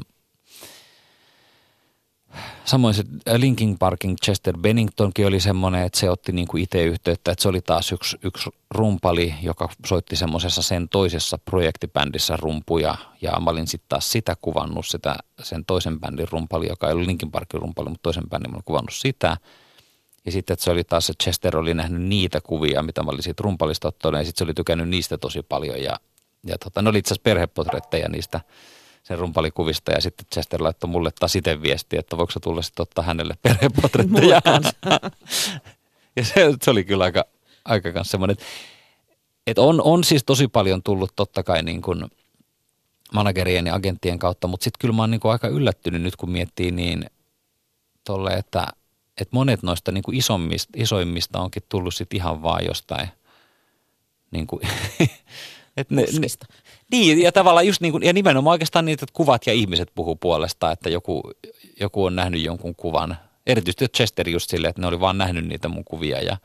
samoin 2.64 2.94
se 2.94 3.04
Linkin 3.36 3.78
Parkin 3.78 4.16
Chester 4.24 4.58
Benningtonkin 4.58 5.26
oli 5.26 5.40
semmoinen, 5.40 5.82
että 5.82 5.98
se 5.98 6.10
otti 6.10 6.32
niin 6.32 6.48
kuin 6.48 6.62
itse 6.62 6.84
yhteyttä, 6.84 7.32
että 7.32 7.42
se 7.42 7.48
oli 7.48 7.60
taas 7.60 7.92
yksi, 7.92 8.16
yksi 8.24 8.50
rumpali, 8.70 9.34
joka 9.42 9.68
soitti 9.86 10.16
semmoisessa 10.16 10.62
sen 10.62 10.88
toisessa 10.88 11.38
projektibändissä 11.38 12.36
rumpuja 12.36 12.94
ja 13.22 13.40
mä 13.40 13.50
olin 13.50 13.66
sitten 13.66 13.88
taas 13.88 14.12
sitä 14.12 14.36
kuvannut, 14.40 14.86
sitä, 14.86 15.16
sen 15.42 15.64
toisen 15.64 16.00
bändin 16.00 16.28
rumpali, 16.30 16.68
joka 16.68 16.86
ei 16.86 16.92
ollut 16.92 17.06
Linkin 17.06 17.30
Parkin 17.30 17.60
rumpali, 17.60 17.88
mutta 17.88 18.02
toisen 18.02 18.30
bändin 18.30 18.50
mä 18.50 18.54
olin 18.54 18.64
kuvannut 18.64 18.94
sitä. 18.94 19.36
Ja 20.26 20.32
sitten, 20.32 20.54
että 20.54 20.64
se 20.64 20.70
oli 20.70 20.84
taas, 20.84 21.06
se 21.06 21.12
Chester 21.22 21.56
oli 21.56 21.74
nähnyt 21.74 22.02
niitä 22.02 22.40
kuvia, 22.40 22.82
mitä 22.82 23.02
mä 23.02 23.10
olin 23.10 23.22
siitä 23.22 23.42
rumpalista 23.42 23.88
ottanut, 23.88 24.20
ja 24.20 24.24
sitten 24.24 24.38
se 24.38 24.44
oli 24.44 24.54
tykännyt 24.54 24.88
niistä 24.88 25.18
tosi 25.18 25.42
paljon. 25.42 25.82
Ja, 25.82 26.00
ja 26.46 26.58
tota, 26.58 26.82
ne 26.82 26.90
oli 26.90 26.98
itse 26.98 27.08
asiassa 27.08 27.22
perhepotretteja 27.24 28.08
niistä 28.08 28.40
sen 29.04 29.18
rumpalikuvista, 29.18 29.92
ja 29.92 30.00
sitten 30.00 30.26
Chester 30.34 30.62
laittoi 30.62 30.90
mulle 30.90 31.10
taas 31.20 31.36
itse 31.36 31.62
viestiä, 31.62 32.00
että 32.00 32.16
voiko 32.16 32.32
tulla 32.42 32.62
sitten 32.62 32.82
ottaa 32.82 33.04
hänelle 33.04 33.34
perhepotretteja. 33.42 34.40
Ja 36.16 36.24
se, 36.24 36.34
se, 36.62 36.70
oli 36.70 36.84
kyllä 36.84 37.04
aika, 37.04 37.24
aika 37.64 37.92
kanssa 37.92 38.10
semmoinen, 38.10 38.36
että, 39.46 39.62
on, 39.62 39.82
on 39.82 40.04
siis 40.04 40.24
tosi 40.24 40.48
paljon 40.48 40.82
tullut 40.82 41.12
totta 41.16 41.42
kai 41.42 41.62
niin 41.62 41.82
kuin 41.82 42.04
managerien 43.14 43.66
ja 43.66 43.74
agenttien 43.74 44.18
kautta, 44.18 44.46
mutta 44.48 44.64
sitten 44.64 44.78
kyllä 44.80 44.94
mä 44.94 45.02
oon 45.02 45.10
niin 45.10 45.20
kuin 45.20 45.32
aika 45.32 45.48
yllättynyt 45.48 46.02
nyt, 46.02 46.16
kun 46.16 46.30
miettii 46.30 46.70
niin 46.70 47.06
tolle, 48.04 48.30
että, 48.30 48.66
että 49.20 49.36
monet 49.36 49.62
noista 49.62 49.92
niin 49.92 50.02
kuin 50.02 50.16
isommista, 50.16 50.72
isoimmista 50.76 51.40
onkin 51.40 51.62
tullut 51.68 51.94
sitten 51.94 52.16
ihan 52.16 52.42
vaan 52.42 52.64
jostain 52.64 53.08
niin 54.30 54.46
kuin, 54.46 54.62
että 55.76 55.94
ne, 55.94 56.02
ne. 56.02 56.26
Niin, 56.94 57.22
ja 57.22 57.32
tavallaan 57.32 57.66
just 57.66 57.80
niin 57.80 57.92
kuin, 57.92 58.02
ja 58.02 58.12
nimenomaan 58.12 58.52
oikeastaan 58.52 58.84
niitä, 58.84 59.06
kuvat 59.12 59.46
ja 59.46 59.52
ihmiset 59.52 59.90
puhuu 59.94 60.16
puolestaan, 60.16 60.72
että 60.72 60.90
joku, 60.90 61.22
joku 61.80 62.04
on 62.04 62.16
nähnyt 62.16 62.42
jonkun 62.42 62.74
kuvan. 62.74 63.16
Erityisesti 63.46 63.88
Chester 63.88 64.28
just 64.28 64.50
silleen, 64.50 64.70
että 64.70 64.80
ne 64.80 64.86
oli 64.86 65.00
vaan 65.00 65.18
nähnyt 65.18 65.46
niitä 65.46 65.68
mun 65.68 65.84
kuvia 65.84 66.20
ja, 66.22 66.36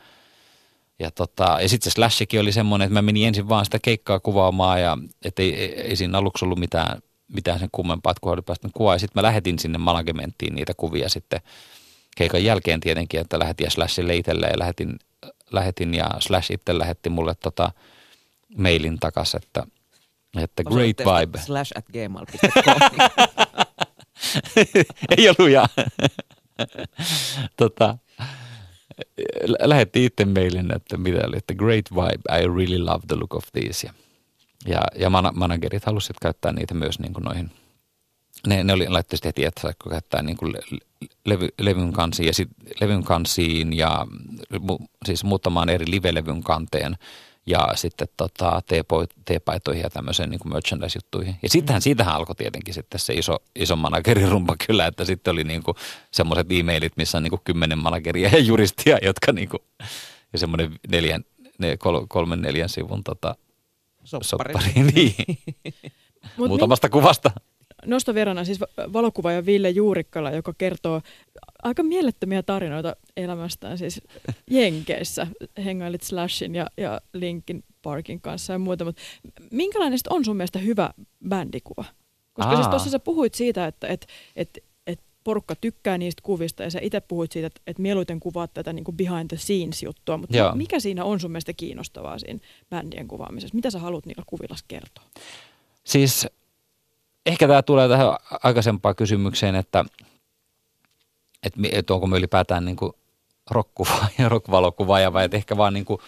ja, 1.00 1.12
tota, 1.12 1.58
ja 1.62 1.70
sitten 1.70 1.92
se 1.92 1.94
Slashikin 1.94 2.40
oli 2.40 2.52
semmoinen, 2.52 2.86
että 2.86 2.94
mä 2.94 3.02
menin 3.02 3.28
ensin 3.28 3.50
vaan 3.50 3.66
sitä 3.66 3.80
keikkaa 3.82 4.20
kuvaamaan 4.20 4.82
ja 4.82 4.98
että 5.26 5.42
ei, 5.42 5.82
ei, 5.82 5.96
siinä 5.96 6.18
aluksi 6.18 6.46
ollut 6.46 6.60
mitään, 6.60 7.02
mitään 7.28 7.60
sen 7.60 7.70
kummempaa, 7.72 8.12
että 8.12 8.22
kun 8.22 8.32
oli 8.32 8.42
päästä 8.42 8.70
kuvaa. 8.74 8.96
Ja 8.96 9.00
sitten 9.00 9.22
mä 9.22 9.28
lähetin 9.28 9.60
sinne 9.60 9.78
managementtiin 9.78 10.56
niitä 10.56 10.74
kuvia 10.78 11.10
sitten 11.10 11.42
keikan 12.16 12.44
jälkeen 12.44 12.80
tietenkin, 12.80 13.20
että 13.20 13.40
lähetin 13.40 13.72
Slashille 13.72 14.16
itselleen 14.16 14.52
ja 14.52 14.60
lähetin, 14.60 15.00
lähetin 15.52 15.94
ja 15.94 16.10
Slash 16.20 16.52
itse 16.52 16.78
lähetti 16.78 17.10
mulle 17.10 17.36
tota 17.36 17.72
mailin 18.58 19.00
takas, 19.00 19.36
että, 19.36 19.68
että 20.38 20.64
great 20.64 20.98
vibe. 21.00 21.38
Slash 21.40 21.72
at 21.76 21.86
gmail.com. 21.86 22.76
ei 25.18 25.30
ollut 25.30 25.52
ja 25.52 25.66
tota, 27.58 27.98
lä- 29.48 29.70
lähetti 29.70 30.06
itse 30.06 30.26
mailin, 30.26 30.76
että 30.76 30.98
mitä 30.98 31.20
oli, 31.28 31.38
että 31.38 31.54
great 31.54 31.86
vibe, 31.92 32.40
I 32.42 32.48
really 32.48 32.78
love 32.86 33.04
the 33.08 33.16
look 33.16 33.36
of 33.36 33.44
these. 33.54 33.88
Ja, 33.88 33.94
ja, 34.68 34.82
ja 34.96 35.10
man- 35.10 35.32
managerit 35.36 35.86
halusivat 35.86 36.20
käyttää 36.22 36.52
niitä 36.52 36.74
myös 36.74 37.00
niin 37.00 37.14
kuin 37.14 37.24
noihin, 37.24 37.52
ne, 38.48 38.64
ne 38.64 38.74
oli, 38.74 38.90
laittoi 38.90 39.18
sitten 39.18 39.30
heti, 39.30 39.46
että 39.46 39.62
saiko 39.62 39.90
käyttää 39.90 40.22
niin 40.22 40.38
kuin 40.38 40.54
le- 40.54 40.80
levy, 41.26 41.48
levyn 41.62 41.94
kansiin 41.94 42.28
ja 42.28 42.34
sit 42.34 42.50
levyn 42.82 43.04
kansiin 43.04 43.74
ja 43.78 44.08
mu, 44.60 44.78
siis 45.06 45.24
muutamaan 45.24 45.70
eri 45.70 45.86
live-levyn 45.92 46.44
kanteen 46.44 46.96
ja 47.46 47.68
sitten 47.76 48.08
tota, 48.18 48.62
teepaitoihin 49.26 49.84
ja 49.84 49.90
tämmöiseen 49.90 50.30
niin 50.30 50.40
merchandise-juttuihin. 50.46 51.36
Ja 51.42 51.50
sittenhän, 51.50 51.82
siitähän 51.82 52.16
alkoi 52.16 52.36
tietenkin 52.36 52.74
sitten 52.74 53.00
se 53.00 53.14
iso, 53.14 53.38
iso 53.56 53.76
managerirumpa 53.76 54.56
kyllä, 54.68 54.88
että 54.88 55.06
sitten 55.06 55.32
oli 55.32 55.44
niin 55.44 55.64
semmoiset 56.12 56.48
e-mailit, 56.52 56.98
missä 56.98 57.18
on 57.18 57.24
niin 57.24 57.32
kuin 57.32 57.42
kymmenen 57.44 57.78
manageria 57.78 58.30
ja 58.30 58.40
juristia, 58.40 58.98
jotka 59.02 59.32
niin 59.32 59.50
kuin, 59.50 59.64
ja 60.34 60.40
semmoinen 60.40 60.72
neljän, 60.88 61.24
ne, 61.58 61.78
kol, 61.78 62.06
kolmen 62.08 62.42
neljän 62.42 62.70
sivun 62.70 63.04
tota, 63.04 63.36
soppari. 64.04 64.54
soppari 64.54 64.84
niin. 64.94 65.16
Mut 66.38 66.48
Muutamasta 66.48 66.88
min... 66.88 66.92
kuvasta 66.92 67.32
nostovierana 67.86 68.46
siis 68.46 68.60
valokuvaaja 68.94 69.46
Ville 69.46 69.70
Juurikkala, 69.70 70.32
joka 70.32 70.54
kertoo 70.58 71.02
aika 71.64 71.84
mielettömiä 71.84 72.44
tarinoita 72.44 72.96
elämästään 73.18 73.78
siis 73.78 74.02
Jenkeissä. 74.52 75.28
Hengailit 75.66 76.02
Slashin 76.02 76.56
ja, 76.56 76.68
ja 76.78 77.02
Linkin 77.14 77.64
Parkin 77.82 78.22
kanssa 78.22 78.54
ja 78.54 78.60
muuta, 78.60 78.86
mutta 78.86 79.02
minkälainen 79.52 80.00
on 80.10 80.26
sun 80.26 80.38
mielestä 80.38 80.60
hyvä 80.60 80.90
bändikuva? 81.30 81.86
Koska 82.34 82.50
siis 82.50 82.58
Aa. 82.58 82.64
siis 82.64 82.68
tuossa 82.70 82.90
sä 82.90 83.00
puhuit 83.00 83.34
siitä, 83.34 83.68
että 83.68 83.88
et, 83.88 84.08
et, 84.36 84.64
et 84.88 85.00
porukka 85.24 85.56
tykkää 85.56 85.98
niistä 85.98 86.22
kuvista 86.26 86.64
ja 86.64 86.72
sä 86.72 86.80
itse 86.82 87.02
puhuit 87.02 87.32
siitä, 87.32 87.48
että 87.48 87.62
et 87.68 87.80
mieluiten 87.80 88.20
kuvaat 88.20 88.54
tätä 88.54 88.74
niin 88.74 88.84
kuin 88.84 88.98
behind 88.98 89.28
the 89.28 89.38
scenes 89.38 89.84
juttua, 89.84 90.18
mutta 90.18 90.38
Joo. 90.38 90.56
mikä 90.56 90.80
siinä 90.80 91.04
on 91.06 91.20
sun 91.20 91.32
mielestä 91.32 91.54
kiinnostavaa 91.54 92.20
siinä 92.20 92.40
bändien 92.70 93.08
kuvaamisessa? 93.08 93.56
Mitä 93.56 93.70
sä 93.70 93.80
haluat 93.80 94.06
niillä 94.06 94.24
kuvilla 94.28 94.56
kertoa? 94.68 95.04
Siis 95.84 96.28
ehkä 97.26 97.48
tämä 97.48 97.62
tulee 97.62 97.88
tähän 97.88 98.08
aikaisempaan 98.44 98.96
kysymykseen, 98.96 99.56
että, 99.56 99.86
että, 101.44 101.60
että 101.72 101.94
onko 101.94 102.08
me 102.08 102.18
ylipäätään 102.18 102.66
niin 102.66 102.76
kuin 102.76 102.94
rock-kuvaaja, 103.52 104.30
rock-valokuvaaja 104.34 105.14
vai 105.14 105.26
että 105.26 105.38
ehkä 105.38 105.58
vaan 105.58 105.74
niin 105.74 105.86
kuin, 105.86 106.02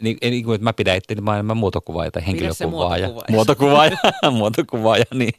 niin, 0.00 0.18
niin 0.20 0.44
kuin, 0.44 0.54
että 0.54 0.64
mä 0.64 0.72
pidän 0.72 0.96
itteni 0.96 1.20
mä 1.20 1.34
enemmän 1.34 1.56
muotokuvaaja 1.56 2.10
tai 2.10 2.26
henkilökuvaaja. 2.26 3.08
Muotokuvaaja, 3.30 3.96
muotokuvaaja, 4.30 5.04
niin. 5.14 5.34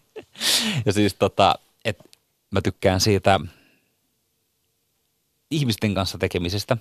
Ja 0.86 0.94
siis 0.94 1.14
tota, 1.14 1.56
että 1.86 2.04
mä 2.52 2.62
tykkään 2.62 3.00
siitä 3.00 3.40
ihmisten 5.52 5.94
kanssa 5.94 6.18
tekemisestä, 6.18 6.78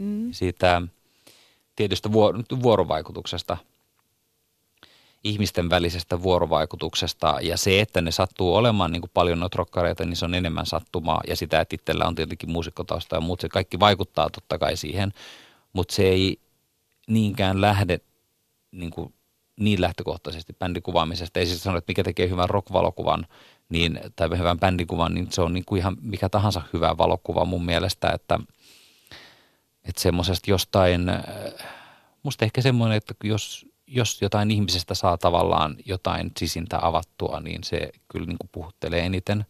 mm. 0.00 0.32
siitä 0.32 0.82
tietystä 1.76 2.12
vuorovaikutuksesta– 2.62 3.56
ihmisten 5.24 5.70
välisestä 5.70 6.22
vuorovaikutuksesta. 6.22 7.38
Ja 7.42 7.56
se, 7.56 7.80
että 7.80 8.00
ne 8.00 8.10
sattuu 8.10 8.54
olemaan 8.54 8.92
niin 8.92 9.00
kuin 9.02 9.10
paljon 9.14 9.40
noita 9.40 9.56
rokkareita, 9.56 10.04
niin 10.04 10.16
se 10.16 10.24
on 10.24 10.34
enemmän 10.34 10.66
sattumaa. 10.66 11.20
Ja 11.28 11.36
sitä, 11.36 11.60
että 11.60 11.74
itsellä 11.74 12.06
on 12.06 12.14
tietenkin 12.14 12.50
muusikkotausta 12.50 13.16
ja 13.16 13.20
muut, 13.20 13.40
se 13.40 13.48
kaikki 13.48 13.80
vaikuttaa 13.80 14.30
totta 14.30 14.58
kai 14.58 14.76
siihen, 14.76 15.12
mutta 15.72 15.94
se 15.94 16.02
ei 16.02 16.40
niinkään 17.08 17.60
lähde 17.60 18.00
niin, 18.72 18.90
kuin, 18.90 19.14
niin 19.60 19.80
lähtökohtaisesti 19.80 20.52
bändikuvaamisesta. 20.58 21.40
Ei 21.40 21.46
siis 21.46 21.62
sano, 21.62 21.78
että 21.78 21.90
mikä 21.90 22.04
tekee 22.04 22.28
hyvän 22.28 22.50
rockvalokuvan 22.50 23.26
niin, 23.68 24.00
tai 24.16 24.28
hyvän 24.38 24.58
bändikuvan, 24.58 25.14
niin 25.14 25.32
se 25.32 25.42
on 25.42 25.54
niin 25.54 25.64
kuin 25.64 25.78
ihan 25.78 25.96
mikä 26.00 26.28
tahansa 26.28 26.62
hyvä 26.72 26.98
valokuva 26.98 27.44
mun 27.44 27.64
mielestä, 27.64 28.10
että, 28.10 28.38
että 29.84 30.02
semmoisesta 30.02 30.50
jostain, 30.50 31.12
musta 32.22 32.44
ehkä 32.44 32.62
semmoinen, 32.62 32.96
että 32.96 33.14
jos 33.24 33.66
jos 33.88 34.22
jotain 34.22 34.50
ihmisestä 34.50 34.94
saa 34.94 35.18
tavallaan 35.18 35.76
jotain 35.84 36.32
sisintä 36.38 36.78
avattua, 36.82 37.40
niin 37.40 37.64
se 37.64 37.90
kyllä 38.08 38.26
niin 38.26 38.38
kuin 38.38 38.50
puhuttelee 38.52 39.00
eniten. 39.00 39.46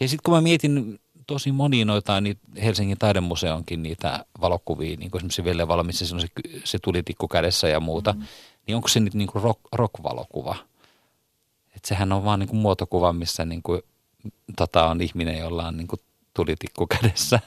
Ja 0.00 0.08
sitten 0.08 0.22
kun 0.24 0.34
mä 0.34 0.40
mietin 0.40 1.00
tosi 1.26 1.52
moni 1.52 1.84
noita 1.84 2.20
niin 2.20 2.38
Helsingin 2.62 2.98
taidemuseonkin 2.98 3.82
niitä 3.82 4.24
valokuvia, 4.40 4.96
niin 4.96 5.10
kuin 5.10 5.18
esimerkiksi 5.18 5.44
Ville 5.44 5.68
Valo, 5.68 5.82
missä 5.82 6.06
se, 6.06 6.26
se 6.64 6.78
tulitikku 6.78 7.28
kädessä 7.28 7.68
ja 7.68 7.80
muuta, 7.80 8.12
mm-hmm. 8.12 8.26
niin 8.66 8.76
onko 8.76 8.88
se 8.88 9.00
nyt 9.00 9.14
niin 9.14 9.28
kuin 9.28 9.42
rock, 9.42 9.60
rock-valokuva? 9.72 10.56
Et 11.76 11.84
sehän 11.84 12.12
on 12.12 12.24
vaan 12.24 12.40
niin 12.40 12.48
kuin 12.48 12.60
muotokuva, 12.60 13.12
missä 13.12 13.44
niin 13.44 13.62
kuin, 13.62 13.82
tota, 14.56 14.86
on 14.86 15.00
ihminen, 15.00 15.38
jolla 15.38 15.66
on 15.66 15.76
niin 15.76 15.88
kuin 15.88 16.00
tulitikku 16.34 16.86
kädessä 16.86 17.40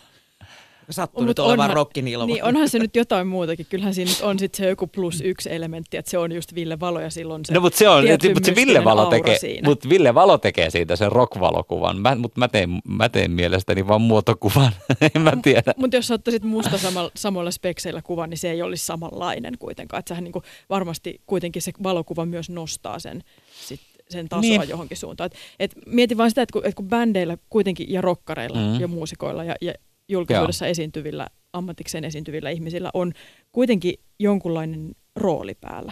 sattuu 0.90 1.24
nyt 1.24 1.40
olevan 1.40 1.74
rokkinilma. 1.74 2.26
Niin, 2.26 2.44
onhan 2.44 2.70
se 2.70 2.80
nyt 2.80 2.96
jotain 2.96 3.28
muutakin. 3.28 3.66
Kyllähän 3.70 3.94
siinä 3.94 4.12
nyt 4.12 4.22
on 4.22 4.40
sitten 4.40 4.58
se 4.58 4.70
joku 4.70 4.88
plus 4.88 5.22
yksi 5.22 5.54
elementti, 5.54 5.98
että 5.98 6.12
se 6.12 6.18
on 6.18 6.32
just 6.32 6.56
Ville 6.56 6.80
Valo 6.80 7.00
ja 7.00 7.10
silloin 7.10 7.46
se 7.46 7.54
No 7.54 7.62
mutta 7.62 7.78
se 7.78 7.90
on, 7.90 8.04
mutta 8.34 8.46
se 8.46 8.56
Ville 8.56 8.84
Valo, 8.84 9.06
tekee, 9.06 9.38
mutta 9.64 9.90
Ville 9.90 10.16
Valo 10.16 10.38
tekee 10.38 10.70
siitä 10.70 10.96
sen 10.96 11.12
rockvalokuvan, 11.12 11.98
mä, 11.98 12.16
mutta 12.16 12.40
mä 12.40 12.48
teen, 12.48 12.70
mä 12.88 13.10
teen 13.10 13.32
mielestäni 13.32 13.88
vaan 13.88 14.02
muotokuvan, 14.02 14.72
en 15.16 15.22
mä 15.22 15.34
tiedä. 15.44 15.74
Mutta 15.78 15.98
jos 15.98 16.12
ottaisit 16.12 16.44
musta 16.44 16.78
samalla, 16.78 17.12
samoilla 17.16 17.52
spekseillä 17.52 18.02
kuvan, 18.02 18.30
niin 18.30 18.38
se 18.38 18.52
ei 18.52 18.62
olisi 18.62 18.86
samanlainen 18.86 19.54
kuitenkaan. 19.60 20.00
Että 20.00 20.10
sähän 20.10 20.24
niinku 20.24 20.44
varmasti 20.70 21.22
kuitenkin 21.26 21.62
se 21.62 21.72
valokuva 21.84 22.26
myös 22.26 22.50
nostaa 22.50 23.00
sen 23.00 23.24
sit 23.66 23.80
sen 24.10 24.30
tasoa 24.30 24.42
niin. 24.42 24.70
johonkin 24.70 24.98
suuntaan. 24.98 25.26
Et, 25.26 25.38
et 25.60 25.86
mieti 25.86 26.18
vain 26.18 26.32
sitä, 26.32 26.42
että 26.42 26.54
kun, 26.54 26.66
et 26.66 26.76
kun 26.76 26.88
bändeillä 26.88 27.38
kuitenkin 27.50 27.94
ja 27.94 28.02
rokkareilla 28.02 28.58
mm. 28.58 28.80
ja 28.80 28.88
muusikoilla 28.88 29.44
ja, 29.44 29.56
ja 29.62 29.74
julkisuudessa 30.08 30.66
Joo. 30.66 30.72
esiintyvillä, 30.72 31.28
ammatikseen 31.54 32.04
esiintyvillä 32.04 32.50
ihmisillä 32.50 32.90
on 32.94 33.14
kuitenkin 33.52 33.94
jonkunlainen 34.20 34.96
rooli 35.16 35.56
päällä. 35.62 35.92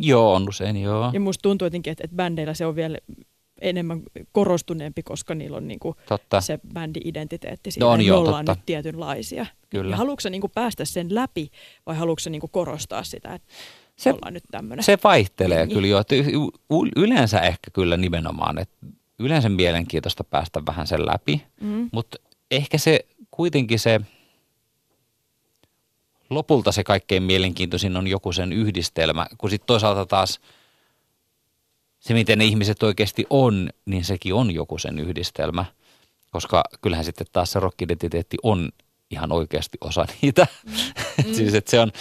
Joo, 0.00 0.34
on 0.34 0.48
usein, 0.48 0.76
joo. 0.76 1.10
Ja 1.12 1.20
musta 1.20 1.42
tuntuu 1.42 1.66
jotenkin, 1.66 1.90
että, 1.90 2.04
että 2.04 2.16
bändeillä 2.16 2.54
se 2.54 2.66
on 2.66 2.76
vielä 2.76 2.98
enemmän 3.60 4.02
korostuneempi, 4.32 5.02
koska 5.02 5.34
niillä 5.34 5.56
on 5.56 5.68
niinku 5.68 5.94
totta. 6.08 6.40
se 6.40 6.58
bändi-identiteetti 6.74 7.70
siinä, 7.70 7.86
no 7.86 7.92
on 7.92 8.06
joo, 8.06 8.20
ollaan 8.20 8.44
totta. 8.44 8.60
nyt 8.60 8.66
tietynlaisia. 8.66 9.46
Kyllä. 9.70 9.90
Ja 9.90 9.96
haluatko 9.96 10.28
niinku 10.28 10.48
päästä 10.48 10.84
sen 10.84 11.14
läpi 11.14 11.50
vai 11.86 11.96
haluatko 11.96 12.30
niinku 12.30 12.48
korostaa 12.48 13.02
sitä, 13.02 13.34
että 13.34 13.48
se, 13.96 14.12
ollaan 14.12 14.34
nyt 14.34 14.44
tämmöinen? 14.50 14.84
Se 14.84 14.98
vaihtelee 15.04 15.66
niin. 15.66 15.74
kyllä 15.74 15.88
jo. 15.88 16.04
Yleensä 16.96 17.40
ehkä 17.40 17.70
kyllä 17.72 17.96
nimenomaan, 17.96 18.58
että 18.58 18.86
yleensä 19.18 19.48
mielenkiintoista 19.48 20.24
päästä 20.24 20.62
vähän 20.66 20.86
sen 20.86 21.06
läpi, 21.06 21.42
mm. 21.60 21.88
mutta 21.92 22.16
ehkä 22.50 22.78
se 22.78 23.06
kuitenkin 23.38 23.78
se 23.78 24.00
lopulta 26.30 26.72
se 26.72 26.84
kaikkein 26.84 27.22
mielenkiintoisin 27.22 27.96
on 27.96 28.06
joku 28.06 28.32
sen 28.32 28.52
yhdistelmä, 28.52 29.26
kun 29.38 29.50
sitten 29.50 29.66
toisaalta 29.66 30.06
taas 30.06 30.40
se, 32.00 32.14
miten 32.14 32.38
ne 32.38 32.44
ihmiset 32.44 32.82
oikeasti 32.82 33.26
on, 33.30 33.70
niin 33.86 34.04
sekin 34.04 34.34
on 34.34 34.50
joku 34.50 34.78
sen 34.78 34.98
yhdistelmä, 34.98 35.64
koska 36.30 36.64
kyllähän 36.80 37.04
sitten 37.04 37.26
taas 37.32 37.52
se 37.52 37.60
rock-identiteetti 37.60 38.36
on 38.42 38.68
ihan 39.10 39.32
oikeasti 39.32 39.78
osa 39.80 40.06
niitä. 40.22 40.46
Mm. 40.66 41.34
siis, 41.34 41.54
että 41.54 41.70
se 41.70 41.80
on, 41.80 41.92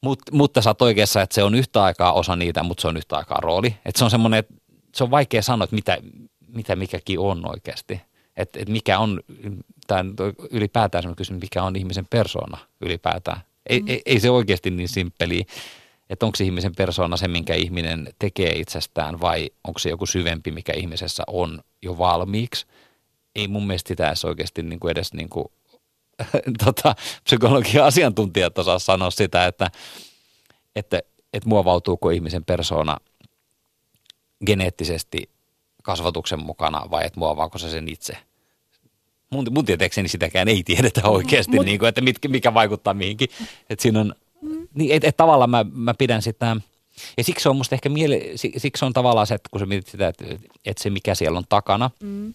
mut, 0.00 0.18
mutta 0.32 0.62
sä 0.62 0.70
oot 0.70 0.82
oikeassa, 0.82 1.22
että 1.22 1.34
se 1.34 1.42
on 1.42 1.54
yhtä 1.54 1.82
aikaa 1.82 2.12
osa 2.12 2.36
niitä, 2.36 2.62
mutta 2.62 2.82
se 2.82 2.88
on 2.88 2.96
yhtä 2.96 3.16
aikaa 3.16 3.40
rooli. 3.40 3.74
Että 3.84 3.98
se 3.98 4.04
on 4.04 4.10
semmoinen, 4.10 4.38
että 4.38 4.54
se 4.94 5.04
on 5.04 5.10
vaikea 5.10 5.42
sanoa, 5.42 5.64
että 5.64 5.76
mitä, 5.76 5.98
mitä 6.48 6.76
mikäkin 6.76 7.18
on 7.18 7.50
oikeasti 7.50 8.00
että, 8.38 8.58
että 8.58 8.72
mikä 8.72 8.98
on, 8.98 9.20
tämä 9.88 10.04
ylipäätään 10.50 11.02
semmoinen 11.02 11.16
kysymys, 11.16 11.40
mikä 11.42 11.62
on 11.62 11.76
ihmisen 11.76 12.06
persona 12.10 12.58
ylipäätään. 12.80 13.40
Ei, 13.66 13.80
mm. 13.80 13.88
ei, 13.88 14.02
ei 14.06 14.20
se 14.20 14.30
oikeasti 14.30 14.70
niin 14.70 14.88
simppeli, 14.88 15.46
että 16.10 16.26
onko 16.26 16.36
se 16.36 16.44
ihmisen 16.44 16.74
persona 16.74 17.16
se, 17.16 17.28
minkä 17.28 17.54
ihminen 17.54 18.12
tekee 18.18 18.52
itsestään 18.52 19.20
vai 19.20 19.50
onko 19.64 19.78
se 19.78 19.90
joku 19.90 20.06
syvempi, 20.06 20.50
mikä 20.50 20.72
ihmisessä 20.72 21.22
on 21.26 21.60
jo 21.82 21.98
valmiiksi. 21.98 22.66
Ei 23.36 23.48
mun 23.48 23.66
mielestä 23.66 23.88
sitä 23.88 24.08
edes 24.08 24.24
oikeasti 24.24 24.62
niin 24.62 24.80
kuin 24.80 24.90
edes 24.90 25.12
niin 25.12 25.28
kuin, 25.28 25.46
tota, 26.64 26.94
psykologian 27.24 27.86
asiantuntijat 27.86 28.58
osaa 28.58 28.78
sanoa 28.78 29.10
sitä, 29.10 29.46
että, 29.46 29.70
että, 30.76 31.00
että 31.32 31.48
muovautuuko 31.48 32.10
ihmisen 32.10 32.44
persona 32.44 32.96
geneettisesti 34.46 35.30
kasvatuksen 35.82 36.44
mukana 36.44 36.90
vai 36.90 37.06
että 37.06 37.20
muovaako 37.20 37.58
se 37.58 37.70
sen 37.70 37.88
itse 37.88 38.27
mun, 39.30 39.46
mun 39.50 39.64
tietääkseni 39.64 40.08
sitäkään 40.08 40.48
ei 40.48 40.62
tiedetä 40.62 41.08
oikeasti, 41.08 41.56
Mut, 41.56 41.66
niin 41.66 41.78
kuin, 41.78 41.88
että 41.88 42.00
mitkä, 42.00 42.28
mikä 42.28 42.54
vaikuttaa 42.54 42.94
mihinkin. 42.94 43.28
Että 43.70 43.82
siinä 43.82 44.00
on, 44.00 44.14
mm. 44.42 44.68
niin, 44.74 44.90
et, 44.92 45.04
et 45.04 45.16
tavallaan 45.16 45.50
mä, 45.50 45.64
mä 45.72 45.94
pidän 45.94 46.22
sitä, 46.22 46.56
ja 47.16 47.24
siksi 47.24 47.48
on 47.48 47.56
musta 47.56 47.74
ehkä 47.74 47.88
miele, 47.88 48.20
siksi 48.56 48.84
on 48.84 48.92
tavallaan 48.92 49.26
se, 49.26 49.34
että 49.34 49.48
kun 49.50 49.60
sä 49.60 49.66
mietit 49.66 49.88
sitä, 49.88 50.08
että, 50.08 50.24
että 50.64 50.82
se 50.82 50.90
mikä 50.90 51.14
siellä 51.14 51.38
on 51.38 51.44
takana, 51.48 51.90
mm. 52.02 52.34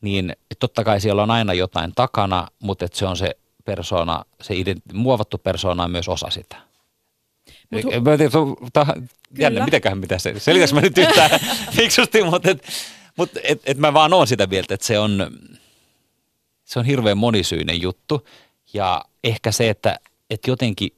niin 0.00 0.36
totta 0.58 0.84
kai 0.84 1.00
siellä 1.00 1.22
on 1.22 1.30
aina 1.30 1.54
jotain 1.54 1.92
takana, 1.94 2.48
mutta 2.58 2.84
että 2.84 2.98
se 2.98 3.06
on 3.06 3.16
se 3.16 3.36
persona, 3.64 4.24
se 4.40 4.54
ident- 4.54 4.92
muovattu 4.94 5.38
persona 5.38 5.84
on 5.84 5.90
myös 5.90 6.08
osa 6.08 6.30
sitä. 6.30 6.56
Mut 7.70 7.92
jännä, 9.38 9.64
mitäköhän 9.64 9.98
mitä 9.98 10.18
se, 10.18 10.34
selitäks 10.38 10.72
mä 10.72 10.80
nyt 10.80 10.98
yhtään 10.98 11.30
fiksusti, 11.76 12.22
mutta 12.24 12.50
et, 12.50 12.68
mut, 13.16 13.30
et, 13.42 13.62
et 13.64 13.78
mä 13.78 13.94
vaan 13.94 14.12
oon 14.12 14.26
sitä 14.26 14.46
mieltä, 14.46 14.74
että 14.74 14.86
se 14.86 14.98
on, 14.98 15.30
se 16.70 16.78
on 16.78 16.84
hirveän 16.84 17.18
monisyinen 17.18 17.82
juttu 17.82 18.26
ja 18.72 19.04
ehkä 19.24 19.52
se, 19.52 19.70
että, 19.70 19.98
että 20.30 20.50
jotenkin 20.50 20.92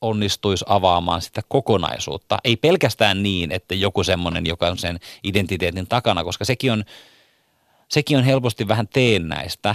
onnistuisi 0.00 0.64
avaamaan 0.68 1.22
sitä 1.22 1.42
kokonaisuutta. 1.48 2.38
Ei 2.44 2.56
pelkästään 2.56 3.22
niin, 3.22 3.52
että 3.52 3.74
joku 3.74 4.04
semmoinen, 4.04 4.46
joka 4.46 4.66
on 4.66 4.78
sen 4.78 5.00
identiteetin 5.24 5.86
takana, 5.86 6.24
koska 6.24 6.44
sekin 6.44 6.72
on, 6.72 6.84
sekin 7.88 8.18
on 8.18 8.24
helposti 8.24 8.68
vähän 8.68 8.88
teennäistä. 8.88 9.74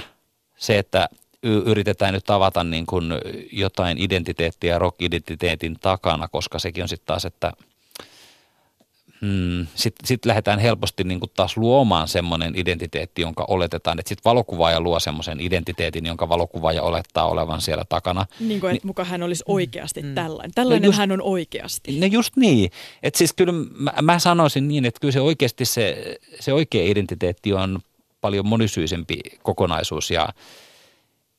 Se, 0.58 0.78
että 0.78 1.10
yritetään 1.44 2.14
nyt 2.14 2.26
tavata 2.26 2.64
niin 2.64 2.86
kuin 2.86 3.06
jotain 3.52 3.98
identiteettiä 3.98 4.80
rock-identiteetin 4.80 5.80
takana, 5.80 6.28
koska 6.28 6.60
sekin 6.60 6.84
on 6.84 6.90
sitten 6.90 7.08
taas, 7.08 7.26
että– 7.26 7.54
Hmm, 9.26 9.68
sitten 9.76 10.08
sit 10.08 10.26
lähdetään 10.26 10.60
helposti 10.60 11.04
niin 11.04 11.20
kuin 11.20 11.32
taas 11.36 11.58
luomaan 11.58 12.08
semmoinen 12.08 12.54
identiteetti, 12.56 13.22
jonka 13.22 13.46
oletetaan, 13.48 14.00
että 14.00 14.10
sitten 14.10 14.30
valokuvaaja 14.30 14.82
luo 14.82 15.00
semmoisen 15.00 15.40
identiteetin, 15.40 16.06
jonka 16.06 16.30
valokuvaaja 16.30 16.84
olettaa 16.84 17.28
olevan 17.28 17.62
siellä 17.62 17.84
takana. 17.90 18.26
Niin 18.40 18.60
kuin, 18.60 18.76
että 18.76 18.88
muka 18.88 19.04
hän 19.04 19.24
olisi 19.24 19.44
oikeasti 19.48 20.02
mm. 20.02 20.16
tällainen. 20.16 20.52
Tällainen 20.56 20.82
no 20.82 20.88
just, 20.88 20.98
hän 20.98 21.12
on 21.12 21.22
oikeasti. 21.22 22.00
No 22.00 22.06
just 22.06 22.36
niin. 22.36 22.72
Että 23.04 23.18
siis 23.18 23.34
kyllä 23.34 23.54
mä, 23.54 23.94
mä 24.02 24.20
sanoisin 24.20 24.68
niin, 24.68 24.86
että 24.86 25.00
kyllä 25.00 25.12
se 25.12 25.22
oikeasti 25.22 25.66
se, 25.66 26.18
se 26.40 26.54
oikea 26.54 26.84
identiteetti 26.84 27.54
on 27.54 27.80
paljon 28.22 28.48
monisyisempi 28.48 29.20
kokonaisuus 29.44 30.12
ja 30.12 30.30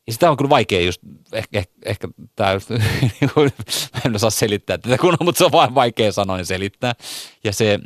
ja 0.07 0.13
sitä 0.13 0.31
on 0.31 0.37
kyllä 0.37 0.51
vaikea 0.51 0.81
just, 0.81 1.01
ehkä, 1.33 1.59
ehkä, 1.59 1.73
ehkä 1.85 2.09
tämä, 2.37 2.53
mä 3.95 4.01
en 4.07 4.17
osaa 4.17 4.31
selittää 4.31 4.79
tätä 4.79 4.99
kun 4.99 5.17
mutta 5.21 5.39
se 5.39 5.45
on 5.45 5.53
vain 5.53 5.75
vaikea 5.75 6.13
sanoin 6.13 6.47
selittää. 6.47 6.95
Ja 7.45 7.53
se, 7.53 7.81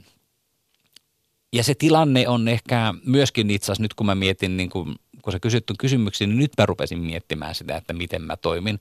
ja 1.52 1.64
se 1.64 1.74
tilanne 1.74 2.28
on 2.28 2.48
ehkä 2.48 2.94
myöskin 3.04 3.50
itse 3.50 3.64
asiassa 3.64 3.82
nyt 3.82 3.94
kun 3.94 4.06
mä 4.06 4.14
mietin, 4.14 4.56
niin 4.56 4.70
kun, 4.70 4.96
kun 5.22 5.32
sä 5.32 5.40
kysyt 5.40 5.64
kysymyksiä, 5.78 6.26
niin 6.26 6.38
nyt 6.38 6.52
mä 6.58 6.66
rupesin 6.66 6.98
miettimään 6.98 7.54
sitä, 7.54 7.76
että 7.76 7.92
miten 7.92 8.22
mä 8.22 8.36
toimin. 8.36 8.80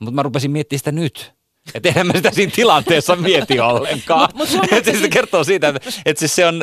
Mutta 0.00 0.14
mä 0.14 0.22
rupesin 0.22 0.50
miettimään 0.50 0.78
sitä 0.78 0.92
nyt. 0.92 1.32
Että 1.74 1.88
eihän 1.88 2.06
mä 2.06 2.12
sitä 2.12 2.30
siinä 2.30 2.52
tilanteessa 2.54 3.16
mieti 3.16 3.60
ollenkaan. 3.60 4.28
mut, 4.34 4.48
mut 4.72 4.84
se 5.00 5.08
kertoo 5.08 5.44
siitä, 5.44 5.68
että, 5.68 5.90
että 6.06 6.18
siis 6.18 6.36
se 6.36 6.46
on, 6.46 6.62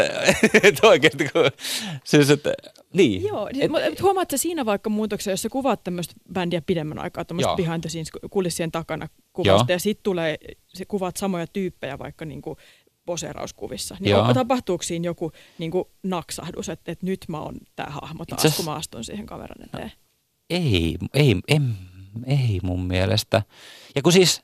että 0.63 0.87
oikeasti 0.87 1.29
kun, 1.29 1.51
siis 2.03 2.29
että, 2.29 2.53
niin. 2.93 3.23
Joo, 3.23 3.49
siis 3.53 3.65
et, 3.65 3.93
et, 3.93 4.01
huomaat 4.01 4.31
sä 4.31 4.37
siinä 4.37 4.65
vaikka 4.65 4.89
muutoksia, 4.89 5.33
jos 5.33 5.41
sä 5.41 5.49
kuvaat 5.49 5.83
tämmöistä 5.83 6.13
bändiä 6.33 6.61
pidemmän 6.61 6.99
aikaa, 6.99 7.25
tämmöistä 7.25 7.55
behind 7.55 7.81
the 7.81 7.89
scenes 7.89 8.09
kulissien 8.29 8.71
takana 8.71 9.07
kuvasta, 9.33 9.71
joo. 9.71 9.75
ja 9.75 9.79
sitten 9.79 10.03
tulee, 10.03 10.37
se 10.67 10.85
kuvaat 10.85 11.17
samoja 11.17 11.47
tyyppejä 11.47 11.99
vaikka 11.99 12.25
niin 12.25 12.41
kuin 12.41 12.57
poseerauskuvissa. 13.07 13.97
Niin 13.99 14.11
Joo. 14.11 14.33
tapahtuuko 14.33 14.83
siinä 14.83 15.05
joku 15.05 15.31
niin 15.57 15.71
kuin 15.71 15.85
naksahdus, 16.03 16.69
että, 16.69 16.91
että 16.91 17.05
nyt 17.05 17.25
mä 17.27 17.39
oon 17.39 17.57
tämä 17.75 17.89
hahmo 17.89 18.25
taas, 18.25 18.45
Itses... 18.45 18.55
kun 18.57 18.65
mä 18.65 18.73
astun 18.73 19.03
siihen 19.03 19.25
kameran 19.25 19.65
eteen? 19.65 19.91
Ei, 20.49 20.97
ei, 21.13 21.35
ei, 21.47 21.61
ei 22.25 22.59
mun 22.63 22.83
mielestä. 22.83 23.41
Ja 23.95 24.01
kun 24.01 24.11
siis, 24.11 24.43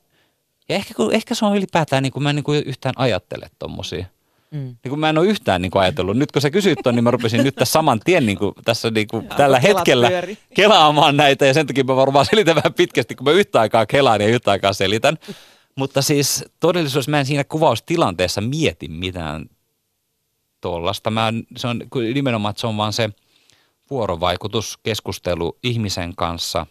ja 0.70 0.76
ehkä, 0.76 0.94
kun, 0.94 1.14
ehkä 1.14 1.36
se 1.36 1.46
on 1.46 1.58
ylipäätään, 1.58 2.04
niin 2.04 2.14
kuin 2.14 2.24
mä 2.24 2.30
en 2.30 2.36
niin 2.36 2.44
kuin 2.44 2.64
yhtään 2.66 2.94
ajattele 2.98 3.50
tommosia. 3.60 4.06
Mm. 4.52 4.60
Niin 4.60 4.90
kuin 4.90 5.00
mä 5.00 5.10
en 5.10 5.18
ole 5.18 5.28
yhtään 5.28 5.62
niin 5.62 5.72
kuin 5.72 5.82
ajatellut. 5.82 6.18
Nyt 6.18 6.32
kun 6.32 6.42
sä 6.42 6.50
kysyt 6.50 6.80
ton, 6.84 6.96
niin 6.96 7.04
mä 7.04 7.12
rupesin 7.12 7.44
nyt 7.44 7.56
tässä 7.56 7.72
saman 7.72 8.00
tien 8.06 8.26
niin 8.26 8.38
kuin, 8.38 8.54
tässä 8.66 8.92
niin 8.92 9.08
kuin, 9.08 9.26
Jaa, 9.26 9.38
tällä 9.38 9.60
hetkellä 9.60 10.10
pyöri. 10.10 10.38
kelaamaan 10.56 11.18
näitä. 11.18 11.46
Ja 11.46 11.54
sen 11.54 11.68
takia 11.68 11.84
mä 11.84 11.96
varmaan 11.96 12.26
selitän 12.26 12.56
vähän 12.56 12.74
pitkästi, 12.74 13.16
kun 13.16 13.26
mä 13.26 13.32
yhtä 13.32 13.60
aikaa 13.60 13.86
kelaan 13.86 14.22
ja 14.22 14.28
yhtä 14.28 14.52
aikaa 14.52 14.74
selitän. 14.74 15.18
Mutta 15.76 16.02
siis 16.02 16.46
todellisuudessa 16.60 17.12
mä 17.12 17.20
en 17.20 17.26
siinä 17.26 17.44
kuvaustilanteessa 17.44 18.42
mieti 18.42 18.88
mitään 18.88 19.46
tuollaista. 20.62 21.12
Mä, 21.12 21.34
se 21.58 21.68
on 21.68 21.82
nimenomaan, 22.14 22.50
että 22.50 22.62
se 22.62 22.68
on 22.68 22.78
vaan 22.78 22.94
se 22.94 23.10
vuorovaikutus, 23.90 24.78
keskustelu 24.84 25.58
ihmisen 25.64 26.16
kanssa 26.16 26.66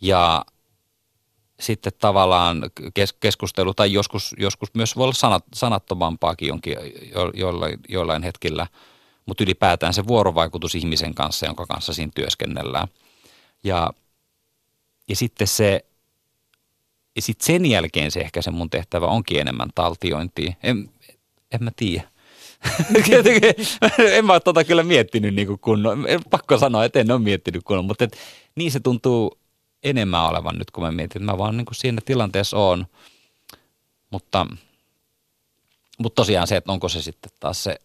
ja 0.00 0.44
sitten 1.60 1.92
tavallaan 1.98 2.70
kes, 2.94 3.12
keskustelu 3.12 3.74
tai 3.74 3.92
joskus, 3.92 4.34
joskus 4.38 4.68
myös 4.74 4.96
voi 4.96 5.04
olla 5.04 5.12
sanat, 5.12 5.44
sanattomampaakin 5.54 6.48
jonkin, 6.48 6.76
jo, 7.14 7.30
jollain, 7.34 7.78
jollain 7.88 8.22
hetkillä, 8.22 8.66
mutta 9.26 9.44
ylipäätään 9.44 9.94
se 9.94 10.06
vuorovaikutus 10.06 10.74
ihmisen 10.74 11.14
kanssa, 11.14 11.46
jonka 11.46 11.66
kanssa 11.66 11.92
siinä 11.92 12.12
työskennellään. 12.14 12.88
Ja, 13.64 13.90
ja 15.08 15.16
sitten 15.16 15.46
se, 15.46 15.84
ja 17.16 17.22
sitten 17.22 17.46
sen 17.46 17.66
jälkeen 17.66 18.10
se 18.10 18.20
ehkä 18.20 18.42
se 18.42 18.50
mun 18.50 18.70
tehtävä 18.70 19.06
onkin 19.06 19.40
enemmän 19.40 19.68
taltiointia. 19.74 20.52
En, 20.62 20.90
en 21.52 21.64
mä 21.64 21.70
tiedä. 21.76 22.08
en 24.16 24.26
mä 24.26 24.32
ole 24.32 24.40
tota 24.40 24.64
kyllä 24.64 24.82
miettinyt 24.82 25.34
niin 25.34 25.58
kunnon. 25.58 26.06
Pakko 26.30 26.58
sanoa, 26.58 26.84
että 26.84 27.00
en 27.00 27.10
ole 27.10 27.18
miettinyt 27.18 27.62
kunnon, 27.64 27.84
mutta 27.84 28.04
et, 28.04 28.16
niin 28.54 28.72
se 28.72 28.80
tuntuu 28.80 29.38
enemmän 29.82 30.24
olevan 30.24 30.58
nyt, 30.58 30.70
kun 30.70 30.84
mä 30.84 30.90
mietin, 30.90 31.22
että 31.22 31.32
mä 31.32 31.38
vaan 31.38 31.56
niin 31.56 31.64
kuin 31.64 31.74
siinä 31.74 31.98
tilanteessa 32.04 32.56
on. 32.56 32.86
Mutta, 34.10 34.46
mutta 35.98 36.16
tosiaan 36.16 36.46
se, 36.46 36.56
että 36.56 36.72
onko 36.72 36.88
se 36.88 37.02
sitten 37.02 37.32
taas 37.40 37.64
se, 37.64 37.76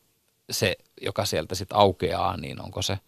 se 0.51 0.75
joka 1.01 1.25
sieltä 1.25 1.55
sitten 1.55 1.77
aukeaa, 1.77 2.37
niin 2.37 2.61
onko 2.61 2.81
se, 2.81 2.99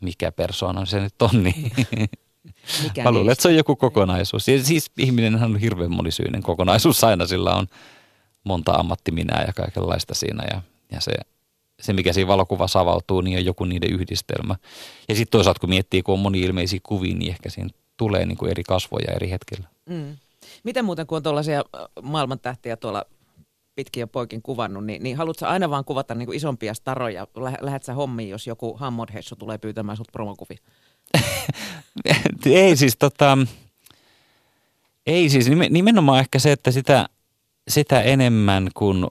mikä 0.00 0.32
persoona 0.32 0.84
se 0.84 1.00
nyt 1.00 1.22
on, 1.22 1.42
niin 1.42 1.72
mikä 2.82 3.02
mä 3.02 3.12
luulen, 3.12 3.32
että 3.32 3.42
se 3.42 3.48
on 3.48 3.56
joku 3.56 3.76
kokonaisuus. 3.76 4.48
Ja 4.48 4.64
siis 4.64 4.90
ihminen 4.98 5.42
on 5.42 5.58
hirveän 5.58 5.92
monisyinen 5.92 6.42
kokonaisuus 6.42 7.04
aina, 7.04 7.26
sillä 7.26 7.54
on 7.54 7.66
monta 8.44 8.72
ammattiminää 8.72 9.44
ja 9.46 9.52
kaikenlaista 9.52 10.14
siinä 10.14 10.44
ja, 10.52 10.62
ja 10.92 11.00
se, 11.00 11.12
se, 11.80 11.92
mikä 11.92 12.12
siinä 12.12 12.28
valokuvassa 12.28 12.80
avautuu, 12.80 13.20
niin 13.20 13.38
on 13.38 13.44
joku 13.44 13.64
niiden 13.64 13.92
yhdistelmä. 13.92 14.56
Ja 15.08 15.14
sitten 15.14 15.30
toisaalta, 15.30 15.60
kun 15.60 15.68
miettii, 15.68 16.02
kun 16.02 16.12
on 16.12 16.18
moni 16.18 16.40
ilmeisiä 16.40 16.80
kuvia, 16.82 17.14
niin 17.14 17.30
ehkä 17.30 17.50
siinä 17.50 17.70
tulee 17.96 18.26
niin 18.26 18.38
kuin 18.38 18.50
eri 18.50 18.62
kasvoja 18.62 19.12
eri 19.12 19.30
hetkellä. 19.30 19.68
Mm. 19.86 20.16
Miten 20.64 20.84
muuten, 20.84 21.06
kun 21.06 21.16
on 21.16 21.22
tuollaisia 21.22 21.64
maailmantähtiä 22.02 22.76
tuolla 22.76 23.04
pitkin 23.74 24.00
ja 24.00 24.06
poikin 24.06 24.42
kuvannut, 24.42 24.86
niin, 24.86 25.02
niin 25.02 25.16
haluatko 25.16 25.46
aina 25.46 25.70
vaan 25.70 25.84
kuvata 25.84 26.14
niin 26.14 26.26
kuin 26.26 26.36
isompia 26.36 26.74
staroja? 26.74 27.26
Lähdet 27.60 27.82
sä 27.82 27.94
hommiin, 27.94 28.28
jos 28.28 28.46
joku 28.46 28.76
Hammond 28.76 29.08
tulee 29.38 29.58
pyytämään 29.58 29.96
sut 29.96 30.12
promokuvia? 30.12 30.58
ei 32.46 32.76
siis 32.76 32.96
tota, 32.98 33.38
ei 35.06 35.28
siis 35.28 35.48
nimenomaan 35.70 36.20
ehkä 36.20 36.38
se, 36.38 36.52
että 36.52 36.70
sitä, 36.70 37.08
sitä 37.68 38.02
enemmän 38.02 38.68
kun 38.74 39.10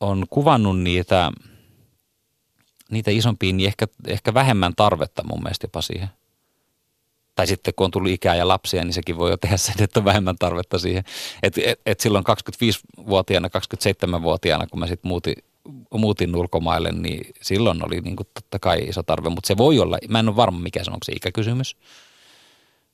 on 0.00 0.26
kuvannut 0.30 0.80
niitä, 0.80 1.32
niitä 2.90 3.10
isompia, 3.10 3.52
niin 3.52 3.66
ehkä, 3.66 3.86
ehkä 4.06 4.34
vähemmän 4.34 4.72
tarvetta 4.76 5.24
mun 5.24 5.42
mielestä 5.42 5.64
jopa 5.64 5.82
siihen. 5.82 6.08
Tai 7.34 7.46
sitten 7.46 7.74
kun 7.76 7.84
on 7.84 7.90
tullut 7.90 8.10
ikää 8.10 8.34
ja 8.34 8.48
lapsia, 8.48 8.84
niin 8.84 8.92
sekin 8.92 9.18
voi 9.18 9.30
jo 9.30 9.36
tehdä 9.36 9.56
sen, 9.56 9.74
että 9.80 10.00
on 10.00 10.04
vähemmän 10.04 10.36
tarvetta 10.38 10.78
siihen. 10.78 11.04
Et, 11.42 11.58
et, 11.58 11.80
et 11.86 12.00
silloin 12.00 12.24
25-vuotiaana, 12.24 13.48
27-vuotiaana, 13.48 14.66
kun 14.66 14.80
mä 14.80 14.86
sitten 14.86 15.08
muutin, 15.08 15.34
muutin 15.94 16.36
ulkomaille, 16.36 16.92
niin 16.92 17.34
silloin 17.42 17.86
oli 17.86 18.00
niin 18.00 18.16
totta 18.16 18.58
kai 18.58 18.78
iso 18.78 19.02
tarve. 19.02 19.28
Mutta 19.28 19.48
se 19.48 19.56
voi 19.56 19.78
olla, 19.78 19.98
mä 20.08 20.18
en 20.18 20.28
ole 20.28 20.36
varma 20.36 20.58
mikä 20.58 20.84
se 20.84 20.90
on, 20.90 20.94
onko 20.94 21.04
se 21.04 21.12
ikäkysymys. 21.12 21.76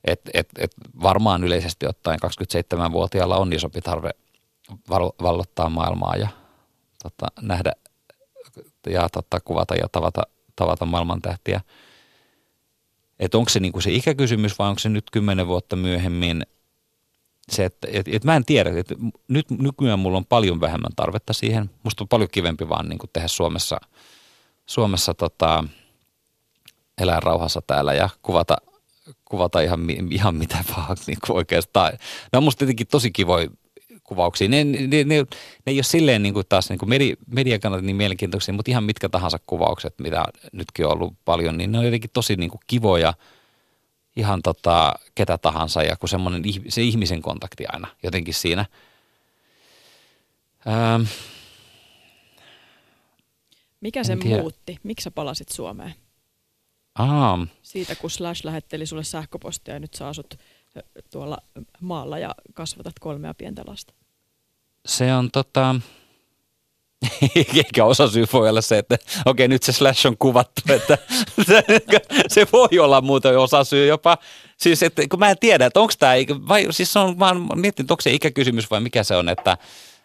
Et, 0.04 0.20
et, 0.34 0.48
et 0.58 0.74
varmaan 1.02 1.44
yleisesti 1.44 1.86
ottaen 1.86 2.18
27-vuotiaalla 2.26 3.36
on 3.36 3.52
isompi 3.52 3.80
tarve 3.80 4.10
vallottaa 5.22 5.68
maailmaa 5.68 6.16
ja 6.16 6.28
tota, 7.02 7.26
nähdä 7.40 7.72
ja 8.90 9.08
tota, 9.08 9.40
kuvata 9.40 9.74
ja 9.74 9.88
tavata, 9.92 10.22
tavata 10.56 10.84
maailman 10.84 11.22
tähtiä. 11.22 11.60
Että 13.18 13.38
onko 13.38 13.48
se 13.48 13.60
niinku 13.60 13.80
se 13.80 13.90
ikäkysymys 13.92 14.58
vai 14.58 14.68
onko 14.68 14.78
se 14.78 14.88
nyt 14.88 15.10
kymmenen 15.10 15.46
vuotta 15.46 15.76
myöhemmin 15.76 16.42
se, 17.48 17.64
että 17.64 17.88
et, 17.92 18.08
et 18.08 18.24
mä 18.24 18.36
en 18.36 18.44
tiedä, 18.44 18.70
että 18.76 18.94
nyt 19.28 19.50
nykyään 19.50 19.98
mulla 19.98 20.18
on 20.18 20.26
paljon 20.26 20.60
vähemmän 20.60 20.92
tarvetta 20.96 21.32
siihen. 21.32 21.70
Musta 21.82 22.04
on 22.04 22.08
paljon 22.08 22.30
kivempi 22.32 22.68
vaan 22.68 22.88
niin 22.88 22.98
tehdä 23.12 23.28
Suomessa, 23.28 23.80
Suomessa 24.66 25.14
tota, 25.14 25.64
elää 26.98 27.20
rauhassa 27.20 27.62
täällä 27.66 27.94
ja 27.94 28.08
kuvata, 28.22 28.56
kuvata 29.24 29.60
ihan, 29.60 29.80
ihan 30.10 30.34
mitä 30.34 30.64
vaan 30.76 30.96
niin 31.06 31.18
oikeastaan. 31.28 31.92
Ne 32.32 32.36
on 32.36 32.42
musta 32.42 32.58
tietenkin 32.58 32.86
tosi 32.86 33.10
kivoja 33.10 33.48
kuvauksia. 34.06 34.48
Ne, 34.48 34.64
ne, 34.64 34.86
ne, 34.86 35.04
ne 35.04 35.26
ei 35.66 35.76
ole 35.76 35.82
silleen 35.82 36.22
niin 36.22 36.34
kuin 36.34 36.46
taas 36.48 36.68
niin 36.68 36.78
kuin 36.78 36.88
medi, 36.88 37.14
median 37.26 37.60
kannalta 37.60 37.86
niin 37.86 37.96
mielenkiintoisia, 37.96 38.54
mutta 38.54 38.70
ihan 38.70 38.84
mitkä 38.84 39.08
tahansa 39.08 39.38
kuvaukset, 39.46 39.94
mitä 39.98 40.24
nytkin 40.52 40.86
on 40.86 40.92
ollut 40.92 41.14
paljon, 41.24 41.58
niin 41.58 41.72
ne 41.72 41.78
on 41.78 41.84
jotenkin 41.84 42.10
tosi 42.12 42.36
niin 42.36 42.50
kuin 42.50 42.60
kivoja 42.66 43.14
ihan 44.16 44.42
tota, 44.42 44.94
ketä 45.14 45.38
tahansa 45.38 45.82
ja 45.82 45.96
kun 45.96 46.08
semmoinen 46.08 46.42
se 46.68 46.82
ihmisen 46.82 47.22
kontakti 47.22 47.66
aina 47.66 47.88
jotenkin 48.02 48.34
siinä. 48.34 48.66
Ähm, 50.66 51.02
Mikä 53.80 54.04
sen 54.04 54.18
muutti? 54.28 54.78
Miksi 54.82 55.04
sä 55.04 55.10
palasit 55.10 55.48
Suomeen? 55.48 55.94
Aa. 56.94 57.46
Siitä, 57.62 57.94
kun 57.94 58.10
Slash 58.10 58.44
lähetteli 58.44 58.86
sulle 58.86 59.04
sähköpostia 59.04 59.74
ja 59.74 59.80
nyt 59.80 59.94
sä 59.94 60.08
asut 60.08 60.34
tuolla 61.10 61.38
maalla 61.80 62.18
ja 62.18 62.34
kasvatat 62.54 62.98
kolmea 63.00 63.34
pientä 63.34 63.62
lasta? 63.66 63.94
Se 64.86 65.14
on 65.14 65.30
tota, 65.30 65.74
eikä 67.54 67.84
osa 67.84 68.08
syy 68.08 68.26
voi 68.32 68.48
olla 68.48 68.60
se, 68.60 68.78
että 68.78 68.98
okei 69.24 69.48
nyt 69.48 69.62
se 69.62 69.72
slash 69.72 70.06
on 70.06 70.16
kuvattu, 70.18 70.62
että 70.72 70.98
se 72.28 72.46
voi 72.52 72.78
olla 72.78 73.00
muuten 73.00 73.38
osa 73.38 73.64
syy 73.64 73.86
jopa. 73.86 74.18
Siis 74.56 74.82
että 74.82 75.02
kun 75.10 75.18
mä 75.18 75.30
en 75.30 75.38
tiedä, 75.38 75.66
että 75.66 75.80
onko 75.80 75.92
tämä, 75.98 76.12
vai 76.48 76.66
siis 76.70 76.96
on 76.96 77.18
vaan, 77.18 77.48
mietin, 77.54 77.84
että 77.84 77.94
onko 77.94 78.00
se 78.00 78.12
ikäkysymys 78.12 78.70
vai 78.70 78.80
mikä 78.80 79.04
se 79.04 79.16
on, 79.16 79.28
että, 79.28 79.52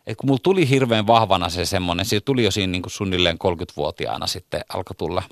että 0.07 0.19
kun 0.19 0.29
mulla 0.29 0.39
tuli 0.43 0.69
hirveän 0.69 1.07
vahvana 1.07 1.49
se 1.49 1.65
semmoinen, 1.65 2.05
se 2.05 2.19
tuli 2.19 2.43
jo 2.43 2.51
siinä 2.51 2.71
niin 2.71 2.81
kuin 2.81 2.91
suunnilleen 2.91 3.37
30-vuotiaana 3.43 4.27
sitten 4.27 4.61
alkoi 4.73 4.95
tulla, 4.95 5.23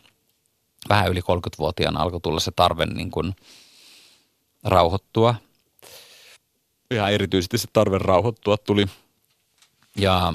vähän 0.89 1.11
yli 1.11 1.19
30-vuotiaana 1.19 2.01
alkoi 2.01 2.21
tulla 2.21 2.39
se 2.39 2.51
tarve 2.55 2.85
niin 2.85 3.11
kuin 3.11 3.35
rauhoittua. 4.63 5.35
Ja 6.93 7.09
erityisesti 7.09 7.57
se 7.57 7.67
tarve 7.73 7.97
rauhoittua 7.97 8.57
tuli. 8.57 8.85
Ja, 9.95 10.33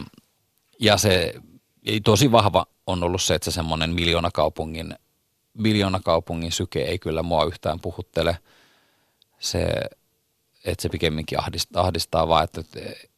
ja 0.80 0.96
se 0.96 1.34
ei 1.84 2.00
tosi 2.00 2.32
vahva 2.32 2.66
on 2.86 3.02
ollut 3.02 3.22
se, 3.22 3.34
että 3.34 3.44
se 3.50 3.54
semmoinen 3.54 3.90
miljoonakaupungin, 3.90 4.94
miljoonakaupungin 5.54 6.52
syke 6.52 6.82
ei 6.82 6.98
kyllä 6.98 7.22
mua 7.22 7.44
yhtään 7.44 7.80
puhuttele. 7.80 8.38
Se, 9.38 9.66
että 10.64 10.82
se 10.82 10.88
pikemminkin 10.88 11.40
ahdistaa, 11.40 11.82
ahdistaa 11.82 12.28
vaan, 12.28 12.44
että, 12.44 12.62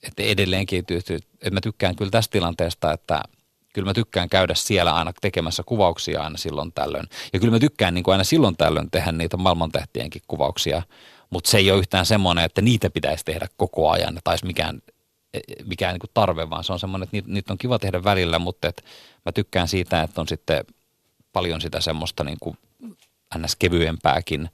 että 0.02 0.22
edelleenkin, 0.22 0.78
että 0.78 1.50
mä 1.50 1.60
tykkään 1.60 1.96
kyllä 1.96 2.10
tästä 2.10 2.32
tilanteesta, 2.32 2.92
että– 2.92 3.22
kyllä 3.76 3.86
mä 3.86 3.94
tykkään 3.94 4.28
käydä 4.28 4.54
siellä 4.54 4.94
aina 4.94 5.12
tekemässä 5.20 5.62
kuvauksia 5.66 6.22
aina 6.22 6.36
silloin 6.36 6.72
tällöin. 6.72 7.08
Ja 7.32 7.40
kyllä 7.40 7.50
mä 7.50 7.58
tykkään 7.58 7.94
niin 7.94 8.04
kuin 8.04 8.12
aina 8.12 8.24
silloin 8.24 8.56
tällöin 8.56 8.90
tehdä 8.90 9.12
niitä 9.12 9.36
maailmantähtienkin 9.36 10.22
kuvauksia, 10.28 10.82
mutta 11.30 11.50
se 11.50 11.58
ei 11.58 11.70
ole 11.70 11.78
yhtään 11.78 12.06
semmoinen, 12.06 12.44
että 12.44 12.62
niitä 12.62 12.90
pitäisi 12.90 13.24
tehdä 13.24 13.46
koko 13.56 13.90
ajan 13.90 14.18
tai 14.24 14.36
mikään, 14.44 14.82
e, 15.34 15.38
mikään 15.64 15.94
niin 15.94 16.00
kuin 16.00 16.10
tarve, 16.14 16.50
vaan 16.50 16.64
se 16.64 16.72
on 16.72 16.78
semmoinen, 16.78 17.04
että 17.04 17.16
niitä, 17.16 17.28
niitä 17.28 17.52
on 17.52 17.58
kiva 17.58 17.78
tehdä 17.78 18.04
välillä, 18.04 18.38
mutta 18.38 18.68
että 18.68 18.82
mä 19.24 19.32
tykkään 19.32 19.68
siitä, 19.68 20.02
että 20.02 20.20
on 20.20 20.28
sitten 20.28 20.64
paljon 21.32 21.60
sitä 21.60 21.80
semmoista 21.80 22.24
niin 22.24 22.38
kuin 22.40 22.58
ns. 23.38 23.56
kevyempääkin. 23.56 24.50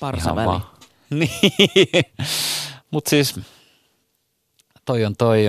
Parsaväli. 0.00 0.60
Niin, 1.10 2.04
mutta 2.90 3.10
siis 3.10 3.40
toi 4.84 5.04
on 5.04 5.16
toi, 5.16 5.44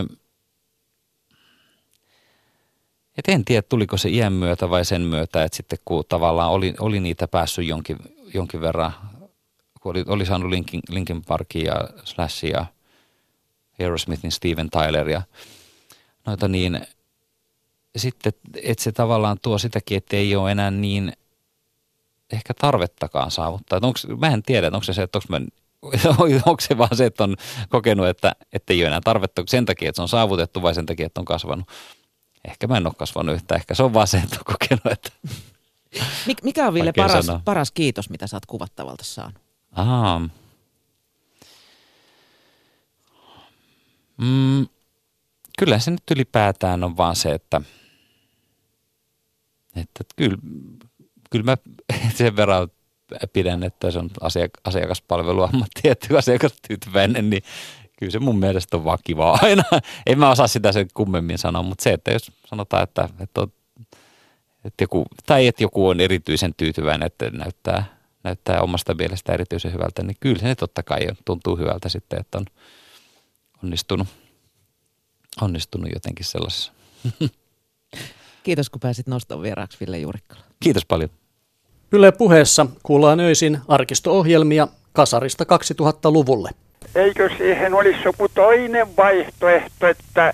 et 3.19 3.29
en 3.29 3.45
tiedä, 3.45 3.61
tuliko 3.61 3.97
se 3.97 4.09
iän 4.09 4.33
myötä 4.33 4.69
vai 4.69 4.85
sen 4.85 5.01
myötä, 5.01 5.43
että 5.43 5.57
sitten 5.57 5.79
kun 5.85 6.03
tavallaan 6.09 6.51
oli, 6.51 6.73
oli 6.79 6.99
niitä 6.99 7.27
päässyt 7.27 7.67
jonkin, 7.67 7.97
jonkin 8.33 8.61
verran, 8.61 8.91
kun 9.81 9.89
oli, 9.91 10.03
oli 10.07 10.25
saanut 10.25 10.49
Linkin, 10.49 10.81
Linkin 10.89 11.21
Parkin 11.23 11.65
ja 11.65 11.75
Slashin 12.03 12.51
ja 12.51 12.65
Aerosmithin 13.79 14.31
Steven 14.31 14.69
Tyler 14.69 15.09
ja 15.09 15.21
noita 16.25 16.47
niin, 16.47 16.81
sitten, 17.95 18.33
että 18.63 18.83
se 18.83 18.91
tavallaan 18.91 19.37
tuo 19.41 19.57
sitäkin, 19.57 19.97
että 19.97 20.15
ei 20.15 20.35
ole 20.35 20.51
enää 20.51 20.71
niin 20.71 21.13
ehkä 22.31 22.53
tarvettakaan 22.53 23.31
saavuttaa. 23.31 23.77
Että 23.77 23.87
onks, 23.87 24.07
mä 24.17 24.27
en 24.27 24.43
tiedä, 24.43 24.67
onko 24.67 24.83
se 24.83 24.93
se, 24.93 25.03
että 25.03 25.17
onko 25.17 25.27
mä 25.29 25.45
onko 26.45 26.61
se 26.61 26.77
vaan 26.77 26.95
se, 26.95 27.05
että 27.05 27.23
on 27.23 27.35
kokenut, 27.69 28.07
että 28.07 28.35
ei 28.69 28.81
ole 28.81 28.87
enää 28.87 29.01
tarvetta 29.03 29.43
sen 29.47 29.65
takia, 29.65 29.89
että 29.89 29.97
se 29.97 30.01
on 30.01 30.07
saavutettu 30.07 30.61
vai 30.61 30.75
sen 30.75 30.85
takia, 30.85 31.05
että 31.05 31.21
on 31.21 31.25
kasvanut. 31.25 31.65
Ehkä 32.49 32.67
mä 32.67 32.77
en 32.77 32.87
ole 32.87 32.93
kasvanut 32.97 33.35
yhtä. 33.35 33.55
Ehkä 33.55 33.75
se 33.75 33.83
on 33.83 33.93
vaan 33.93 34.07
se, 34.07 34.17
että 34.17 34.35
on 34.39 34.55
kokenut, 34.59 34.85
että... 34.85 35.11
Mikä 36.43 36.67
on 36.67 36.73
Ville 36.73 36.93
paras, 36.93 37.25
paras 37.45 37.71
kiitos, 37.71 38.09
mitä 38.09 38.27
sä 38.27 38.35
oot 38.35 38.45
kuvattavalta 38.45 39.03
saanut? 39.03 39.41
Aha. 39.71 40.21
Mm, 44.17 44.67
kyllä 45.59 45.79
se 45.79 45.91
nyt 45.91 46.03
ylipäätään 46.11 46.83
on 46.83 46.97
vaan 46.97 47.15
se, 47.15 47.31
että, 47.31 47.61
että 49.75 50.03
kyllä, 50.15 50.37
kyllä 51.29 51.45
mä 51.45 51.57
sen 52.17 52.35
verran 52.35 52.67
pidän, 53.33 53.63
että 53.63 53.91
se 53.91 53.99
on 53.99 54.09
asiak- 54.21 54.61
asiakaspalvelu 54.63 55.41
ammatti, 55.41 55.81
että 55.89 56.17
asiakastyytyväinen, 56.17 57.29
niin 57.29 57.43
kyllä 57.99 58.11
se 58.11 58.19
mun 58.19 58.39
mielestä 58.39 58.77
on 58.77 58.83
vaan 58.83 58.97
kiva 59.03 59.31
aina. 59.41 59.63
en 60.05 60.19
mä 60.19 60.31
osaa 60.31 60.47
sitä 60.47 60.71
sen 60.71 60.87
kummemmin 60.93 61.37
sanoa, 61.37 61.63
mutta 61.63 61.83
se, 61.83 61.93
että 61.93 62.11
jos 62.11 62.31
sanotaan, 62.45 62.83
että, 62.83 63.09
että, 63.19 63.41
on, 63.41 63.51
että 64.65 64.83
joku, 64.83 65.05
tai 65.25 65.47
että 65.47 65.63
joku 65.63 65.87
on 65.87 65.99
erityisen 65.99 66.53
tyytyväinen, 66.57 67.05
että 67.05 67.29
näyttää, 67.29 67.97
näyttää 68.23 68.61
omasta 68.61 68.93
mielestä 68.93 69.33
erityisen 69.33 69.73
hyvältä, 69.73 70.03
niin 70.03 70.17
kyllä 70.19 70.39
se 70.39 70.55
totta 70.55 70.83
kai 70.83 71.07
tuntuu 71.25 71.57
hyvältä 71.57 71.89
sitten, 71.89 72.19
että 72.19 72.37
on 72.37 72.45
onnistunut, 73.63 74.07
onnistunut 75.41 75.89
jotenkin 75.93 76.25
sellaisessa. 76.25 76.71
Kiitos, 78.43 78.69
kun 78.69 78.79
pääsit 78.79 79.07
noston 79.07 79.41
vieraaksi 79.41 79.77
Ville 79.79 79.99
Juurikkala. 79.99 80.41
Kiitos 80.59 80.85
paljon. 80.85 81.09
Yle 81.91 82.11
puheessa 82.11 82.67
kuullaan 82.83 83.19
öisin 83.19 83.59
arkisto-ohjelmia 83.67 84.67
kasarista 84.93 85.43
2000-luvulle. 85.43 86.49
Eikö 86.95 87.29
siihen 87.37 87.73
olisi 87.73 87.99
joku 88.05 88.27
toinen 88.29 88.87
vaihtoehto, 88.97 89.87
että 89.87 90.33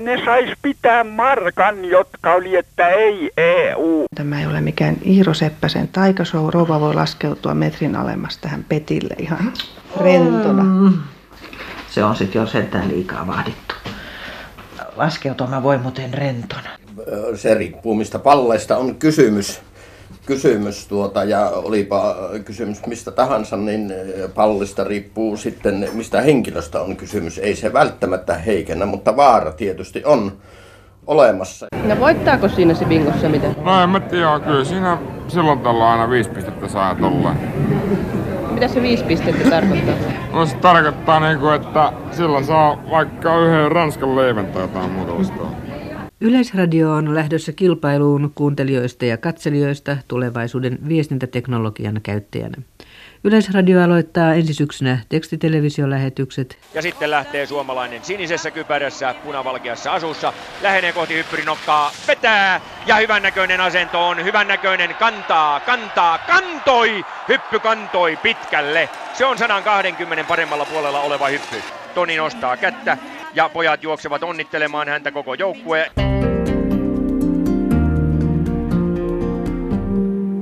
ne 0.00 0.24
sais 0.24 0.58
pitää 0.62 1.04
markan, 1.04 1.84
jotka 1.84 2.32
oli, 2.32 2.56
että 2.56 2.88
ei 2.88 3.30
EU. 3.36 4.04
Tämä 4.14 4.40
ei 4.40 4.46
ole 4.46 4.60
mikään 4.60 4.96
Iiro 5.06 5.34
Seppäsen 5.34 5.88
taikashow. 5.88 6.48
Rouva 6.48 6.80
voi 6.80 6.94
laskeutua 6.94 7.54
metrin 7.54 7.96
alemmas 7.96 8.38
tähän 8.38 8.64
petille 8.64 9.14
ihan 9.18 9.52
rentona. 10.00 10.62
Mm. 10.62 10.92
Se 11.88 12.04
on 12.04 12.16
sitten 12.16 12.40
jo 12.40 12.46
sentään 12.46 12.88
liikaa 12.88 13.26
vaadittu. 13.26 13.74
Laskeutua 14.96 15.46
mä 15.46 15.62
voin 15.62 15.80
muuten 15.80 16.14
rentona. 16.14 16.70
Se 17.34 17.54
riippuu 17.54 17.94
mistä 17.94 18.18
palleista 18.18 18.76
on 18.76 18.94
kysymys 18.94 19.60
kysymys 20.26 20.86
tuota, 20.86 21.24
ja 21.24 21.48
olipa 21.48 22.16
kysymys 22.44 22.86
mistä 22.86 23.10
tahansa, 23.10 23.56
niin 23.56 23.90
eh, 23.90 24.30
pallista 24.34 24.84
riippuu 24.84 25.36
sitten 25.36 25.88
mistä 25.92 26.20
henkilöstä 26.20 26.80
on 26.80 26.96
kysymys. 26.96 27.38
Ei 27.38 27.56
se 27.56 27.72
välttämättä 27.72 28.34
heikennä, 28.34 28.86
mutta 28.86 29.16
vaara 29.16 29.52
tietysti 29.52 30.02
on 30.04 30.32
olemassa. 31.06 31.66
No 31.84 32.00
voittaako 32.00 32.48
siinä 32.48 32.74
se 32.74 32.84
bingossa 32.84 33.28
miten? 33.28 33.56
No 33.64 33.82
en 33.82 33.90
mä 33.90 34.00
tiedä, 34.00 34.40
kyllä 34.40 34.64
siinä 34.64 34.98
silloin 35.28 35.58
tällä 35.58 35.90
aina 35.90 36.10
viisi 36.10 36.30
pistettä 36.30 36.68
saa 36.68 36.94
tolleen. 36.94 37.36
Mitä 38.50 38.68
se 38.68 38.82
viisi 38.82 39.04
pistettä 39.04 39.50
tarkoittaa? 39.50 39.94
No 40.32 40.46
se 40.46 40.56
tarkoittaa 40.56 41.20
niinku, 41.20 41.48
että 41.48 41.92
sillä 42.10 42.42
saa 42.42 42.82
vaikka 42.90 43.38
yhden 43.38 43.72
ranskan 43.72 44.16
leivän 44.16 44.46
tai 44.46 44.62
jotain 44.62 44.90
muuta 44.90 45.18
vastaan. 45.18 45.65
Yleisradio 46.20 46.92
on 46.92 47.14
lähdössä 47.14 47.52
kilpailuun 47.52 48.32
kuuntelijoista 48.34 49.04
ja 49.04 49.16
katselijoista 49.16 49.96
tulevaisuuden 50.08 50.78
viestintäteknologian 50.88 52.00
käyttäjänä. 52.02 52.56
Yleisradio 53.24 53.82
aloittaa 53.82 54.34
ensi 54.34 54.54
syksynä 54.54 54.98
tekstitelevisiolähetykset. 55.08 56.58
Ja 56.74 56.82
sitten 56.82 57.10
lähtee 57.10 57.46
suomalainen 57.46 58.04
sinisessä 58.04 58.50
kypärässä, 58.50 59.14
punavalkeassa 59.24 59.92
asussa. 59.92 60.32
Lähenee 60.62 60.92
kohti 60.92 61.14
hyppyrinokkaa, 61.14 61.90
vetää 62.08 62.60
ja 62.86 62.96
hyvännäköinen 62.96 63.60
asento 63.60 64.08
on. 64.08 64.24
Hyvännäköinen 64.24 64.94
kantaa, 64.94 65.60
kantaa, 65.60 66.18
kantoi! 66.18 67.04
Hyppy 67.28 67.58
kantoi 67.58 68.16
pitkälle. 68.16 68.88
Se 69.14 69.24
on 69.24 69.38
120 69.38 70.24
paremmalla 70.24 70.64
puolella 70.64 71.00
oleva 71.00 71.28
hyppy. 71.28 71.56
Toni 71.94 72.16
nostaa 72.16 72.56
kättä, 72.56 72.98
ja 73.36 73.48
pojat 73.48 73.82
juoksevat 73.82 74.22
onnittelemaan 74.22 74.88
häntä 74.88 75.10
koko 75.12 75.34
joukkue. 75.34 75.90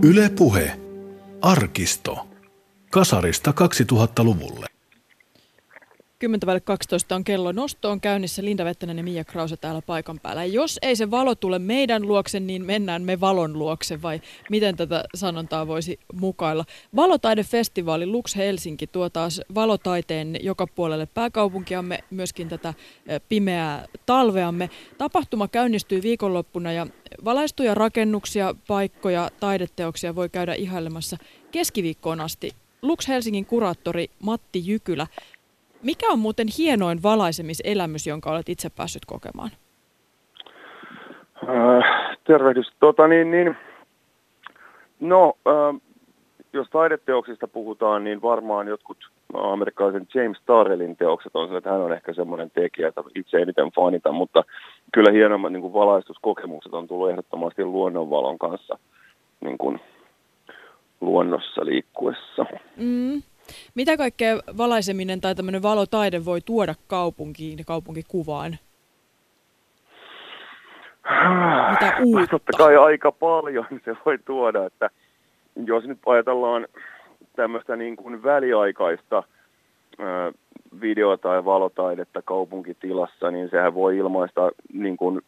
Yle 0.03 0.29
Puhe. 0.29 0.73
Arkisto. 1.43 2.29
Kasarista 2.91 3.51
2000-luvulle. 3.51 4.74
10.12 6.25 7.15
on 7.15 7.25
kello 7.25 7.53
nosto 7.53 7.91
on 7.91 8.01
käynnissä. 8.01 8.45
Linda 8.45 8.65
Vettänen 8.65 8.97
ja 8.97 9.05
Mia 9.05 9.25
Krause 9.25 9.57
täällä 9.57 9.83
paikan 9.83 10.21
päällä. 10.21 10.45
Jos 10.45 10.79
ei 10.83 10.97
se 10.97 11.11
valo 11.11 11.35
tule 11.35 11.59
meidän 11.59 12.09
luokse, 12.09 12.41
niin 12.41 12.65
mennään 12.65 13.03
me 13.03 13.21
valon 13.21 13.59
luokse 13.59 14.03
vai 14.03 14.21
miten 14.51 14.77
tätä 14.77 15.05
sanontaa 15.15 15.67
voisi 15.67 15.99
mukailla. 16.13 16.65
Valotaidefestivaali 16.97 18.07
Lux 18.07 18.37
Helsinki 18.37 18.87
tuo 18.87 19.11
taas 19.11 19.41
valotaiteen 19.55 20.37
joka 20.43 20.67
puolelle 20.67 21.07
pääkaupunkiamme, 21.07 21.99
myöskin 22.11 22.49
tätä 22.49 22.75
pimeää 23.29 23.87
talveamme. 24.07 24.71
Tapahtuma 24.99 25.49
käynnistyy 25.49 26.03
viikonloppuna 26.03 26.73
ja 26.73 26.87
valaistuja 27.25 27.75
rakennuksia, 27.75 28.55
paikkoja, 28.69 29.31
taideteoksia 29.41 30.15
voi 30.15 30.29
käydä 30.29 30.55
ihailemassa 30.55 31.17
keskiviikkoon 31.51 32.21
asti. 32.21 32.51
Lux 32.83 33.09
Helsingin 33.09 33.47
kuraattori 33.47 34.11
Matti 34.23 34.63
Jykylä 34.67 35.07
mikä 35.85 36.07
on 36.13 36.19
muuten 36.19 36.47
hienoin 36.59 37.03
valaisemiselämys, 37.03 38.07
jonka 38.07 38.31
olet 38.31 38.49
itse 38.49 38.71
päässyt 38.71 39.05
kokemaan? 39.05 39.51
Äh, 41.49 42.17
tervehdys. 42.25 42.73
Tota, 42.81 43.09
niin, 43.09 43.31
niin, 43.31 43.57
no, 45.01 45.33
äh, 45.49 45.81
jos 46.53 46.69
taideteoksista 46.71 47.49
puhutaan, 47.49 48.05
niin 48.05 48.23
varmaan 48.23 48.69
jotkut 48.69 48.99
amerikkalaisen 49.35 50.07
James 50.15 50.39
Tarrellin 50.47 50.97
teokset 50.97 51.37
on 51.37 51.49
se, 51.49 51.57
että 51.57 51.71
hän 51.71 51.81
on 51.81 51.93
ehkä 51.93 52.15
semmoinen 52.15 52.51
tekijä, 52.51 52.89
että 52.89 53.03
itse 53.15 53.37
eniten 53.37 53.71
fanita, 53.71 54.13
mutta 54.13 54.45
kyllä 54.93 55.13
hienommat 55.13 55.53
niin 55.53 55.61
kuin 55.61 55.73
valaistuskokemukset 55.73 56.75
on 56.75 56.89
tullut 56.89 57.11
ehdottomasti 57.11 57.65
luonnonvalon 57.65 58.39
kanssa 58.39 58.79
niin 59.41 59.59
kuin 59.59 59.81
luonnossa 61.01 61.65
liikkuessa. 61.65 62.47
Mm. 62.77 63.23
Mitä 63.75 63.97
kaikkea 63.97 64.37
valaiseminen 64.57 65.21
tai 65.21 65.35
tämmöinen 65.35 65.63
valotaide 65.63 66.25
voi 66.25 66.41
tuoda 66.41 66.75
kaupunkiin 66.87 67.59
ja 67.59 67.65
kaupunkikuvaan? 67.65 68.59
Mitä 71.71 71.97
uutta? 72.05 72.27
Totta 72.31 72.59
kai 72.59 72.77
aika 72.77 73.13
paljon 73.13 73.67
se 73.85 73.97
voi 74.07 74.19
tuoda, 74.25 74.67
että 74.67 74.91
jos 75.67 75.85
nyt 75.85 75.99
ajatellaan 76.07 76.67
tämmöistä 77.37 77.77
niin 77.77 77.97
kuin 77.97 78.23
väliaikaista 78.23 79.23
video- 80.81 81.17
tai 81.17 81.45
valotaidetta 81.45 82.23
kaupunkitilassa, 82.23 83.31
niin 83.31 83.51
sehän 83.51 83.75
voi 83.75 83.97
ilmaista 83.97 84.51
niin 84.73 84.97
kuin 84.97 85.21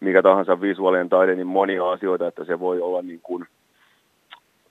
mikä 0.00 0.22
tahansa 0.22 0.60
visuaalinen 0.60 1.08
taide, 1.08 1.34
niin 1.34 1.46
monia 1.46 1.90
asioita, 1.90 2.26
että 2.26 2.44
se 2.44 2.60
voi 2.60 2.80
olla 2.80 3.02
niin 3.02 3.20
kuin, 3.22 3.46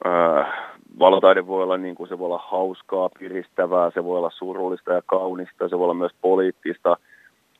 ää, 0.05 0.73
valotaide 0.99 1.47
voi 1.47 1.63
olla 1.63 1.77
niin 1.77 1.95
kuin, 1.95 2.09
se 2.09 2.19
voi 2.19 2.25
olla 2.25 2.43
hauskaa, 2.47 3.09
piristävää, 3.19 3.91
se 3.93 4.03
voi 4.03 4.17
olla 4.17 4.31
surullista 4.37 4.93
ja 4.93 5.01
kaunista, 5.05 5.69
se 5.69 5.77
voi 5.77 5.83
olla 5.83 5.93
myös 5.93 6.11
poliittista, 6.21 6.97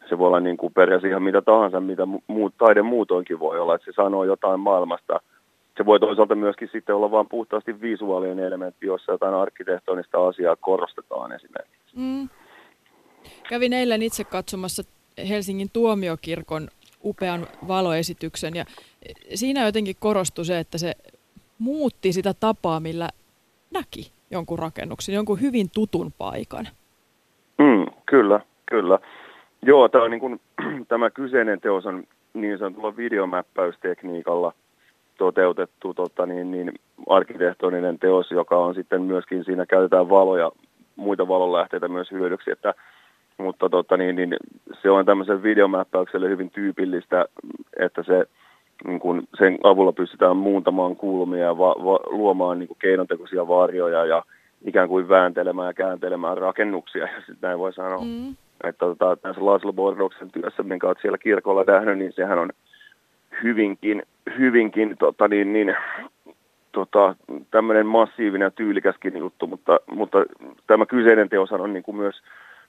se 0.10 0.18
voi 0.18 0.28
olla 0.28 0.40
niin 0.40 0.58
kuin 0.58 0.74
periaatteessa 0.74 1.12
ihan 1.12 1.24
mitä 1.24 1.42
tahansa, 1.42 1.80
mitä 1.80 2.08
muut, 2.28 2.54
taide 2.58 2.82
muutoinkin 2.82 3.40
voi 3.40 3.60
olla, 3.60 3.76
että 3.76 3.86
se 3.86 3.96
sanoo 3.96 4.24
jotain 4.24 4.60
maailmasta. 4.60 5.20
Se 5.78 5.86
voi 5.86 6.00
toisaalta 6.00 6.36
myöskin 6.36 6.70
sitten 6.72 6.96
olla 6.96 7.12
vain 7.12 7.30
puhtaasti 7.30 7.82
visuaalinen 7.82 8.46
elementti, 8.46 8.86
jossa 8.86 9.12
jotain 9.12 9.34
arkkitehtonista 9.34 10.28
asiaa 10.28 10.56
korostetaan 10.56 11.32
esimerkiksi. 11.32 11.96
Mm. 11.96 12.30
Kävin 13.50 13.74
eilen 13.74 14.02
itse 14.02 14.24
katsomassa 14.24 14.84
Helsingin 15.30 15.70
tuomiokirkon 15.74 16.68
upean 17.04 17.48
valoesityksen 17.68 18.56
ja 18.56 18.66
siinä 19.34 19.66
jotenkin 19.66 19.96
korostui 20.00 20.46
se, 20.46 20.60
että 20.60 20.78
se 20.78 20.94
muutti 21.60 22.14
sitä 22.14 22.34
tapaa, 22.40 22.80
millä 22.80 23.10
näki 23.74 24.12
jonkun 24.32 24.60
rakennuksen, 24.60 25.16
jonkun 25.16 25.42
hyvin 25.42 25.68
tutun 25.74 26.12
paikan. 26.18 26.68
Mm, 27.58 27.86
kyllä, 28.06 28.40
kyllä. 28.66 29.00
Joo, 29.62 29.90
tämä, 29.90 30.04
on 30.04 30.12
niin 30.12 30.20
kuin, 30.20 30.42
tämä 30.88 31.10
kyseinen 31.10 31.62
teos 31.62 31.86
on 31.86 32.04
niin 32.34 32.58
sanotulla 32.58 32.98
videomäppäystekniikalla 32.98 34.54
toteutettu 35.18 35.94
tota, 35.94 36.26
niin, 36.26 36.52
niin, 36.52 36.72
arkkitehtoninen 37.10 38.00
teos, 38.00 38.32
joka 38.32 38.58
on 38.58 38.76
sitten 38.76 39.02
myöskin 39.02 39.44
siinä 39.44 39.66
käytetään 39.66 40.10
valoja, 40.10 40.52
muita 40.96 41.28
valonlähteitä 41.28 41.88
myös 41.88 42.12
hyödyksi, 42.12 42.52
että 42.52 42.74
mutta 43.38 43.70
tota, 43.70 43.98
niin, 43.98 44.16
niin, 44.16 44.36
se 44.82 44.90
on 44.90 45.06
tämmöisen 45.06 45.44
videomäppäykselle 45.44 46.30
hyvin 46.30 46.50
tyypillistä, 46.50 47.26
että 47.80 48.04
se, 48.04 48.26
niin 48.88 49.00
kun 49.00 49.24
sen 49.38 49.58
avulla 49.64 49.92
pystytään 49.92 50.38
muuntamaan 50.38 50.96
kulmia 50.96 51.44
ja 51.44 51.58
va, 51.58 51.70
va, 51.70 52.00
luomaan 52.06 52.60
niin 52.60 52.70
keinotekoisia 52.80 53.48
varjoja 53.48 54.06
ja 54.06 54.24
ikään 54.66 54.90
kuin 54.90 55.10
vääntelemään 55.10 55.68
ja 55.68 55.74
kääntelemään 55.74 56.38
rakennuksia, 56.38 57.04
ja 57.04 57.18
sitten 57.18 57.38
näin 57.42 57.60
voi 57.60 57.74
sanoa. 57.74 58.04
Mm. 58.06 58.36
Että 58.64 58.86
tota, 58.86 59.16
tässä 59.16 59.46
Laszlo 59.46 59.74
Bordoksen 59.74 60.32
työssä, 60.32 60.64
minkä 60.64 60.88
olet 60.88 60.98
siellä 61.02 61.18
kirkolla 61.18 61.64
nähnyt, 61.68 61.98
niin 61.98 62.14
sehän 62.14 62.40
on 62.40 62.50
hyvinkin, 63.44 64.04
hyvinkin 64.38 64.96
tota, 65.00 65.28
niin, 65.28 65.54
niin, 65.54 65.76
tota, 66.72 67.16
tämmöinen 67.52 67.86
massiivinen 67.86 68.46
ja 68.46 68.52
tyylikäskin 68.52 69.18
juttu, 69.18 69.48
mutta, 69.48 69.80
mutta 69.92 70.18
tämä 70.68 70.86
kyseinen 70.86 71.30
teos 71.30 71.52
on 71.52 71.74
niin 71.74 71.84
kuin 71.84 71.98
myös 71.98 72.16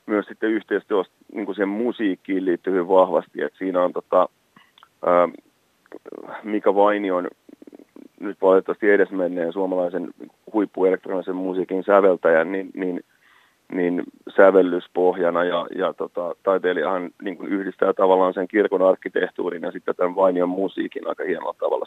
myös 0.06 0.26
sitten 0.26 0.50
yhteistyössä 0.50 1.12
niin 1.32 1.46
kuin 1.46 1.56
sen 1.56 1.68
musiikkiin 1.68 2.44
liittyy 2.44 2.72
hyvin 2.72 2.88
vahvasti. 2.88 3.42
että 3.42 3.58
siinä 3.58 3.82
on 3.82 3.92
tota, 3.92 4.28
ää, 5.06 5.28
Mika 6.42 6.74
Vainion 6.74 7.28
nyt 8.20 8.42
valitettavasti 8.42 8.90
edesmenneen 8.90 9.52
suomalaisen 9.52 10.14
huippuelektronisen 10.52 11.36
musiikin 11.36 11.84
säveltäjän, 11.84 12.52
niin, 12.52 12.70
niin, 12.74 13.04
niin 13.72 14.02
sävellyspohjana 14.36 15.44
ja, 15.44 15.66
ja 15.76 15.92
tota, 15.92 16.34
taiteilijahan 16.42 17.10
niin 17.22 17.36
kuin 17.36 17.52
yhdistää 17.52 17.92
tavallaan 17.92 18.34
sen 18.34 18.48
kirkon 18.48 18.82
arkkitehtuurin 18.82 19.62
ja 19.62 19.72
sitten 19.72 19.94
tämän 19.94 20.16
Vainion 20.16 20.48
musiikin 20.48 21.08
aika 21.08 21.24
hienolla 21.24 21.54
tavalla. 21.58 21.86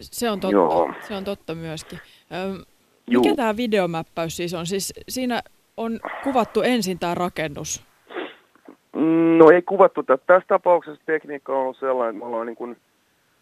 Se 0.00 0.30
on 0.30 0.40
totta, 0.40 0.56
Joo. 0.56 0.92
se 1.08 1.14
on 1.14 1.24
totta 1.24 1.54
myöskin. 1.54 1.98
Öm, 2.32 2.56
mikä 3.06 3.28
Juu. 3.28 3.36
tämä 3.36 3.56
videomäppäys 3.56 4.36
siis 4.36 4.54
on? 4.54 4.66
Siis 4.66 4.92
siinä 5.08 5.42
on 5.76 6.00
kuvattu 6.24 6.62
ensin 6.62 6.98
tämä 6.98 7.14
rakennus? 7.14 7.85
No 9.38 9.50
ei 9.50 9.62
kuvattu. 9.62 10.02
Tässä 10.02 10.48
tapauksessa 10.48 11.02
tekniikka 11.06 11.52
on 11.52 11.58
ollut 11.58 11.76
sellainen, 11.76 12.14
että 12.14 12.18
me 12.18 12.24
ollaan 12.26 12.46
niin 12.46 12.56
kuin 12.56 12.76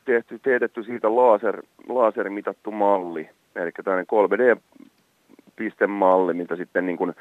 tehty, 0.05 0.38
teetetty 0.38 0.82
siitä 0.82 1.16
laser, 1.16 1.62
lasermitattu 1.88 2.70
malli, 2.70 3.30
eli 3.57 3.70
tämmöinen 3.84 4.07
3D-pistemalli, 4.07 6.34
mitä 6.34 6.57
sitten 6.57 6.86
niin 6.86 6.96
kuin, 6.96 7.14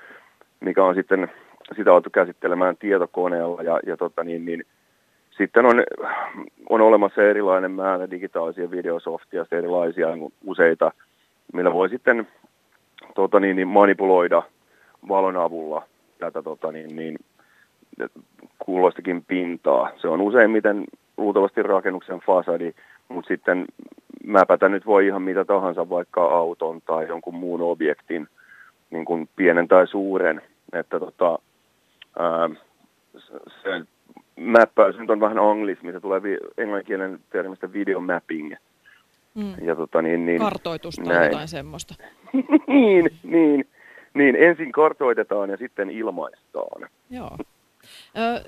mikä 0.60 0.84
on 0.84 0.96
sitten 0.96 1.32
sitä 1.76 1.94
oltu 1.94 2.10
käsittelemään 2.10 2.78
tietokoneella 2.78 3.64
ja, 3.64 3.80
ja 3.86 3.98
tota 3.98 4.24
niin, 4.24 4.46
niin, 4.46 4.66
sitten 5.38 5.66
on, 5.66 5.84
on 6.70 6.82
olemassa 6.82 7.22
erilainen 7.22 7.72
määrä 7.72 8.12
digitaalisia 8.12 8.72
videosoftia, 8.72 9.46
erilaisia 9.52 10.16
niin 10.16 10.34
useita, 10.46 10.92
millä 11.54 11.74
voi 11.74 11.90
sitten 11.90 12.28
tota 13.16 13.40
niin, 13.40 13.56
niin 13.56 13.68
manipuloida 13.68 14.44
valon 15.08 15.38
avulla 15.38 15.84
tätä 16.20 16.42
tota, 16.42 16.72
niin, 16.72 16.96
niin, 16.96 17.18
kuulostakin 18.60 19.26
pintaa. 19.26 19.92
Se 20.02 20.08
on 20.08 20.22
useimmiten 20.22 20.84
luultavasti 21.18 21.64
rakennuksen 21.64 22.20
fasadi, 22.20 22.74
mutta 23.10 23.28
sitten 23.28 23.66
mäpätä 24.26 24.70
nyt 24.70 24.86
voi 24.86 25.08
ihan 25.08 25.22
mitä 25.22 25.46
tahansa, 25.46 25.90
vaikka 25.90 26.24
auton 26.24 26.82
tai 26.82 27.08
jonkun 27.08 27.36
muun 27.36 27.62
objektin, 27.62 28.28
niin 28.90 29.06
kuin 29.06 29.30
pienen 29.36 29.68
tai 29.68 29.88
suuren. 29.88 30.42
Että 30.74 31.00
tota, 31.00 31.40
ää, 32.20 32.50
se 33.64 33.82
mäppäys 34.36 34.98
nyt 34.98 35.10
on 35.10 35.20
vähän 35.20 35.40
anglismi, 35.40 35.92
se 35.92 36.00
tulee 36.00 36.24
vi- 36.24 36.38
englanninkielen 36.58 37.20
termistä 37.30 37.74
video 37.74 38.00
mapping. 38.00 38.54
Mm. 39.36 39.54
Ja 39.62 39.76
tota, 39.76 40.02
niin, 40.02 40.26
niin, 40.26 40.42
Kartoitus 40.42 40.96
tai 40.96 41.14
näin. 41.14 41.32
jotain 41.32 41.48
semmoista. 41.48 41.96
niin, 42.68 43.10
niin. 43.24 43.68
Niin, 44.14 44.36
ensin 44.36 44.72
kartoitetaan 44.72 45.50
ja 45.50 45.58
sitten 45.58 45.90
ilmaistaan. 45.90 46.90
Joo. 47.10 47.38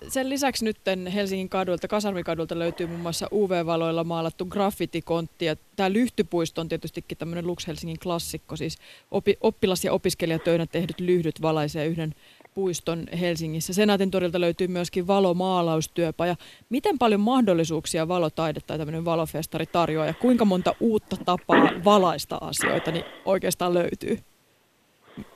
Sen 0.08 0.30
lisäksi 0.30 0.66
nyt 0.66 0.78
Helsingin 1.14 1.50
kadulta, 1.50 1.88
Kasarmikadulta 1.88 2.60
löytyy 2.60 2.88
muun 2.88 3.00
muassa 3.00 3.28
UV-valoilla 3.32 4.04
maalattu 4.04 4.46
graffitikontti. 4.46 5.46
Ja 5.46 5.56
tämä 5.76 5.92
Lyhtypuisto 5.92 6.62
on 6.62 6.70
tietystikin 6.70 7.18
tämmöinen 7.18 7.48
Lux 7.48 7.68
Helsingin 7.68 8.00
klassikko, 8.00 8.56
siis 8.56 8.78
opi, 9.12 9.38
oppilas- 9.42 9.84
ja 9.84 9.94
opiskelijatöinä 9.94 10.66
tehdyt 10.66 11.00
lyhdyt 11.00 11.42
valaisee 11.42 11.86
yhden 11.86 12.16
puiston 12.56 13.06
Helsingissä. 13.20 13.74
Senaatin 13.74 14.12
torilta 14.12 14.42
löytyy 14.42 14.68
myöskin 14.68 15.08
valomaalaustyöpaja. 15.08 16.36
Miten 16.70 16.98
paljon 16.98 17.22
mahdollisuuksia 17.22 18.08
valotaide 18.08 18.60
tai 18.60 18.78
tämmöinen 18.78 19.06
valofestari 19.06 19.66
tarjoaa 19.66 20.06
ja 20.08 20.14
kuinka 20.14 20.46
monta 20.46 20.76
uutta 20.80 21.18
tapaa 21.26 21.70
valaista 21.86 22.38
asioita 22.42 22.92
niin 22.92 23.06
oikeastaan 23.26 23.74
löytyy? 23.74 24.20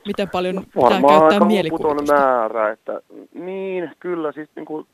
Miten 0.06 0.28
paljon 0.28 0.54
no, 0.54 0.62
pitää 0.62 1.00
käyttää 1.00 1.46
mielikuvitusta? 1.46 2.12
määrä, 2.14 2.70
että 2.70 3.00
niin, 3.34 3.90
kyllä 4.00 4.32
siis 4.32 4.48
niin 4.56 4.66
kuin 4.66 4.86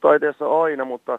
taiteessa 0.00 0.62
aina, 0.62 0.84
mutta, 0.84 1.18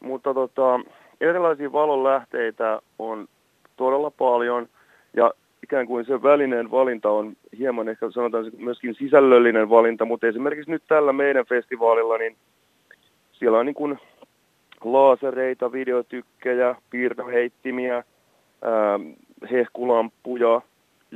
mutta 0.00 0.34
tota, 0.34 0.80
erilaisia 1.20 1.72
valonlähteitä 1.72 2.80
on 2.98 3.28
todella 3.76 4.10
paljon 4.10 4.68
ja 5.16 5.32
ikään 5.62 5.86
kuin 5.86 6.04
se 6.04 6.22
välineen 6.22 6.70
valinta 6.70 7.10
on 7.10 7.32
hieman 7.58 7.88
ehkä 7.88 8.10
sanotaan 8.10 8.50
myöskin 8.58 8.94
sisällöllinen 8.94 9.70
valinta, 9.70 10.04
mutta 10.04 10.26
esimerkiksi 10.26 10.70
nyt 10.70 10.82
tällä 10.88 11.12
meidän 11.12 11.46
festivaalilla, 11.46 12.18
niin 12.18 12.36
siellä 13.32 13.58
on 13.58 13.66
niin 13.66 13.74
kuin 13.74 13.98
laasereita, 14.84 15.72
videotykkejä, 15.72 16.74
piirtoheittimiä, 16.90 17.94
ää, 17.94 19.00
hehkulamppuja, 19.50 20.60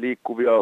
liikkuvia 0.00 0.52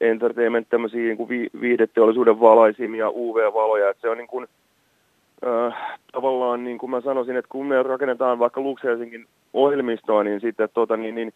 entertainment, 0.00 0.68
tämmöisiä 0.68 1.00
niin 1.00 1.16
kuin 1.16 1.50
viihdeteollisuuden 1.60 2.40
valaisimia 2.40 3.10
UV-valoja, 3.10 3.90
että 3.90 4.00
se 4.00 4.08
on 4.08 4.18
niin 4.18 4.28
kuin, 4.28 4.46
äh, 5.46 5.98
tavallaan 6.12 6.64
niin 6.64 6.78
kuin 6.78 6.90
mä 6.90 7.00
sanoisin, 7.00 7.36
että 7.36 7.48
kun 7.48 7.66
me 7.66 7.82
rakennetaan 7.82 8.38
vaikka 8.38 8.60
Lux 8.60 8.82
Helsingin 8.82 9.26
ohjelmistoa, 9.52 10.24
niin 10.24 10.40
sitten 10.40 10.68
tota, 10.74 10.96
niin, 10.96 11.14
niin 11.14 11.32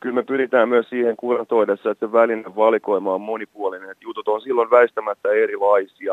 kyllä 0.00 0.14
me 0.14 0.22
pyritään 0.22 0.68
myös 0.68 0.88
siihen 0.88 1.16
kuratoidessa, 1.16 1.90
että 1.90 2.06
se 2.06 2.12
välinen 2.12 2.56
valikoima 2.56 3.14
on 3.14 3.20
monipuolinen, 3.20 3.90
että 3.90 4.04
jutut 4.04 4.28
on 4.28 4.40
silloin 4.40 4.70
väistämättä 4.70 5.28
erilaisia. 5.28 6.12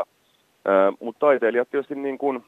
Äh, 0.68 0.94
mutta 1.00 1.26
taiteilijat 1.26 1.70
tietysti 1.70 1.94
niin 1.94 2.18
kuin, 2.18 2.44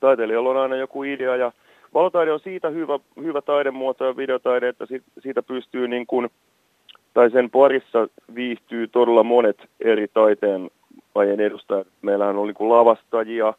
taiteilijalla 0.00 0.50
on 0.50 0.56
aina 0.56 0.76
joku 0.76 1.02
idea 1.02 1.36
ja 1.36 1.52
valotaide 1.94 2.32
on 2.32 2.40
siitä 2.40 2.68
hyvä, 2.68 2.98
hyvä 3.22 3.42
taidemuoto 3.42 4.04
ja 4.04 4.16
videotaide, 4.16 4.68
että 4.68 4.86
siitä 5.22 5.42
pystyy 5.42 5.88
niin 5.88 6.06
kuin, 6.06 6.28
tai 7.14 7.30
sen 7.30 7.50
parissa 7.50 8.08
viihtyy 8.34 8.88
todella 8.88 9.22
monet 9.22 9.56
eri 9.80 10.08
taiteen 10.08 10.70
lajien 11.14 11.40
edustajat. 11.40 11.86
Meillähän 12.02 12.36
on 12.36 12.46
niin 12.46 12.68
lavastajia, 12.68 13.54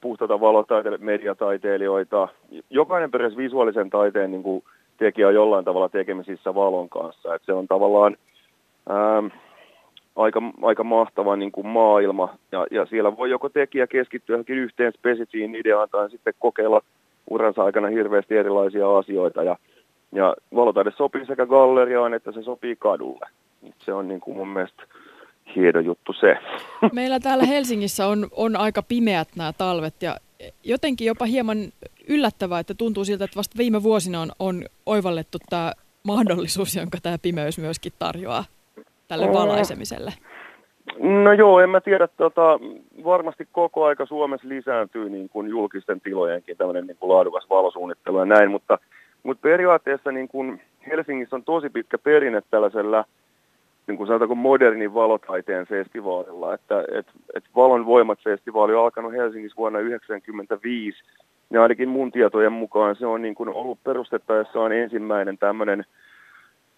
puhtaita 0.00 0.40
valotaiteilijoita, 0.40 1.04
mediataiteilijoita. 1.04 2.28
Jokainen 2.70 3.10
peräs 3.10 3.36
visuaalisen 3.36 3.90
taiteen 3.90 4.30
niin 4.30 4.42
kuin 4.42 4.64
tekijä 4.98 5.28
on 5.28 5.34
jollain 5.34 5.64
tavalla 5.64 5.88
tekemisissä 5.88 6.54
valon 6.54 6.88
kanssa. 6.88 7.34
Et 7.34 7.42
se 7.44 7.52
on 7.52 7.68
tavallaan 7.68 8.16
ää, 8.88 9.22
aika, 10.16 10.42
aika 10.62 10.84
mahtava 10.84 11.36
niin 11.36 11.52
kuin 11.52 11.66
maailma. 11.66 12.34
Ja, 12.52 12.66
ja 12.70 12.86
siellä 12.86 13.16
voi 13.16 13.30
joko 13.30 13.48
tekijä 13.48 13.86
keskittyä 13.86 14.34
johonkin 14.34 14.58
yhteen 14.58 14.92
spesifiin 14.92 15.54
ideaan 15.54 15.88
tai 15.90 16.10
sitten 16.10 16.34
kokeilla 16.38 16.80
uransa 17.30 17.64
aikana 17.64 17.88
hirveästi 17.88 18.36
erilaisia 18.36 18.98
asioita. 18.98 19.42
Ja 19.42 19.56
Ja 20.12 20.34
valotaide 20.54 20.92
sopii 20.96 21.26
sekä 21.26 21.46
galleriaan 21.46 22.14
että 22.14 22.32
se 22.32 22.42
sopii 22.42 22.76
kadulle. 22.76 23.26
Se 23.78 23.92
on 23.92 24.08
niin 24.08 24.20
kuin 24.20 24.36
mun 24.36 24.48
mielestä 24.48 24.82
hieno 25.56 25.80
juttu 25.80 26.12
se. 26.12 26.36
Meillä 26.92 27.20
täällä 27.20 27.44
Helsingissä 27.44 28.06
on, 28.06 28.28
on 28.36 28.56
aika 28.56 28.82
pimeät 28.82 29.28
nämä 29.36 29.52
talvet 29.58 30.02
ja 30.02 30.16
jotenkin 30.64 31.06
jopa 31.06 31.24
hieman 31.24 31.58
yllättävää, 32.08 32.60
että 32.60 32.74
tuntuu 32.74 33.04
siltä, 33.04 33.24
että 33.24 33.36
vasta 33.36 33.58
viime 33.58 33.82
vuosina 33.82 34.20
on, 34.20 34.30
on 34.38 34.64
oivallettu 34.86 35.38
tämä 35.50 35.72
mahdollisuus, 36.02 36.76
jonka 36.76 36.98
tämä 37.02 37.16
pimeys 37.22 37.58
myöskin 37.58 37.92
tarjoaa 37.98 38.44
tälle 39.08 39.32
valaisemiselle. 39.32 40.12
No 40.98 41.32
joo, 41.32 41.60
en 41.60 41.70
mä 41.70 41.80
tiedä, 41.80 42.08
tota, 42.08 42.58
varmasti 43.04 43.48
koko 43.52 43.84
aika 43.84 44.06
Suomessa 44.06 44.48
lisääntyy 44.48 45.10
niin 45.10 45.28
kuin 45.28 45.48
julkisten 45.48 46.00
tilojenkin 46.00 46.56
tämmöinen 46.56 46.86
niin 46.86 46.96
kuin 46.96 47.12
laadukas 47.12 47.46
valosuunnittelu 47.50 48.18
ja 48.18 48.24
näin, 48.24 48.50
mutta, 48.50 48.78
mutta 49.22 49.42
periaatteessa 49.42 50.12
niin 50.12 50.28
kuin 50.28 50.60
Helsingissä 50.86 51.36
on 51.36 51.44
tosi 51.44 51.70
pitkä 51.70 51.98
perinne 51.98 52.42
tällaisella 52.50 53.04
niin 53.86 53.96
kuin 53.96 54.06
sanotaanko 54.06 54.34
modernin 54.34 54.94
valotaiteen 54.94 55.66
festivaalilla, 55.66 56.54
että 56.54 56.84
et, 56.92 57.06
et 57.34 57.44
Valon 57.56 57.86
voimat-festivaali 57.86 58.74
on 58.74 58.84
alkanut 58.84 59.12
Helsingissä 59.12 59.56
vuonna 59.56 59.78
1995, 59.78 61.02
ja 61.50 61.62
ainakin 61.62 61.88
mun 61.88 62.12
tietojen 62.12 62.52
mukaan 62.52 62.96
se 62.96 63.06
on 63.06 63.22
niin 63.22 63.34
kuin 63.34 63.48
ollut 63.48 63.78
perustettaessaan 63.84 64.72
ensimmäinen 64.72 65.38
tämmöinen 65.38 65.84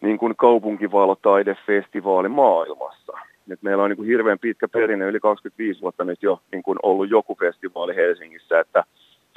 niin 0.01 0.19
kuin 0.19 0.37
kaupunkivalotaidefestivaali 0.37 2.29
maailmassa. 2.29 3.13
Et 3.51 3.63
meillä 3.63 3.83
on 3.83 3.91
niin 3.91 3.97
kuin 3.97 4.09
hirveän 4.09 4.39
pitkä 4.39 4.69
perinne, 4.69 5.05
yli 5.05 5.21
25 5.21 5.81
vuotta 5.81 6.05
nyt 6.05 6.23
jo 6.23 6.41
niin 6.53 6.63
kuin 6.63 6.79
ollut 6.83 7.11
joku 7.11 7.37
festivaali 7.41 7.97
Helsingissä, 7.97 8.61
että, 8.61 8.85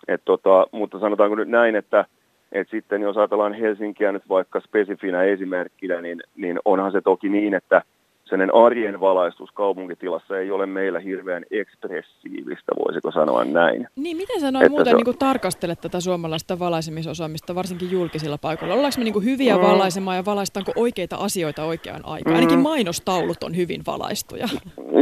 et 0.07 0.21
tota, 0.25 0.67
mutta 0.71 0.99
sanotaanko 0.99 1.35
nyt 1.35 1.47
näin, 1.47 1.75
että 1.75 2.05
et 2.51 2.67
sitten 2.71 3.01
jos 3.01 3.17
ajatellaan 3.17 3.53
Helsinkiä 3.53 4.11
nyt 4.11 4.29
vaikka 4.29 4.59
spesifinä 4.59 5.23
esimerkkinä, 5.23 6.01
niin, 6.01 6.21
niin 6.35 6.59
onhan 6.65 6.91
se 6.91 7.01
toki 7.01 7.29
niin, 7.29 7.53
että 7.53 7.81
sen 8.29 8.55
arjen 8.55 8.99
valaistus 8.99 9.51
kaupunkitilassa 9.51 10.39
ei 10.39 10.51
ole 10.51 10.65
meillä 10.65 10.99
hirveän 10.99 11.45
ekspressiivistä, 11.51 12.71
voisiko 12.85 13.11
sanoa 13.11 13.45
näin. 13.45 13.87
Niin, 13.95 14.17
miten 14.17 14.41
sä 14.41 14.51
noin 14.51 14.71
muuten 14.71 14.95
on... 14.95 15.01
niin 15.05 15.17
tarkastelet 15.17 15.81
tätä 15.81 15.99
suomalaista 15.99 16.59
valaisemisosaamista, 16.59 17.55
varsinkin 17.55 17.91
julkisilla 17.91 18.37
paikoilla? 18.37 18.75
Ollaanko 18.75 18.97
me 18.97 19.03
niin 19.03 19.23
hyviä 19.23 19.55
mm. 19.55 19.61
valaisemaan 19.61 20.17
ja 20.17 20.25
valaistaanko 20.25 20.71
oikeita 20.75 21.15
asioita 21.15 21.63
oikeaan 21.63 22.01
aikaan? 22.05 22.35
Mm. 22.35 22.35
Ainakin 22.35 22.59
mainostaulut 22.59 23.43
on 23.43 23.55
hyvin 23.55 23.81
valaistuja. 23.87 24.47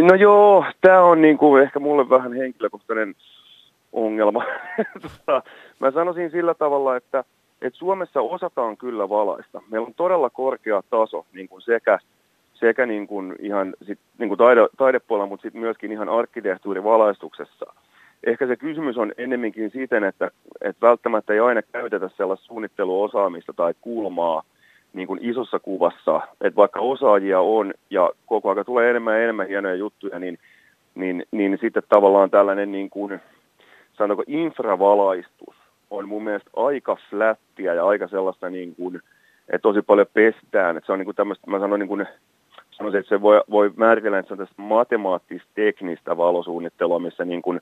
No 0.10 0.16
joo, 0.16 0.66
tämä 0.82 1.02
on 1.02 1.22
niin 1.22 1.38
kuin 1.38 1.64
ehkä 1.64 1.80
mulle 1.80 2.10
vähän 2.10 2.34
henkilökohtainen 2.34 3.16
ongelma. 3.94 4.44
Tota, 5.02 5.44
mä 5.80 5.92
sanoisin 5.92 6.32
sillä 6.32 6.54
tavalla, 6.54 6.96
että, 6.96 7.24
että 7.62 7.80
Suomessa 7.80 8.22
osataan 8.22 8.78
kyllä 8.78 9.10
valaista. 9.10 9.62
Meillä 9.72 9.88
on 9.88 9.94
todella 9.94 10.30
korkea 10.30 10.84
taso 10.90 11.26
niin 11.34 11.50
kuin 11.50 11.62
sekä 11.62 12.00
sekä 12.54 12.86
niin 12.86 13.08
kuin 13.08 13.36
ihan 13.40 13.74
sit, 13.88 14.00
niin 14.18 14.28
kuin 14.28 14.38
taide, 14.38 14.62
taidepuolella, 14.78 15.30
mutta 15.30 15.42
sitten 15.42 15.62
myöskin 15.62 15.92
ihan 15.92 16.10
arkkitehtuurivalaistuksessa. 16.10 17.74
Ehkä 18.24 18.48
se 18.48 18.56
kysymys 18.56 18.98
on 18.98 19.14
ennemminkin 19.18 19.72
siten, 19.72 20.04
että, 20.04 20.32
että 20.62 20.88
välttämättä 20.88 21.34
ei 21.34 21.40
aina 21.40 21.62
käytetä 21.62 22.10
sellaista 22.18 22.46
suunnitteluosaamista 22.46 23.54
tai 23.54 23.74
kulmaa 23.82 24.44
niin 24.94 25.08
kuin 25.08 25.20
isossa 25.22 25.60
kuvassa. 25.60 26.22
Että 26.42 26.56
vaikka 26.58 26.80
osaajia 26.80 27.40
on 27.40 27.74
ja 27.90 28.12
koko 28.26 28.52
ajan 28.52 28.66
tulee 28.66 28.90
enemmän 28.90 29.16
ja 29.16 29.24
enemmän 29.24 29.48
hienoja 29.48 29.76
juttuja, 29.76 30.20
niin, 30.20 30.40
niin, 30.96 31.24
niin 31.32 31.58
sitten 31.62 31.84
tavallaan 31.90 32.30
tällainen 32.30 32.72
niin 32.72 32.90
kuin, 32.90 33.22
sanoiko 33.98 34.24
infravalaistus 34.28 35.56
on 35.90 36.08
mun 36.08 36.24
mielestä 36.24 36.50
aika 36.56 36.98
flättiä 37.10 37.74
ja 37.74 37.88
aika 37.88 38.08
sellaista 38.08 38.50
niin 38.50 38.76
kuin, 38.76 38.96
että 39.50 39.62
tosi 39.62 39.82
paljon 39.82 40.08
pestään. 40.14 40.78
Että 40.78 40.86
se 40.86 40.92
on 40.92 41.00
niin 41.00 41.06
kuin 41.06 41.16
tämmöistä, 41.16 41.52
mä 41.52 41.60
sanoin 41.60 41.80
niin 41.80 41.88
kuin 41.88 42.06
sanoisin, 42.72 43.00
että 43.00 43.10
se 43.10 43.22
voi, 43.22 43.42
voi 43.50 43.72
määritellä, 43.76 44.20
että 44.20 44.28
se 44.28 44.34
on 44.34 44.38
tästä 44.38 44.62
matemaattista-teknistä 44.62 46.18
valosuunnittelua, 46.18 47.00
missä 47.00 47.26
niin 47.26 47.42
kuin 47.42 47.62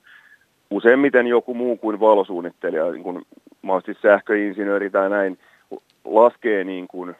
useimmiten 0.70 1.26
joku 1.26 1.54
muu 1.54 1.76
kuin 1.76 2.00
valosuunnittelija, 2.00 2.90
niin 2.90 3.02
kuin 3.02 3.22
mahdollisesti 3.62 4.08
sähköinsinööri 4.08 4.90
tai 4.90 5.10
näin, 5.10 5.38
laskee 6.04 6.64
niin 6.64 6.88
kuin, 6.88 7.16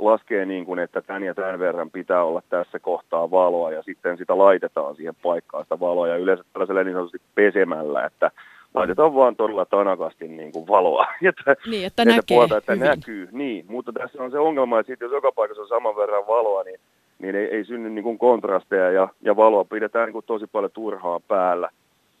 laskee 0.00 0.44
niin 0.44 0.64
kuin, 0.64 0.78
että 0.78 1.02
tämän 1.02 1.22
ja 1.22 1.34
tämän 1.34 1.58
verran 1.58 1.90
pitää 1.90 2.24
olla 2.24 2.42
tässä 2.48 2.78
kohtaa 2.78 3.30
valoa 3.30 3.72
ja 3.72 3.82
sitten 3.82 4.18
sitä 4.18 4.38
laitetaan 4.38 4.96
siihen 4.96 5.14
paikkaan 5.22 5.64
sitä 5.64 5.80
valoa 5.80 6.08
ja 6.08 6.16
yleensä 6.16 6.44
tällaisella 6.52 6.84
niin 6.84 6.94
sanotusti 6.94 7.20
pesemällä, 7.34 8.04
että 8.04 8.30
laitetaan 8.74 9.14
vaan 9.14 9.36
todella 9.36 9.64
tanakasti 9.64 10.28
niin 10.28 10.52
kuin 10.52 10.66
valoa. 10.66 11.06
että, 11.22 11.56
niin, 11.66 11.86
että, 11.86 12.02
että 12.02 12.04
näkee 12.04 12.36
puolta, 12.36 12.56
että 12.56 12.72
hyvin. 12.72 12.88
näkyy. 12.88 13.28
Niin, 13.32 13.64
mutta 13.68 13.92
tässä 13.92 14.22
on 14.22 14.30
se 14.30 14.38
ongelma, 14.38 14.80
että 14.80 14.96
jos 15.00 15.12
joka 15.12 15.32
paikassa 15.32 15.62
on 15.62 15.68
saman 15.68 15.96
verran 15.96 16.26
valoa, 16.26 16.62
niin 16.62 16.80
niin 17.20 17.36
ei, 17.36 17.44
ei 17.44 17.64
synny 17.64 17.90
niin 17.90 18.02
kuin 18.02 18.18
kontrasteja 18.18 18.90
ja, 18.90 19.08
ja 19.22 19.36
valoa 19.36 19.64
pidetään 19.64 20.06
niin 20.06 20.12
kuin 20.12 20.24
tosi 20.26 20.46
paljon 20.46 20.70
turhaa 20.74 21.20
päällä. 21.28 21.70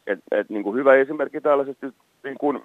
Et, 0.06 0.18
et, 0.30 0.50
niin 0.50 0.62
kuin 0.62 0.76
hyvä 0.76 0.94
esimerkki 0.94 1.40
tällaisesta 1.40 1.92
niin 2.24 2.38
kuin 2.38 2.62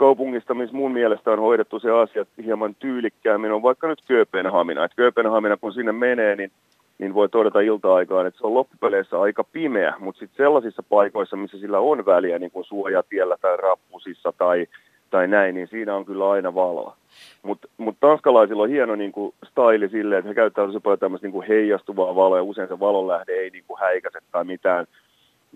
kaupungista, 0.00 0.54
missä 0.54 0.76
mun 0.76 0.92
mielestä 0.92 1.30
on 1.30 1.38
hoidettu 1.38 1.78
se 1.78 1.90
asia 1.90 2.26
hieman 2.44 2.74
tyylikkäämmin, 2.74 3.52
on 3.52 3.62
vaikka 3.62 3.88
nyt 3.88 4.02
Kööpenhamina. 4.08 4.84
Et 4.84 4.94
Kööpenhamina, 4.96 5.56
kun 5.56 5.72
sinne 5.72 5.92
menee, 5.92 6.36
niin, 6.36 6.50
niin 6.98 7.14
voi 7.14 7.28
todeta 7.28 7.60
ilta-aikaan, 7.60 8.26
että 8.26 8.38
se 8.38 8.46
on 8.46 8.54
loppupeleissä 8.54 9.20
aika 9.20 9.44
pimeä, 9.44 9.94
mutta 9.98 10.18
sitten 10.18 10.36
sellaisissa 10.36 10.82
paikoissa, 10.82 11.36
missä 11.36 11.58
sillä 11.58 11.78
on 11.78 12.06
väliä, 12.06 12.38
niin 12.38 12.50
kuin 12.50 12.64
suojatiellä 12.64 13.36
tai 13.40 13.56
rappusissa 13.56 14.32
tai 14.38 14.66
tai 15.10 15.28
näin, 15.28 15.54
niin 15.54 15.68
siinä 15.68 15.96
on 15.96 16.04
kyllä 16.04 16.30
aina 16.30 16.54
valoa. 16.54 16.96
Mutta 17.42 17.68
mut 17.78 17.96
tanskalaisilla 18.00 18.62
on 18.62 18.68
hieno 18.68 18.96
niin 18.96 19.12
kuin, 19.12 19.34
style 19.50 19.88
silleen, 19.88 20.18
että 20.18 20.28
he 20.28 20.34
käyttää 20.34 20.66
tosi 20.66 20.80
paljon 20.80 20.98
tämmöistä 20.98 21.26
niin 21.26 21.32
kuin 21.32 21.48
heijastuvaa 21.48 22.14
valoa 22.14 22.36
ja 22.36 22.42
usein 22.42 22.68
se 22.68 22.80
valonlähde 22.80 23.32
ei 23.32 23.50
niin 23.50 23.64
kuin, 23.68 23.80
häikäse 23.80 24.18
tai 24.32 24.44
mitään. 24.44 24.86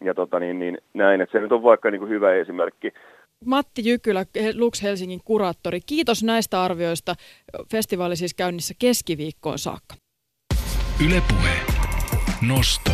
Ja 0.05 0.15
tota, 0.15 0.41
niin, 0.41 0.59
niin, 0.59 0.79
näin, 0.95 1.21
että 1.21 1.33
se 1.33 1.41
nyt 1.41 1.53
on 1.53 1.63
vaikka 1.63 1.91
niin 1.91 1.99
kuin, 1.99 2.11
hyvä 2.11 2.33
esimerkki. 2.33 2.93
Matti 3.45 3.83
Jykylä, 3.85 4.27
Lux 4.55 4.83
Helsingin 4.83 5.21
kuraattori, 5.25 5.81
kiitos 5.87 6.23
näistä 6.23 6.63
arvioista. 6.63 7.15
Festivaali 7.71 8.17
siis 8.17 8.35
käynnissä 8.35 8.75
keskiviikkoon 8.79 9.59
saakka. 9.59 9.95
Ylepuhe. 11.07 11.53
Nosto. 12.43 12.91